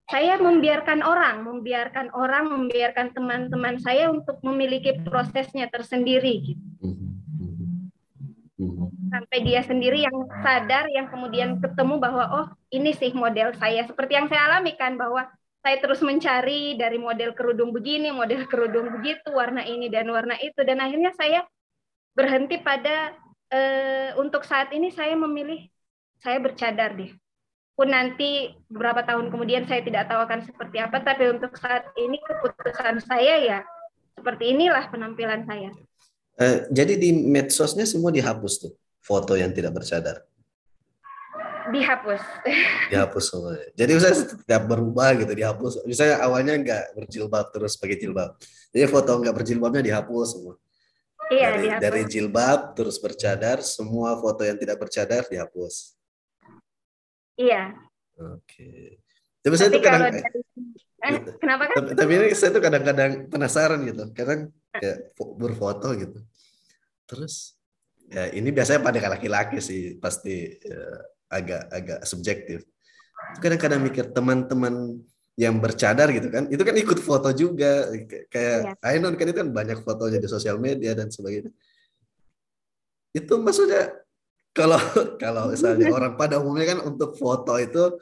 saya 0.09 0.41
membiarkan 0.41 1.05
orang 1.05 1.45
membiarkan 1.45 2.09
orang 2.17 2.49
membiarkan 2.49 3.13
teman-teman 3.13 3.77
saya 3.77 4.09
untuk 4.09 4.41
memiliki 4.41 4.97
prosesnya 5.05 5.69
tersendiri 5.69 6.34
gitu 6.41 6.68
sampai 9.20 9.43
dia 9.43 9.59
sendiri 9.67 10.07
yang 10.07 10.15
sadar 10.39 10.88
yang 10.88 11.11
kemudian 11.11 11.59
ketemu 11.59 11.99
bahwa 11.99 12.24
oh 12.32 12.47
ini 12.72 12.95
sih 12.95 13.11
model 13.11 13.51
saya 13.59 13.84
seperti 13.84 14.15
yang 14.15 14.32
saya 14.32 14.47
alami 14.47 14.80
kan 14.80 14.95
bahwa 14.95 15.28
saya 15.59 15.76
terus 15.84 15.99
mencari 15.99 16.80
dari 16.80 16.95
model 16.95 17.36
kerudung 17.36 17.76
begini, 17.76 18.15
model 18.15 18.47
kerudung 18.47 18.95
begitu, 18.95 19.28
warna 19.36 19.67
ini 19.67 19.91
dan 19.91 20.07
warna 20.07 20.39
itu 20.39 20.55
dan 20.63 20.80
akhirnya 20.80 21.11
saya 21.20 21.43
berhenti 22.15 22.63
pada 22.63 23.11
eh, 23.51 24.15
untuk 24.15 24.47
saat 24.47 24.72
ini 24.72 24.88
saya 24.88 25.20
memilih 25.20 25.67
saya 26.24 26.39
bercadar 26.39 26.95
deh. 26.95 27.11
Pun 27.76 27.91
nanti 27.91 28.55
beberapa 28.72 29.03
tahun 29.03 29.28
kemudian 29.28 29.67
saya 29.67 29.84
tidak 29.84 30.07
tahu 30.07 30.24
akan 30.24 30.47
seperti 30.47 30.80
apa, 30.80 31.03
tapi 31.03 31.28
untuk 31.28 31.51
saat 31.59 31.91
ini 31.99 32.24
keputusan 32.24 33.03
saya 33.03 33.36
ya 33.43 33.59
seperti 34.15 34.55
inilah 34.55 34.88
penampilan 34.88 35.43
saya. 35.43 35.76
Eh, 36.39 36.72
jadi 36.72 36.95
di 36.95 37.11
medsosnya 37.28 37.84
semua 37.84 38.15
dihapus 38.15 38.63
tuh 38.63 38.72
foto 39.00 39.34
yang 39.36 39.52
tidak 39.56 39.76
bercadar? 39.76 40.30
Dihapus. 41.70 42.22
Dihapus 42.91 43.24
semua. 43.30 43.54
Jadi 43.78 43.91
saya 44.02 44.14
tidak 44.26 44.62
berubah 44.66 45.14
gitu 45.18 45.32
dihapus. 45.38 45.86
Misalnya 45.86 46.18
awalnya 46.26 46.54
nggak 46.58 46.84
berjilbab 46.97 47.45
terus 47.54 47.78
pakai 47.78 47.97
jilbab. 48.00 48.34
Jadi 48.74 48.86
foto 48.89 49.12
nggak 49.22 49.36
berjilbabnya 49.36 49.82
dihapus 49.86 50.28
semua. 50.34 50.56
Iya, 51.30 51.47
dari, 51.54 51.62
dihapus. 51.62 51.82
dari 51.86 52.02
jilbab 52.10 52.60
terus 52.74 52.97
bercadar, 52.97 53.58
semua 53.62 54.18
foto 54.18 54.41
yang 54.41 54.58
tidak 54.58 54.82
bercadar 54.82 55.30
dihapus. 55.30 55.93
Iya. 57.38 57.78
Oke. 58.18 59.00
Tapi, 59.39 59.56
saya 59.56 59.70
tuh 59.72 59.80
kadang 59.80 60.12
dari, 60.12 60.20
eh, 61.06 61.22
kenapa 61.38 61.64
kan? 61.70 61.76
Tapi, 61.80 61.89
tapi 61.95 62.12
ini 62.18 62.28
saya 62.36 62.50
tuh 62.52 62.64
kadang-kadang 62.66 63.12
penasaran 63.30 63.80
gitu. 63.86 64.04
Kadang 64.12 64.52
kayak 64.74 65.14
berfoto 65.16 65.93
gitu. 65.95 66.20
Terus 67.06 67.59
ya 68.10 68.34
ini 68.34 68.49
biasanya 68.49 68.82
pada 68.82 68.99
laki-laki 69.05 69.62
sih 69.62 70.01
pasti 70.01 70.57
ya, 70.57 70.82
agak 71.30 71.64
agak 71.70 71.99
subjektif. 72.10 72.66
Kadang-kadang 73.38 73.86
mikir 73.86 74.10
teman-teman 74.10 74.97
yang 75.39 75.55
bercadar 75.62 76.12
gitu 76.12 76.28
kan 76.28 76.51
itu 76.51 76.60
kan 76.60 76.76
ikut 76.76 76.99
foto 76.99 77.30
juga. 77.32 77.88
Kayak 78.34 78.76
ya. 78.82 78.89
Ainon 78.89 79.14
kan 79.16 79.26
itu 79.30 79.38
kan 79.38 79.49
banyak 79.53 79.80
fotonya 79.86 80.20
di 80.20 80.28
sosial 80.28 80.57
media 80.57 80.97
dan 80.97 81.14
sebagainya. 81.14 81.53
Itu 83.14 83.38
maksudnya 83.39 83.93
kalau 84.51 84.82
kalau 85.24 85.53
misalnya 85.53 85.93
orang 85.97 86.18
pada 86.18 86.41
umumnya 86.41 86.76
kan 86.76 86.80
untuk 86.84 87.14
foto 87.16 87.55
itu 87.62 87.93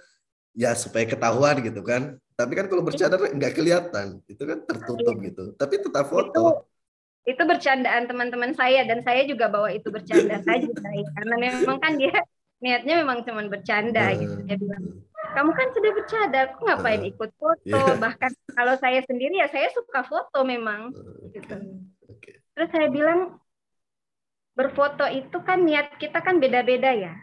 ya 0.56 0.72
supaya 0.74 1.04
ketahuan 1.04 1.60
gitu 1.62 1.84
kan. 1.84 2.16
Tapi 2.38 2.54
kan 2.54 2.70
kalau 2.70 2.86
bercadar 2.86 3.18
nggak 3.18 3.54
kelihatan 3.58 4.22
itu 4.30 4.44
kan 4.46 4.64
tertutup 4.64 5.20
iya. 5.20 5.26
gitu. 5.30 5.44
Tapi 5.60 5.76
tetap 5.84 6.06
foto 6.08 6.70
itu 7.28 7.44
bercandaan 7.44 8.08
teman-teman 8.08 8.56
saya 8.56 8.88
dan 8.88 9.04
saya 9.04 9.28
juga 9.28 9.52
bawa 9.52 9.76
itu 9.76 9.92
bercanda 9.92 10.40
saja 10.48 10.72
karena 11.14 11.36
memang 11.36 11.78
kan 11.84 12.00
dia 12.00 12.24
niatnya 12.64 13.04
memang 13.04 13.22
cuma 13.28 13.44
bercanda 13.46 14.10
uh, 14.10 14.16
gitu 14.16 14.36
dia 14.48 14.56
bilang 14.58 15.04
kamu 15.36 15.52
kan 15.54 15.68
sudah 15.76 15.92
bercanda 15.94 16.40
aku 16.50 16.60
ngapain 16.66 17.04
uh, 17.04 17.12
ikut 17.12 17.32
foto 17.38 17.78
yeah. 17.84 18.00
bahkan 18.00 18.32
kalau 18.56 18.74
saya 18.80 19.04
sendiri 19.06 19.44
ya 19.44 19.52
saya 19.52 19.70
suka 19.76 20.08
foto 20.08 20.42
memang 20.48 20.96
uh, 20.96 21.28
okay. 21.28 21.44
gitu 21.44 21.58
okay. 22.10 22.34
terus 22.56 22.70
saya 22.72 22.88
bilang 22.90 23.38
berfoto 24.58 25.06
itu 25.12 25.38
kan 25.46 25.62
niat 25.68 26.00
kita 26.02 26.18
kan 26.24 26.42
beda-beda 26.42 26.90
ya 26.96 27.14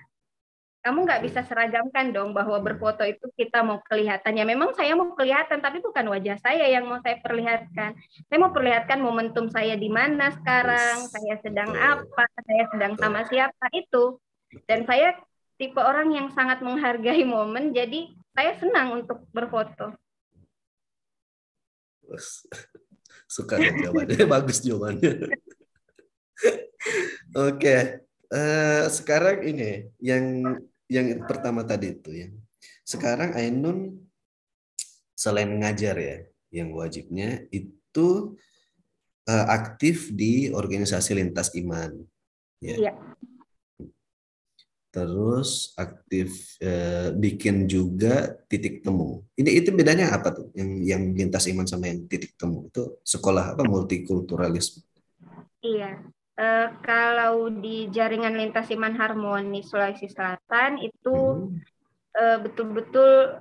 kamu 0.84 1.08
nggak 1.08 1.24
bisa 1.24 1.40
seragamkan 1.48 2.12
dong 2.12 2.36
bahwa 2.36 2.60
hmm. 2.60 2.66
berfoto 2.68 3.08
itu 3.08 3.24
kita 3.40 3.64
mau 3.64 3.80
kelihatan 3.88 4.36
ya 4.36 4.44
memang 4.44 4.76
saya 4.76 4.92
mau 4.92 5.16
kelihatan 5.16 5.64
tapi 5.64 5.80
bukan 5.80 6.12
wajah 6.12 6.36
saya 6.44 6.68
yang 6.68 6.84
mau 6.84 7.00
saya 7.00 7.16
perlihatkan. 7.24 7.96
Saya 8.28 8.38
mau 8.38 8.52
perlihatkan 8.52 9.00
momentum 9.00 9.48
saya 9.48 9.80
di 9.80 9.88
mana 9.88 10.28
sekarang 10.36 11.08
saya 11.08 11.40
sedang 11.40 11.72
apa 11.72 12.28
saya 12.44 12.68
sedang 12.68 12.92
sama 13.00 13.24
siapa 13.24 13.66
itu. 13.72 14.20
Dan 14.68 14.84
saya 14.84 15.16
tipe 15.56 15.80
orang 15.80 16.12
yang 16.12 16.28
sangat 16.36 16.60
menghargai 16.60 17.24
momen 17.32 17.72
jadi 17.72 18.12
saya 18.36 18.52
senang 18.60 19.00
untuk 19.00 19.24
berfoto. 19.32 19.96
Suka 23.34 23.56
jawabannya. 23.56 24.20
Bagus 24.36 24.60
jawabannya. 24.60 25.32
Oke. 27.40 27.56
Okay. 27.56 27.80
uh, 28.36 28.36
eh, 28.36 28.82
sekarang 28.92 29.48
ini 29.48 29.88
yang 29.96 30.44
yang 30.94 31.26
pertama 31.26 31.66
tadi 31.66 31.90
itu 31.90 32.10
ya. 32.14 32.28
Sekarang 32.86 33.34
Ainun 33.34 33.98
selain 35.18 35.50
ngajar 35.50 35.96
ya, 35.98 36.16
yang 36.54 36.70
wajibnya 36.70 37.42
itu 37.50 38.38
uh, 39.26 39.46
aktif 39.50 40.14
di 40.14 40.54
organisasi 40.54 41.18
lintas 41.18 41.50
iman. 41.58 41.90
Ya. 42.62 42.76
Iya. 42.78 42.92
Terus 44.94 45.74
aktif 45.74 46.54
uh, 46.62 47.10
bikin 47.18 47.66
juga 47.66 48.38
titik 48.46 48.86
temu. 48.86 49.26
Ini 49.34 49.50
itu 49.58 49.74
bedanya 49.74 50.14
apa 50.14 50.30
tuh? 50.30 50.54
Yang 50.54 50.70
yang 50.86 51.02
lintas 51.10 51.50
iman 51.50 51.66
sama 51.66 51.90
yang 51.90 52.06
titik 52.06 52.38
temu 52.38 52.70
itu 52.70 53.02
sekolah 53.02 53.58
apa 53.58 53.66
multikulturalisme? 53.66 54.86
Iya. 55.66 55.98
Uh, 56.34 56.66
kalau 56.82 57.46
di 57.46 57.86
jaringan 57.94 58.34
lintas 58.34 58.66
iman 58.74 58.90
harmoni 58.98 59.62
Sulawesi 59.62 60.10
Selatan 60.10 60.82
itu 60.82 61.46
hmm. 61.46 61.62
uh, 62.18 62.38
betul-betul 62.42 63.38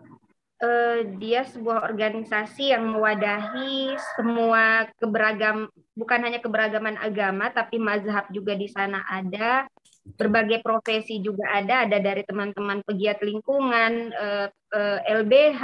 uh, 0.64 1.00
dia 1.18 1.41
sebuah 1.41 1.89
organisasi 1.89 2.70
yang 2.70 2.86
mewadahi 2.94 3.98
semua 4.14 4.88
keberagam 5.02 5.74
bukan 5.94 6.20
hanya 6.22 6.39
keberagaman 6.39 6.98
agama 6.98 7.50
tapi 7.50 7.78
mazhab 7.78 8.30
juga 8.30 8.54
di 8.54 8.70
sana 8.70 9.04
ada 9.10 9.66
berbagai 10.04 10.60
profesi 10.62 11.18
juga 11.24 11.48
ada 11.50 11.88
ada 11.88 11.98
dari 12.00 12.24
teman-teman 12.28 12.84
pegiat 12.84 13.24
lingkungan 13.24 14.12
uh, 14.12 14.48
uh, 14.52 15.00
LBH 15.08 15.62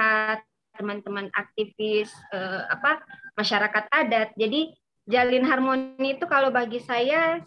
teman-teman 0.79 1.27
aktivis 1.35 2.07
uh, 2.31 2.63
apa 2.71 3.03
masyarakat 3.35 3.83
adat 3.91 4.31
jadi 4.39 4.71
jalin 5.09 5.41
harmoni 5.43 6.15
itu 6.15 6.29
kalau 6.29 6.53
bagi 6.53 6.77
saya 6.85 7.41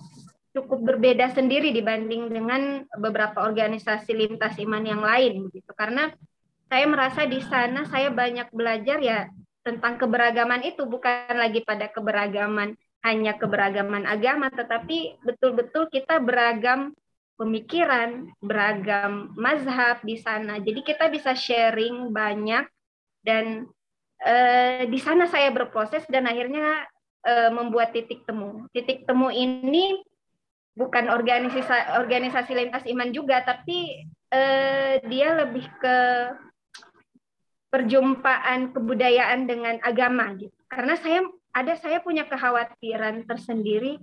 cukup 0.52 0.84
berbeda 0.84 1.32
sendiri 1.32 1.70
dibanding 1.72 2.28
dengan 2.28 2.84
beberapa 2.98 3.46
organisasi 3.46 4.12
lintas 4.12 4.58
iman 4.60 4.84
yang 4.84 5.00
lain 5.00 5.48
gitu 5.54 5.72
karena 5.72 6.12
saya 6.68 6.84
merasa 6.90 7.24
di 7.24 7.40
sana 7.40 7.86
saya 7.88 8.10
banyak 8.12 8.50
belajar 8.52 8.98
ya 9.00 9.30
tentang 9.62 9.96
keberagaman 9.96 10.66
itu 10.66 10.84
bukan 10.84 11.38
lagi 11.38 11.62
pada 11.62 11.88
keberagaman 11.88 12.74
hanya 13.06 13.38
keberagaman 13.38 14.04
agama 14.04 14.50
tetapi 14.50 15.22
betul-betul 15.22 15.88
kita 15.88 16.18
beragam 16.18 16.92
pemikiran, 17.42 18.30
beragam 18.38 19.34
mazhab 19.34 19.98
di 20.06 20.14
sana. 20.20 20.62
Jadi 20.62 20.86
kita 20.86 21.10
bisa 21.10 21.34
sharing 21.34 22.14
banyak 22.14 22.68
dan 23.26 23.66
eh, 24.22 24.86
di 24.86 24.98
sana 25.02 25.26
saya 25.26 25.50
berproses 25.50 26.06
dan 26.06 26.30
akhirnya 26.30 26.86
uh, 27.26 27.50
membuat 27.54 27.94
titik 27.94 28.26
temu. 28.26 28.66
Titik 28.74 29.06
temu 29.06 29.30
ini 29.30 29.98
bukan 30.72 31.12
organisasi 31.12 32.00
organisasi 32.00 32.52
lintas 32.56 32.84
iman 32.88 33.10
juga, 33.12 33.42
tapi 33.44 34.06
uh, 34.32 35.02
dia 35.06 35.28
lebih 35.36 35.66
ke 35.80 35.98
perjumpaan 37.72 38.76
kebudayaan 38.76 39.48
dengan 39.48 39.80
agama 39.80 40.36
gitu. 40.36 40.52
Karena 40.68 40.94
saya 41.00 41.24
ada 41.52 41.72
saya 41.76 42.00
punya 42.00 42.24
kekhawatiran 42.28 43.24
tersendiri 43.28 44.00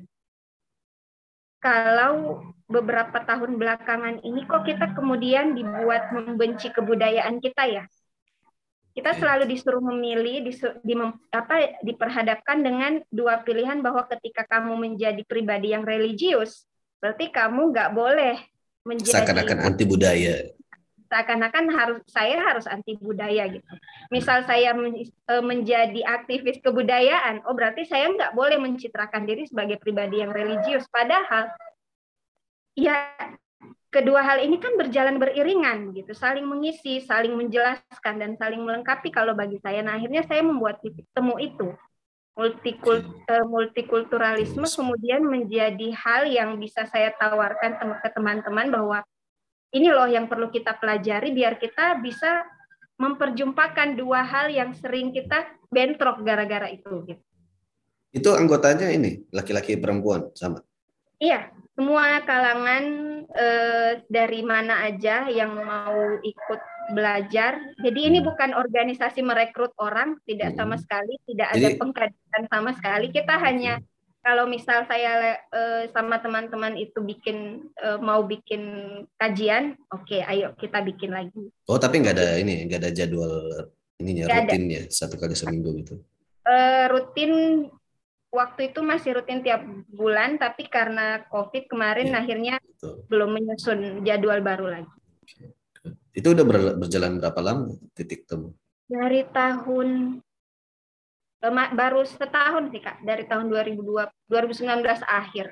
kalau 1.59 2.39
beberapa 2.71 3.19
tahun 3.25 3.59
belakangan 3.59 4.23
ini 4.23 4.47
kok 4.47 4.63
kita 4.63 4.95
kemudian 4.95 5.57
dibuat 5.57 6.13
membenci 6.15 6.71
kebudayaan 6.71 7.43
kita 7.43 7.63
ya 7.67 7.83
kita 8.99 9.15
selalu 9.15 9.47
disuruh 9.47 9.79
memilih 9.79 10.43
di, 10.43 10.51
di 10.83 10.93
apa 11.31 11.79
diperhadapkan 11.79 12.59
dengan 12.59 12.99
dua 13.07 13.39
pilihan 13.47 13.79
bahwa 13.79 14.03
ketika 14.11 14.43
kamu 14.43 14.75
menjadi 14.75 15.23
pribadi 15.23 15.71
yang 15.71 15.87
religius 15.87 16.67
berarti 16.99 17.31
kamu 17.31 17.71
nggak 17.71 17.95
boleh 17.95 18.35
menjadi 18.83 19.23
seakan-akan 19.23 19.57
anti 19.63 19.87
budaya. 19.87 20.35
Seakan-akan 21.09 21.65
harus 21.73 21.99
saya 22.11 22.43
harus 22.43 22.67
anti 22.67 22.99
budaya 22.99 23.47
gitu. 23.47 23.65
Misal 24.11 24.43
saya 24.43 24.75
e, 24.75 25.33
menjadi 25.41 26.03
aktivis 26.03 26.59
kebudayaan 26.59 27.47
oh 27.47 27.55
berarti 27.55 27.87
saya 27.87 28.11
nggak 28.11 28.35
boleh 28.35 28.59
mencitrakan 28.59 29.23
diri 29.23 29.47
sebagai 29.47 29.79
pribadi 29.79 30.19
yang 30.19 30.35
religius. 30.35 30.85
Padahal 30.91 31.49
ya 32.75 33.09
kedua 33.89 34.21
hal 34.21 34.41
ini 34.45 34.61
kan 34.61 34.77
berjalan 34.77 35.17
beriringan 35.17 35.93
gitu, 35.97 36.13
saling 36.13 36.45
mengisi, 36.45 37.01
saling 37.01 37.33
menjelaskan 37.33 38.21
dan 38.21 38.31
saling 38.37 38.61
melengkapi 38.61 39.09
kalau 39.09 39.33
bagi 39.33 39.57
saya. 39.61 39.81
Nah, 39.81 39.97
akhirnya 39.97 40.21
saya 40.25 40.45
membuat 40.45 40.81
titik 40.81 41.09
temu 41.13 41.37
itu. 41.41 41.73
Multikult, 42.39 43.03
uh, 43.27 43.43
multikulturalisme 43.43 44.63
kemudian 44.63 45.27
menjadi 45.27 45.91
hal 45.91 46.23
yang 46.31 46.55
bisa 46.55 46.87
saya 46.87 47.11
tawarkan 47.19 47.75
ke 47.99 48.09
teman-teman 48.15 48.71
bahwa 48.71 49.03
ini 49.75 49.91
loh 49.91 50.07
yang 50.07 50.31
perlu 50.31 50.47
kita 50.47 50.79
pelajari 50.79 51.35
biar 51.35 51.59
kita 51.59 51.99
bisa 51.99 52.47
memperjumpakan 52.95 53.99
dua 53.99 54.23
hal 54.23 54.47
yang 54.47 54.71
sering 54.71 55.11
kita 55.11 55.51
bentrok 55.67 56.23
gara-gara 56.23 56.71
itu 56.71 57.03
gitu. 57.11 57.23
Itu 58.09 58.33
anggotanya 58.33 58.89
ini 58.89 59.27
laki-laki 59.35 59.75
perempuan 59.75 60.31
sama. 60.33 60.63
Iya, 61.19 61.51
semua 61.75 62.23
kalangan 62.23 62.83
eh, 63.35 63.91
dari 64.07 64.41
mana 64.43 64.87
aja 64.87 65.27
yang 65.27 65.51
mau 65.55 66.19
ikut 66.23 66.61
belajar. 66.95 67.59
Jadi 67.83 67.99
ini 68.09 68.19
hmm. 68.19 68.27
bukan 68.27 68.51
organisasi 68.55 69.21
merekrut 69.21 69.75
orang, 69.79 70.17
tidak 70.25 70.55
sama 70.55 70.75
hmm. 70.79 70.83
sekali, 70.83 71.13
tidak 71.27 71.49
ada 71.55 71.67
pengkajian 71.75 72.43
sama 72.49 72.71
sekali. 72.73 73.11
Kita 73.11 73.35
hanya 73.35 73.83
kalau 74.19 74.47
misal 74.47 74.83
saya 74.87 75.39
eh, 75.39 75.83
sama 75.95 76.19
teman-teman 76.19 76.75
itu 76.75 76.99
bikin 76.99 77.67
eh, 77.79 77.99
mau 77.99 78.23
bikin 78.23 78.63
kajian, 79.15 79.79
oke, 79.91 80.07
okay, 80.07 80.23
ayo 80.23 80.55
kita 80.59 80.83
bikin 80.83 81.11
lagi. 81.15 81.51
Oh, 81.67 81.79
tapi 81.79 82.03
nggak 82.03 82.15
ada 82.15 82.27
ini, 82.39 82.67
nggak 82.67 82.79
ada 82.83 82.91
jadwal 82.91 83.67
ininya 83.99 84.31
rutin 84.31 84.63
ya 84.71 84.83
satu 84.87 85.19
kali 85.19 85.35
seminggu 85.35 85.75
gitu. 85.83 85.95
Uh, 86.47 86.87
rutin 86.89 87.31
waktu 88.29 88.73
itu 88.73 88.79
masih 88.85 89.17
rutin 89.17 89.41
tiap 89.41 89.65
bulan, 89.89 90.37
tapi 90.37 90.69
karena 90.69 91.25
COVID 91.33 91.65
kemarin 91.65 92.13
ya, 92.13 92.15
akhirnya 92.21 92.55
betul. 92.61 93.05
belum 93.09 93.29
menyusun 93.33 93.79
jadwal 94.05 94.39
baru 94.41 94.65
lagi. 94.79 94.93
Itu 96.13 96.33
udah 96.33 96.45
berjalan 96.77 97.21
berapa 97.21 97.41
lama 97.41 97.73
titik 97.93 98.29
temu? 98.29 98.53
Dari 98.89 99.25
tahun 99.29 100.19
baru 101.73 102.01
setahun 102.03 102.73
sih 102.73 102.81
kak, 102.81 103.01
dari 103.05 103.23
tahun 103.25 103.49
2002 103.49 104.09
2019 104.27 105.05
akhir. 105.05 105.45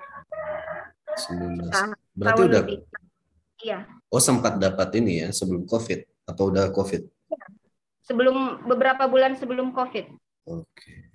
19. 1.17 1.71
Berarti 2.17 2.41
udah 2.45 2.61
lebih. 2.61 2.79
Iya. 3.57 3.89
Oh 4.13 4.21
sempat 4.21 4.61
dapat 4.61 4.93
ini 5.01 5.25
ya 5.25 5.29
sebelum 5.33 5.65
COVID 5.65 6.29
atau 6.29 6.53
udah 6.53 6.69
COVID? 6.69 7.01
Ya. 7.33 7.45
Sebelum 8.05 8.67
beberapa 8.69 9.09
bulan 9.09 9.33
sebelum 9.33 9.73
COVID. 9.73 10.05
Oke. 10.45 10.67
Oke, 10.67 11.06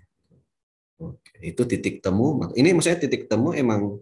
itu 1.42 1.62
titik 1.66 2.05
temu. 2.05 2.53
Ini 2.53 2.74
maksudnya 2.76 3.00
titik 3.03 3.26
temu 3.30 3.55
emang 3.55 3.98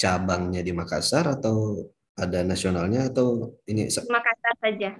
cabangnya 0.00 0.64
di 0.64 0.72
Makassar 0.72 1.28
atau 1.28 1.88
ada 2.16 2.40
nasionalnya 2.44 3.12
atau 3.12 3.56
ini 3.68 3.88
Makassar 3.88 4.54
saja. 4.60 4.90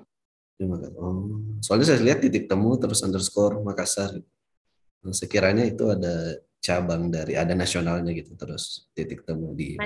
Oh, 1.01 1.41
soalnya 1.65 1.97
saya 1.97 2.05
lihat 2.05 2.21
titik 2.21 2.45
temu 2.45 2.77
terus 2.77 3.01
underscore 3.01 3.65
Makassar. 3.65 4.13
Nah, 5.01 5.17
sekiranya 5.17 5.65
itu 5.65 5.89
ada 5.89 6.37
cabang 6.61 7.09
dari 7.09 7.41
ada 7.41 7.57
nasionalnya 7.57 8.13
gitu 8.13 8.37
terus 8.37 8.85
titik 8.93 9.25
temu 9.25 9.57
di. 9.57 9.81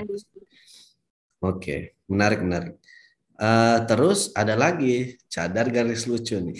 Oke, 1.39 1.95
menarik 2.11 2.43
menarik. 2.43 2.75
Uh, 3.35 3.83
terus 3.87 4.31
ada 4.35 4.55
lagi 4.55 5.15
cadar 5.31 5.71
garis 5.71 6.07
lucu 6.07 6.35
nih. 6.39 6.59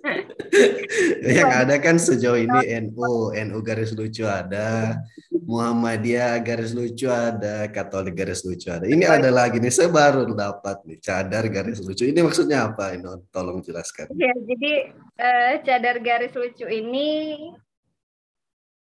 yang 1.36 1.50
ada 1.50 1.76
kan 1.76 2.00
sejauh 2.00 2.40
ini 2.40 2.60
NU, 2.88 3.32
NU 3.36 3.58
garis 3.60 3.92
lucu 3.92 4.24
ada, 4.24 4.96
Muhammadiyah 5.30 6.40
garis 6.40 6.72
lucu 6.72 7.06
ada, 7.08 7.68
Katolik 7.68 8.16
garis 8.16 8.42
lucu 8.42 8.72
ada. 8.72 8.88
Ini 8.88 9.04
ada 9.06 9.28
lagi 9.28 9.60
nih, 9.60 9.72
saya 9.72 9.90
dapat 9.90 10.76
nih 10.88 10.98
cadar 11.00 11.44
garis 11.52 11.80
lucu. 11.84 12.08
Ini 12.08 12.20
maksudnya 12.24 12.72
apa? 12.72 12.96
Ini 12.96 13.30
tolong 13.30 13.60
jelaskan. 13.60 14.08
Ya, 14.16 14.32
jadi 14.34 14.72
uh, 15.20 15.52
cadar 15.64 15.96
garis 16.00 16.32
lucu 16.32 16.66
ini 16.66 17.08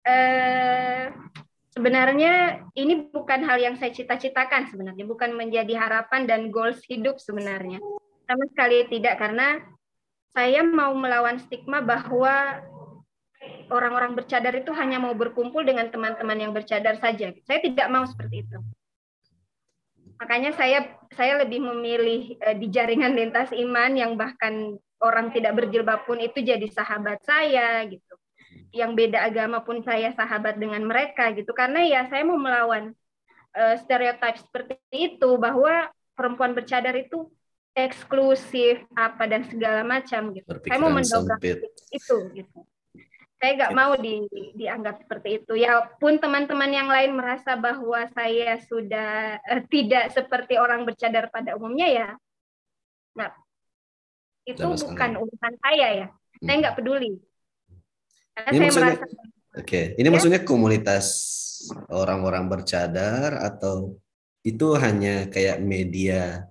uh, 0.07 1.03
sebenarnya 1.73 2.63
ini 2.77 3.09
bukan 3.09 3.41
hal 3.45 3.57
yang 3.57 3.75
saya 3.77 3.93
cita-citakan 3.93 4.69
sebenarnya, 4.69 5.05
bukan 5.09 5.33
menjadi 5.33 5.73
harapan 5.77 6.29
dan 6.29 6.53
goals 6.53 6.81
hidup 6.85 7.17
sebenarnya. 7.17 7.81
Sama 8.23 8.45
sekali 8.55 8.87
tidak 8.87 9.19
karena 9.19 9.59
saya 10.33 10.65
mau 10.65 10.97
melawan 10.97 11.37
stigma 11.37 11.79
bahwa 11.79 12.65
orang-orang 13.69 14.17
bercadar 14.17 14.53
itu 14.57 14.73
hanya 14.73 14.97
mau 14.97 15.13
berkumpul 15.13 15.61
dengan 15.61 15.87
teman-teman 15.93 16.37
yang 16.37 16.51
bercadar 16.51 16.97
saja. 16.97 17.31
Saya 17.45 17.59
tidak 17.61 17.87
mau 17.93 18.03
seperti 18.03 18.45
itu. 18.45 18.57
Makanya 20.17 20.55
saya 20.57 20.87
saya 21.13 21.45
lebih 21.45 21.61
memilih 21.61 22.37
uh, 22.41 22.55
di 22.57 22.67
jaringan 22.73 23.13
lintas 23.13 23.53
iman 23.53 23.91
yang 23.93 24.17
bahkan 24.17 24.77
orang 25.03 25.29
tidak 25.35 25.53
berjilbab 25.59 26.07
pun 26.07 26.17
itu 26.17 26.39
jadi 26.41 26.65
sahabat 26.71 27.21
saya 27.27 27.83
gitu. 27.85 28.15
Yang 28.73 28.91
beda 28.97 29.19
agama 29.29 29.61
pun 29.61 29.85
saya 29.85 30.09
sahabat 30.15 30.57
dengan 30.57 30.81
mereka 30.87 31.29
gitu. 31.35 31.51
Karena 31.53 31.83
ya 31.85 32.07
saya 32.09 32.23
mau 32.25 32.39
melawan 32.39 32.95
uh, 33.53 33.75
stereotip 33.83 34.39
seperti 34.39 34.79
itu 34.95 35.29
bahwa 35.37 35.91
perempuan 36.15 36.55
bercadar 36.55 36.95
itu 36.95 37.29
eksklusif 37.73 38.85
apa 38.93 39.25
dan 39.25 39.45
segala 39.49 39.81
macam 39.81 40.33
gitu. 40.33 40.45
Berpikiran 40.45 40.73
saya 40.77 40.81
mau 40.81 40.91
mendongkrak 40.93 41.39
itu 41.93 42.17
gitu 42.37 42.59
saya 43.43 43.59
nggak 43.59 43.75
mau 43.75 43.91
di, 43.99 44.23
dianggap 44.55 45.03
seperti 45.03 45.43
itu. 45.43 45.59
Ya 45.59 45.83
pun 45.99 46.15
teman-teman 46.15 46.71
yang 46.71 46.87
lain 46.87 47.11
merasa 47.11 47.59
bahwa 47.59 48.07
saya 48.15 48.55
sudah 48.63 49.35
uh, 49.43 49.61
tidak 49.67 50.15
seperti 50.15 50.55
orang 50.55 50.87
bercadar 50.87 51.27
pada 51.27 51.59
umumnya 51.59 51.91
ya, 51.91 52.09
nah 53.19 53.35
itu 54.47 54.63
Sama 54.63 54.79
bukan 54.95 55.11
urusan 55.27 55.53
saya 55.59 55.87
ya. 55.91 56.07
Hmm. 56.07 56.45
Saya 56.47 56.55
nggak 56.63 56.75
peduli. 56.79 57.11
Karena 58.31 58.47
ini 58.47 58.55
saya 58.55 58.63
maksudnya, 58.63 58.87
merasa. 58.95 59.05
Oke, 59.11 59.27
okay. 59.59 59.85
ini 59.99 60.07
ya? 60.07 60.13
maksudnya 60.15 60.41
komunitas 60.47 61.05
orang-orang 61.91 62.47
bercadar 62.47 63.43
atau 63.43 63.99
itu 64.47 64.71
hanya 64.79 65.27
kayak 65.27 65.59
media 65.59 66.47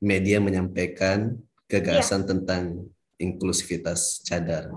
media 0.00 0.40
menyampaikan 0.40 1.36
gagasan 1.70 2.24
ya. 2.24 2.28
tentang 2.34 2.62
inklusivitas 3.20 4.24
cadar 4.24 4.72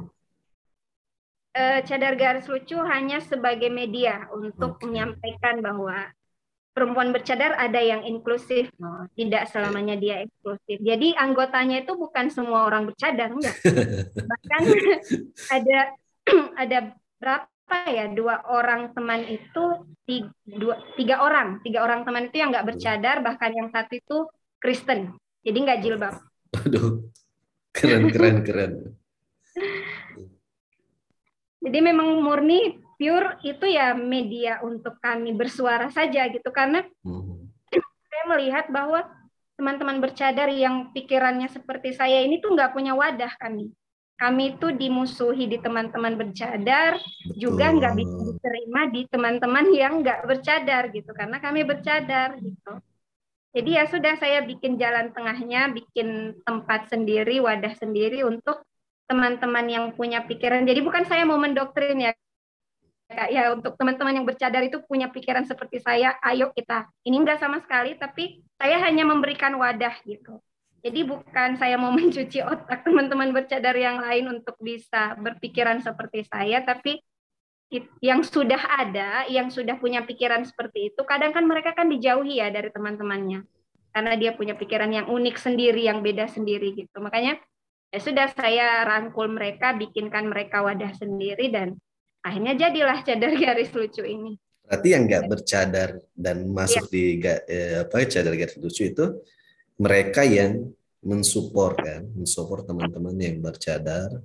uh, 1.57 1.79
cadar 1.85 2.13
garis 2.19 2.45
lucu 2.49 2.77
hanya 2.77 3.21
sebagai 3.23 3.71
media 3.71 4.27
untuk 4.33 4.77
okay. 4.77 4.85
menyampaikan 4.89 5.63
bahwa 5.63 6.11
perempuan 6.73 7.13
bercadar 7.13 7.53
ada 7.53 7.77
yang 7.77 8.01
inklusif, 8.01 8.73
tidak 9.13 9.45
selamanya 9.53 9.93
dia 9.93 10.25
eksklusif. 10.25 10.81
Jadi 10.81 11.13
anggotanya 11.13 11.85
itu 11.85 11.93
bukan 11.93 12.33
semua 12.33 12.65
orang 12.65 12.89
bercadar, 12.89 13.29
enggak. 13.29 13.53
Bahkan 14.33 14.61
ada 15.53 15.79
ada 16.65 16.77
berapa 17.21 17.77
ya 17.93 18.09
dua 18.09 18.41
orang 18.49 18.89
teman 18.97 19.21
itu 19.29 19.85
tiga, 20.09 20.33
dua, 20.49 20.75
tiga 20.97 21.21
orang, 21.21 21.61
tiga 21.61 21.85
orang 21.85 22.01
teman 22.03 22.33
itu 22.33 22.41
yang 22.41 22.49
nggak 22.49 22.67
bercadar, 22.73 23.21
bahkan 23.21 23.53
yang 23.53 23.69
satu 23.69 23.93
itu 23.93 24.17
Kristen, 24.63 25.11
jadi 25.43 25.57
nggak 25.59 25.79
jilbab. 25.83 26.15
Aduh, 26.63 27.11
keren 27.75 28.07
keren 28.07 28.47
keren. 28.47 28.73
Jadi 31.59 31.79
memang 31.83 32.23
murni 32.23 32.79
pure 32.95 33.43
itu 33.43 33.67
ya 33.67 33.91
media 33.91 34.63
untuk 34.63 34.95
kami 35.03 35.35
bersuara 35.35 35.91
saja 35.91 36.31
gitu 36.31 36.47
karena 36.55 36.79
hmm. 37.03 37.51
saya 38.07 38.23
melihat 38.31 38.71
bahwa 38.71 39.03
teman-teman 39.59 39.99
bercadar 39.99 40.47
yang 40.47 40.95
pikirannya 40.95 41.51
seperti 41.51 41.91
saya 41.91 42.23
ini 42.23 42.39
tuh 42.39 42.55
nggak 42.55 42.71
punya 42.71 42.95
wadah 42.95 43.35
kami. 43.35 43.67
Kami 44.15 44.55
itu 44.55 44.71
dimusuhi 44.71 45.51
di 45.51 45.59
teman-teman 45.59 46.15
bercadar, 46.15 46.95
Betul. 46.95 47.35
juga 47.35 47.65
nggak 47.75 47.93
bisa 47.97 48.15
diterima 48.31 48.81
di 48.87 49.01
teman-teman 49.11 49.65
yang 49.75 49.99
nggak 49.99 50.23
bercadar 50.23 50.87
gitu, 50.95 51.11
karena 51.11 51.43
kami 51.43 51.67
bercadar 51.67 52.39
gitu. 52.39 52.73
Jadi 53.53 53.69
ya 53.77 53.85
sudah 53.85 54.17
saya 54.17 54.41
bikin 54.41 54.81
jalan 54.81 55.13
tengahnya, 55.13 55.69
bikin 55.69 56.41
tempat 56.41 56.89
sendiri, 56.89 57.37
wadah 57.37 57.77
sendiri 57.77 58.25
untuk 58.25 58.65
teman-teman 59.05 59.65
yang 59.69 59.85
punya 59.93 60.25
pikiran. 60.25 60.65
Jadi 60.65 60.81
bukan 60.81 61.05
saya 61.05 61.21
mau 61.21 61.37
mendoktrin 61.37 62.01
ya, 62.01 62.11
ya 63.29 63.53
untuk 63.53 63.77
teman-teman 63.77 64.17
yang 64.17 64.25
bercadar 64.25 64.65
itu 64.65 64.81
punya 64.89 65.05
pikiran 65.13 65.45
seperti 65.45 65.77
saya, 65.85 66.17
ayo 66.25 66.49
kita. 66.49 66.89
Ini 67.05 67.13
enggak 67.13 67.45
sama 67.45 67.61
sekali, 67.61 67.93
tapi 67.93 68.41
saya 68.57 68.81
hanya 68.81 69.05
memberikan 69.05 69.53
wadah 69.53 70.01
gitu. 70.01 70.41
Jadi 70.81 70.99
bukan 71.05 71.55
saya 71.61 71.77
mau 71.77 71.93
mencuci 71.97 72.41
otak 72.41 72.81
teman-teman 72.81 73.37
bercadar 73.37 73.77
yang 73.77 74.01
lain 74.01 74.33
untuk 74.33 74.57
bisa 74.57 75.13
berpikiran 75.21 75.77
seperti 75.85 76.25
saya, 76.25 76.65
tapi 76.65 77.05
yang 78.03 78.21
sudah 78.21 78.59
ada, 78.59 79.25
yang 79.31 79.49
sudah 79.49 79.79
punya 79.79 80.05
pikiran 80.05 80.45
seperti 80.45 80.93
itu, 80.93 81.01
kadang 81.07 81.33
kan 81.33 81.47
mereka 81.47 81.73
kan 81.73 81.89
dijauhi 81.89 82.43
ya 82.43 82.53
dari 82.53 82.69
teman-temannya. 82.69 83.47
Karena 83.93 84.13
dia 84.17 84.33
punya 84.33 84.57
pikiran 84.57 84.89
yang 84.89 85.07
unik 85.09 85.37
sendiri, 85.37 85.85
yang 85.85 86.01
beda 86.01 86.29
sendiri 86.29 86.73
gitu. 86.73 86.97
Makanya 87.01 87.37
ya 87.93 87.99
sudah 88.01 88.27
saya 88.33 88.85
rangkul 88.85 89.29
mereka, 89.29 89.73
bikinkan 89.77 90.29
mereka 90.29 90.65
wadah 90.65 90.93
sendiri 90.97 91.49
dan 91.53 91.77
akhirnya 92.25 92.57
jadilah 92.57 92.99
cadar 93.05 93.31
garis 93.43 93.69
lucu 93.73 94.01
ini. 94.01 94.37
Berarti 94.63 94.87
yang 94.95 95.03
nggak 95.05 95.25
bercadar 95.29 95.89
dan 96.15 96.37
masuk 96.49 96.89
ya. 96.89 96.93
di 96.93 97.03
eh, 97.25 97.83
apa 97.85 98.05
cadar 98.09 98.33
garis 98.33 98.57
lucu 98.57 98.89
itu 98.89 99.05
mereka 99.77 100.25
yang 100.25 100.71
mensupport 101.03 101.75
kan, 101.77 102.01
mensupport 102.15 102.63
teman-teman 102.63 103.13
yang 103.19 103.37
bercadar 103.43 104.23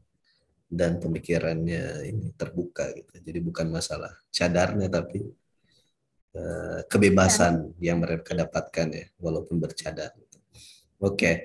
dan 0.69 1.01
pemikirannya 1.01 2.05
ini 2.05 2.37
terbuka 2.37 2.93
gitu. 2.93 3.25
Jadi 3.25 3.39
bukan 3.41 3.73
masalah 3.73 4.13
cadarnya 4.29 4.93
tapi 4.93 5.25
uh, 6.37 6.85
kebebasan 6.85 7.73
ya. 7.81 7.93
yang 7.93 8.05
mereka 8.05 8.37
dapatkan 8.37 8.87
ya 8.93 9.07
walaupun 9.17 9.57
bercadar. 9.57 10.13
Oke. 11.01 11.17
Okay. 11.17 11.37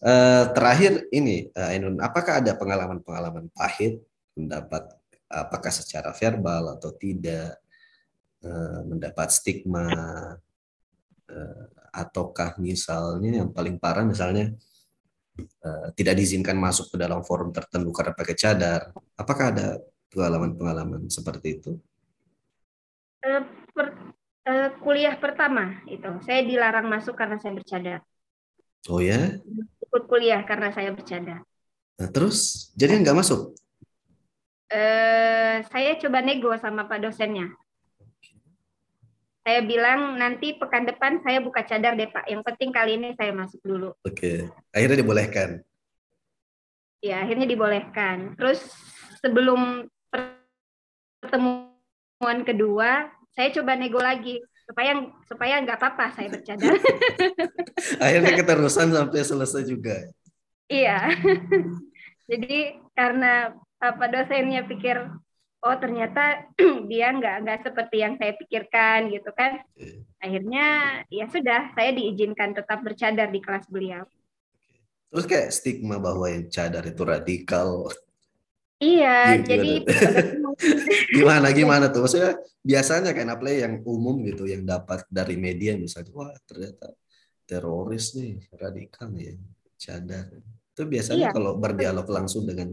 Uh, 0.00 0.48
terakhir 0.56 1.12
ini, 1.12 1.52
uh, 1.52 1.76
apakah 2.00 2.40
ada 2.40 2.56
pengalaman-pengalaman 2.56 3.52
pahit 3.52 4.00
mendapat 4.32 4.88
apakah 5.30 5.68
secara 5.70 6.10
verbal 6.16 6.74
atau 6.74 6.90
tidak 6.96 7.60
uh, 8.42 8.80
mendapat 8.88 9.28
stigma 9.30 9.86
uh, 11.28 11.64
ataukah 11.92 12.58
misalnya 12.58 13.44
yang 13.44 13.50
paling 13.54 13.78
parah 13.78 14.02
misalnya 14.02 14.56
uh, 15.44 15.88
tidak 15.96 16.18
diizinkan 16.18 16.56
masuk 16.58 16.92
ke 16.92 16.96
dalam 17.00 17.24
forum 17.24 17.54
tertentu 17.54 17.90
karena 17.94 18.12
pakai 18.16 18.34
cadar. 18.36 18.80
Apakah 19.16 19.54
ada 19.54 19.68
pengalaman-pengalaman 20.10 21.06
seperti 21.08 21.60
itu? 21.60 21.70
Uh, 23.20 23.44
per, 23.72 23.94
uh, 24.48 24.68
kuliah 24.80 25.14
pertama 25.16 25.84
itu 25.86 26.08
saya 26.24 26.40
dilarang 26.42 26.88
masuk 26.88 27.14
karena 27.14 27.36
saya 27.36 27.52
bercadar. 27.56 28.00
Oh 28.88 29.00
ya? 29.00 29.36
ikut 29.90 30.06
kuliah 30.06 30.46
karena 30.46 30.70
saya 30.70 30.94
bercanda. 30.94 31.42
Nah, 31.98 32.08
terus 32.14 32.70
jadi 32.78 32.94
nggak 33.02 33.18
masuk? 33.18 33.58
Uh, 34.70 35.66
saya 35.66 35.98
coba 35.98 36.22
nego 36.22 36.54
sama 36.62 36.86
pak 36.86 37.02
dosennya. 37.02 37.50
Saya 39.40 39.64
bilang 39.64 40.20
nanti 40.20 40.52
pekan 40.56 40.84
depan 40.84 41.24
saya 41.24 41.40
buka 41.40 41.64
cadar 41.64 41.96
deh 41.96 42.08
pak. 42.12 42.28
Yang 42.28 42.42
penting 42.44 42.70
kali 42.70 43.00
ini 43.00 43.16
saya 43.16 43.32
masuk 43.32 43.60
dulu. 43.64 43.96
Oke, 44.04 44.52
akhirnya 44.70 45.00
dibolehkan. 45.00 45.64
Ya 47.00 47.24
akhirnya 47.24 47.48
dibolehkan. 47.48 48.36
Terus 48.36 48.60
sebelum 49.24 49.88
pertemuan 51.24 52.44
kedua, 52.44 53.08
saya 53.32 53.48
coba 53.56 53.80
nego 53.80 54.00
lagi 54.00 54.44
supaya 54.68 55.02
supaya 55.26 55.54
nggak 55.64 55.78
apa-apa 55.80 56.06
saya 56.14 56.28
bercadar. 56.30 56.78
Akhirnya 58.04 58.32
keterusan 58.38 58.94
sampai 58.94 59.20
selesai 59.26 59.62
juga. 59.66 59.98
Iya. 60.70 61.10
Jadi 62.30 62.78
karena 62.94 63.50
apa 63.82 64.04
dosennya 64.06 64.62
pikir 64.68 65.10
oh 65.60 65.76
ternyata 65.76 66.48
dia 66.90 67.12
nggak 67.12 67.36
nggak 67.44 67.58
seperti 67.66 67.96
yang 68.00 68.14
saya 68.16 68.32
pikirkan 68.36 69.12
gitu 69.12 69.30
kan. 69.32 69.60
Akhirnya 70.20 70.66
ya 71.08 71.26
sudah 71.28 71.72
saya 71.76 71.90
diizinkan 71.96 72.52
tetap 72.52 72.80
bercadar 72.84 73.28
di 73.28 73.40
kelas 73.40 73.66
beliau. 73.68 74.04
Terus 75.10 75.26
kayak 75.26 75.50
stigma 75.50 75.98
bahwa 75.98 76.30
yang 76.30 76.46
cadar 76.46 76.86
itu 76.86 77.02
radikal 77.02 77.90
Iya, 78.80 79.36
gimana? 79.36 79.44
jadi 79.44 79.72
gimana 81.20 81.48
gimana 81.52 81.84
tuh? 81.92 82.08
Maksudnya 82.08 82.32
biasanya 82.64 83.12
kayak 83.12 83.36
play 83.36 83.60
yang 83.60 83.84
umum 83.84 84.24
gitu 84.24 84.48
yang 84.48 84.64
dapat 84.64 85.04
dari 85.12 85.36
media 85.36 85.76
misalnya, 85.76 86.08
wah 86.16 86.32
ternyata 86.48 86.96
teroris 87.44 88.16
nih, 88.16 88.40
radikal 88.56 89.12
ya, 89.20 89.36
cadar. 89.76 90.32
Itu 90.72 90.88
biasanya 90.88 91.28
iya. 91.28 91.36
kalau 91.36 91.60
berdialog 91.60 92.08
langsung 92.08 92.48
dengan 92.48 92.72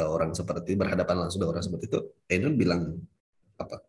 orang 0.00 0.32
seperti 0.32 0.72
berhadapan 0.72 1.26
langsung 1.26 1.44
dengan 1.44 1.58
orang 1.58 1.66
seperti 1.68 1.84
itu, 1.92 2.00
Ainun 2.32 2.56
bilang 2.56 2.96
apa? 3.60 3.84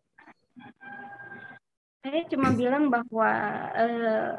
Saya 2.04 2.22
cuma 2.28 2.52
bilang 2.60 2.92
bahwa 2.92 3.30
uh, 3.72 4.32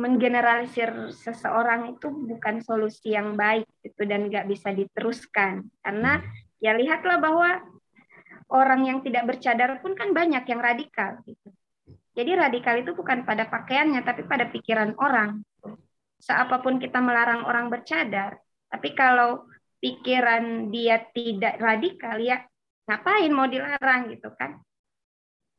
menggeneralisir 0.00 1.12
seseorang 1.12 1.98
itu 1.98 2.08
bukan 2.08 2.64
solusi 2.64 3.12
yang 3.12 3.36
baik 3.36 3.68
itu 3.84 4.02
dan 4.08 4.32
nggak 4.32 4.48
bisa 4.48 4.72
diteruskan 4.72 5.68
karena 5.84 6.24
ya 6.62 6.72
lihatlah 6.72 7.20
bahwa 7.20 7.60
orang 8.48 8.88
yang 8.88 8.98
tidak 9.04 9.28
bercadar 9.28 9.78
pun 9.84 9.92
kan 9.92 10.16
banyak 10.16 10.42
yang 10.48 10.60
radikal 10.60 11.20
gitu. 11.28 11.52
Jadi 12.10 12.30
radikal 12.34 12.74
itu 12.80 12.96
bukan 12.96 13.22
pada 13.22 13.46
pakaiannya 13.46 14.02
tapi 14.02 14.26
pada 14.26 14.50
pikiran 14.50 14.98
orang. 14.98 15.44
Seapapun 16.20 16.76
kita 16.76 17.00
melarang 17.00 17.48
orang 17.48 17.72
bercadar, 17.72 18.36
tapi 18.68 18.92
kalau 18.92 19.48
pikiran 19.80 20.68
dia 20.68 21.02
tidak 21.10 21.56
radikal 21.58 22.20
ya 22.20 22.44
ngapain 22.86 23.32
mau 23.32 23.48
dilarang 23.48 24.12
gitu 24.12 24.30
kan. 24.36 24.60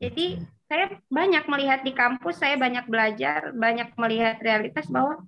Jadi 0.02 0.42
saya 0.66 0.98
banyak 1.06 1.46
melihat 1.46 1.80
di 1.86 1.94
kampus, 1.94 2.42
saya 2.42 2.58
banyak 2.58 2.90
belajar, 2.90 3.54
banyak 3.54 3.94
melihat 3.94 4.40
realitas 4.42 4.90
bahwa 4.90 5.22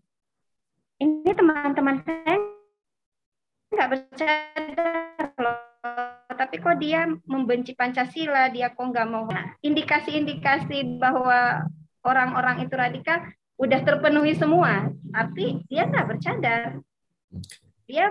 ini 0.99 1.31
teman-teman 1.31 2.03
saya 2.03 2.39
nggak 3.71 3.91
bercadar 3.91 5.31
loh, 5.39 5.59
tapi 6.35 6.59
kok 6.59 6.79
dia 6.79 7.07
membenci 7.27 7.75
Pancasila, 7.75 8.51
dia 8.51 8.71
kok 8.71 8.83
nggak 8.83 9.09
mau. 9.11 9.27
Nah, 9.31 9.55
indikasi-indikasi 9.63 10.99
bahwa 10.99 11.67
orang-orang 12.03 12.67
itu 12.67 12.75
radikal 12.75 13.23
udah 13.59 13.81
terpenuhi 13.83 14.35
semua, 14.35 14.91
tapi 15.15 15.63
dia 15.71 15.87
nggak 15.87 16.09
bercadar. 16.09 16.83
Dia 17.87 18.11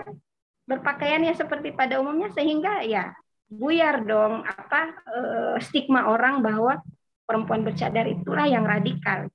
berpakaiannya 0.64 1.36
seperti 1.36 1.76
pada 1.76 2.00
umumnya 2.00 2.32
sehingga 2.32 2.80
ya 2.84 3.12
buyar 3.48 4.02
dong 4.02 4.42
apa 4.42 4.80
eh, 5.08 5.56
stigma 5.60 6.08
orang 6.08 6.40
bahwa 6.40 6.80
perempuan 7.24 7.64
bercadar 7.64 8.04
itulah 8.08 8.44
yang 8.48 8.64
radikal. 8.64 9.28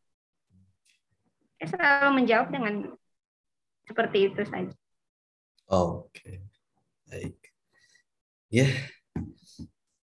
Saya 1.59 1.67
selalu 1.75 2.23
menjawab 2.23 2.47
dengan 2.53 2.73
seperti 3.83 4.31
itu 4.31 4.41
saja. 4.45 4.73
Oke, 5.69 6.09
okay. 6.09 6.35
baik. 7.09 7.37
Ya, 8.49 8.65
yeah. 8.65 8.73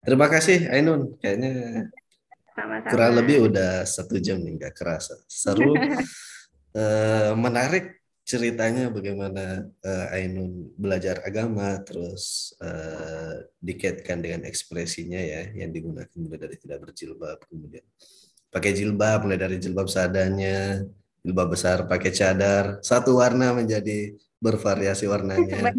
terima 0.04 0.28
kasih 0.28 0.68
Ainun. 0.68 1.16
Kayaknya 1.20 1.52
Sama-sama. 2.52 2.92
kurang 2.92 3.14
lebih 3.16 3.38
udah 3.48 3.88
satu 3.88 4.20
jam 4.20 4.44
nih, 4.44 4.60
nggak 4.60 4.76
kerasa. 4.76 5.16
Seru, 5.32 5.72
uh, 5.72 7.32
menarik 7.44 8.03
ceritanya 8.24 8.88
bagaimana 8.88 9.68
uh, 9.84 10.16
Ainun 10.16 10.72
belajar 10.80 11.20
agama 11.28 11.76
terus 11.84 12.56
uh, 12.64 13.44
dikaitkan 13.60 14.24
dengan 14.24 14.48
ekspresinya 14.48 15.20
ya 15.20 15.52
yang 15.54 15.76
digunakan 15.76 16.08
mulai 16.16 16.40
dari 16.40 16.56
tidak 16.56 16.88
berjilbab 16.88 17.44
kemudian 17.52 17.84
pakai 18.48 18.72
jilbab 18.72 19.28
mulai 19.28 19.36
dari 19.36 19.60
jilbab 19.60 19.92
seadanya 19.92 20.80
jilbab 21.20 21.52
besar 21.52 21.84
pakai 21.84 22.12
cadar 22.16 22.80
satu 22.80 23.20
warna 23.20 23.52
menjadi 23.52 24.16
bervariasi 24.44 25.08
warnanya. 25.08 25.72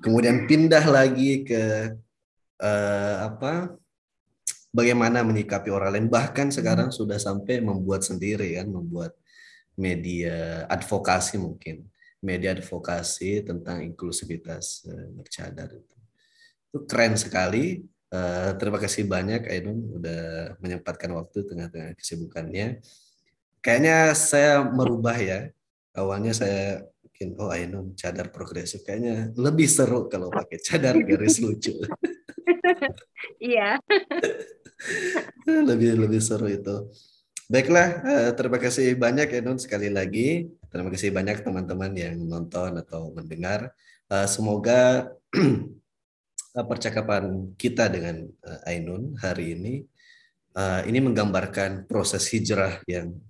Kemudian 0.00 0.48
pindah 0.48 0.80
lagi 0.88 1.44
ke 1.44 1.92
uh, 2.56 3.16
apa 3.28 3.76
bagaimana 4.72 5.20
menyikapi 5.20 5.68
orang 5.68 6.00
lain. 6.00 6.08
Bahkan 6.08 6.48
sekarang 6.48 6.88
sudah 6.88 7.20
sampai 7.20 7.60
membuat 7.60 8.08
sendiri 8.08 8.56
kan 8.56 8.72
membuat 8.72 9.12
media 9.76 10.66
advokasi 10.68 11.40
mungkin. 11.40 11.86
Media 12.22 12.54
advokasi 12.54 13.42
tentang 13.42 13.82
inklusivitas 13.82 14.86
uh, 14.86 15.10
bercadar 15.16 15.68
itu. 15.74 15.98
Itu 16.70 16.78
keren 16.86 17.18
sekali. 17.18 17.82
Uh, 18.12 18.52
terima 18.60 18.76
kasih 18.76 19.08
banyak 19.08 19.48
Ainun 19.48 19.98
udah 19.98 20.54
menyempatkan 20.60 21.10
waktu 21.16 21.48
tengah-tengah 21.48 21.96
kesibukannya. 21.96 22.84
Kayaknya 23.64 24.12
saya 24.14 24.62
merubah 24.62 25.16
ya. 25.16 25.50
Awalnya 25.92 26.32
saya 26.32 26.84
mungkin 27.02 27.28
oh 27.40 27.50
Ainun 27.50 27.86
cadar 27.98 28.30
progresif. 28.30 28.84
Kayaknya 28.84 29.32
lebih 29.34 29.66
seru 29.66 30.06
kalau 30.06 30.28
pakai 30.30 30.58
cadar 30.60 30.94
garis 31.02 31.40
lucu. 31.40 31.74
Iya. 33.38 33.78
Lebih 35.70 35.94
lebih 35.94 36.18
seru 36.18 36.50
itu 36.50 36.90
Baiklah, 37.52 38.00
eh, 38.08 38.30
terima 38.32 38.56
kasih 38.56 38.96
banyak 38.96 39.28
ya 39.28 39.44
Nun 39.44 39.60
sekali 39.60 39.92
lagi. 39.92 40.48
Terima 40.72 40.88
kasih 40.88 41.12
banyak 41.12 41.44
teman-teman 41.44 41.92
yang 41.92 42.16
nonton 42.24 42.80
atau 42.80 43.12
mendengar. 43.12 43.76
Eh, 44.08 44.24
semoga 44.24 45.12
eh, 46.56 46.64
percakapan 46.64 47.52
kita 47.60 47.92
dengan 47.92 48.24
Ainun 48.64 49.20
hari 49.20 49.52
ini 49.52 49.84
ini 50.88 50.98
menggambarkan 51.00 51.88
proses 51.88 52.28
hijrah 52.32 52.80
yang 52.88 53.20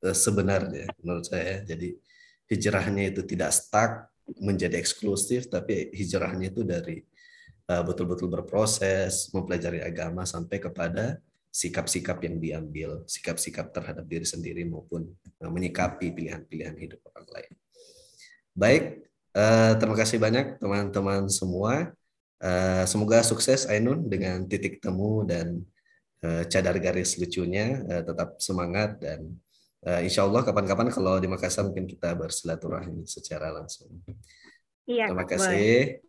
sebenarnya 0.00 0.88
menurut 1.04 1.28
saya. 1.28 1.60
Jadi 1.68 2.00
hijrahnya 2.48 3.12
itu 3.12 3.24
tidak 3.28 3.52
stuck 3.52 4.08
menjadi 4.40 4.76
eksklusif, 4.76 5.52
tapi 5.52 5.88
hijrahnya 5.92 6.52
itu 6.52 6.60
dari 6.60 7.00
betul-betul 7.64 8.28
berproses, 8.28 9.32
mempelajari 9.32 9.80
agama 9.80 10.28
sampai 10.28 10.60
kepada 10.60 11.16
sikap-sikap 11.54 12.18
yang 12.26 12.42
diambil, 12.42 13.06
sikap-sikap 13.06 13.70
terhadap 13.70 14.02
diri 14.10 14.26
sendiri 14.26 14.66
maupun 14.66 15.06
eh, 15.22 15.46
menyikapi 15.46 16.10
pilihan-pilihan 16.10 16.74
hidup 16.74 16.98
orang 17.14 17.30
lain. 17.30 17.52
Baik, 18.54 18.84
uh, 19.38 19.78
terima 19.78 19.94
kasih 19.98 20.18
banyak 20.18 20.58
teman-teman 20.58 21.30
semua. 21.30 21.94
Uh, 22.42 22.82
semoga 22.90 23.22
sukses 23.22 23.70
Ainun 23.70 24.10
dengan 24.10 24.42
titik 24.50 24.82
temu 24.82 25.22
dan 25.22 25.62
cadar 26.24 26.80
garis 26.80 27.20
lucunya. 27.20 27.84
Tetap 27.84 28.40
semangat 28.40 28.96
dan 28.96 29.28
insya 30.00 30.24
Allah 30.24 30.40
kapan-kapan 30.40 30.88
kalau 30.88 31.20
di 31.20 31.28
Makassar 31.28 31.68
mungkin 31.68 31.84
kita 31.84 32.16
bersilaturahmi 32.16 33.04
secara 33.04 33.52
langsung. 33.52 33.92
Iya, 34.88 35.12
terima 35.12 35.28
kasih 35.28 36.00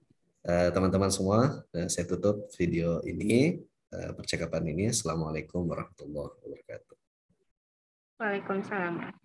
teman-teman 0.72 1.12
semua. 1.12 1.68
Saya 1.92 2.08
tutup 2.08 2.48
video 2.56 3.04
ini. 3.04 3.60
Eh, 3.96 4.12
percakapan 4.12 4.76
ini. 4.76 4.92
Assalamualaikum 4.92 5.72
warahmatullahi 5.72 6.36
wabarakatuh. 6.44 6.96
Waalaikumsalam. 8.20 9.25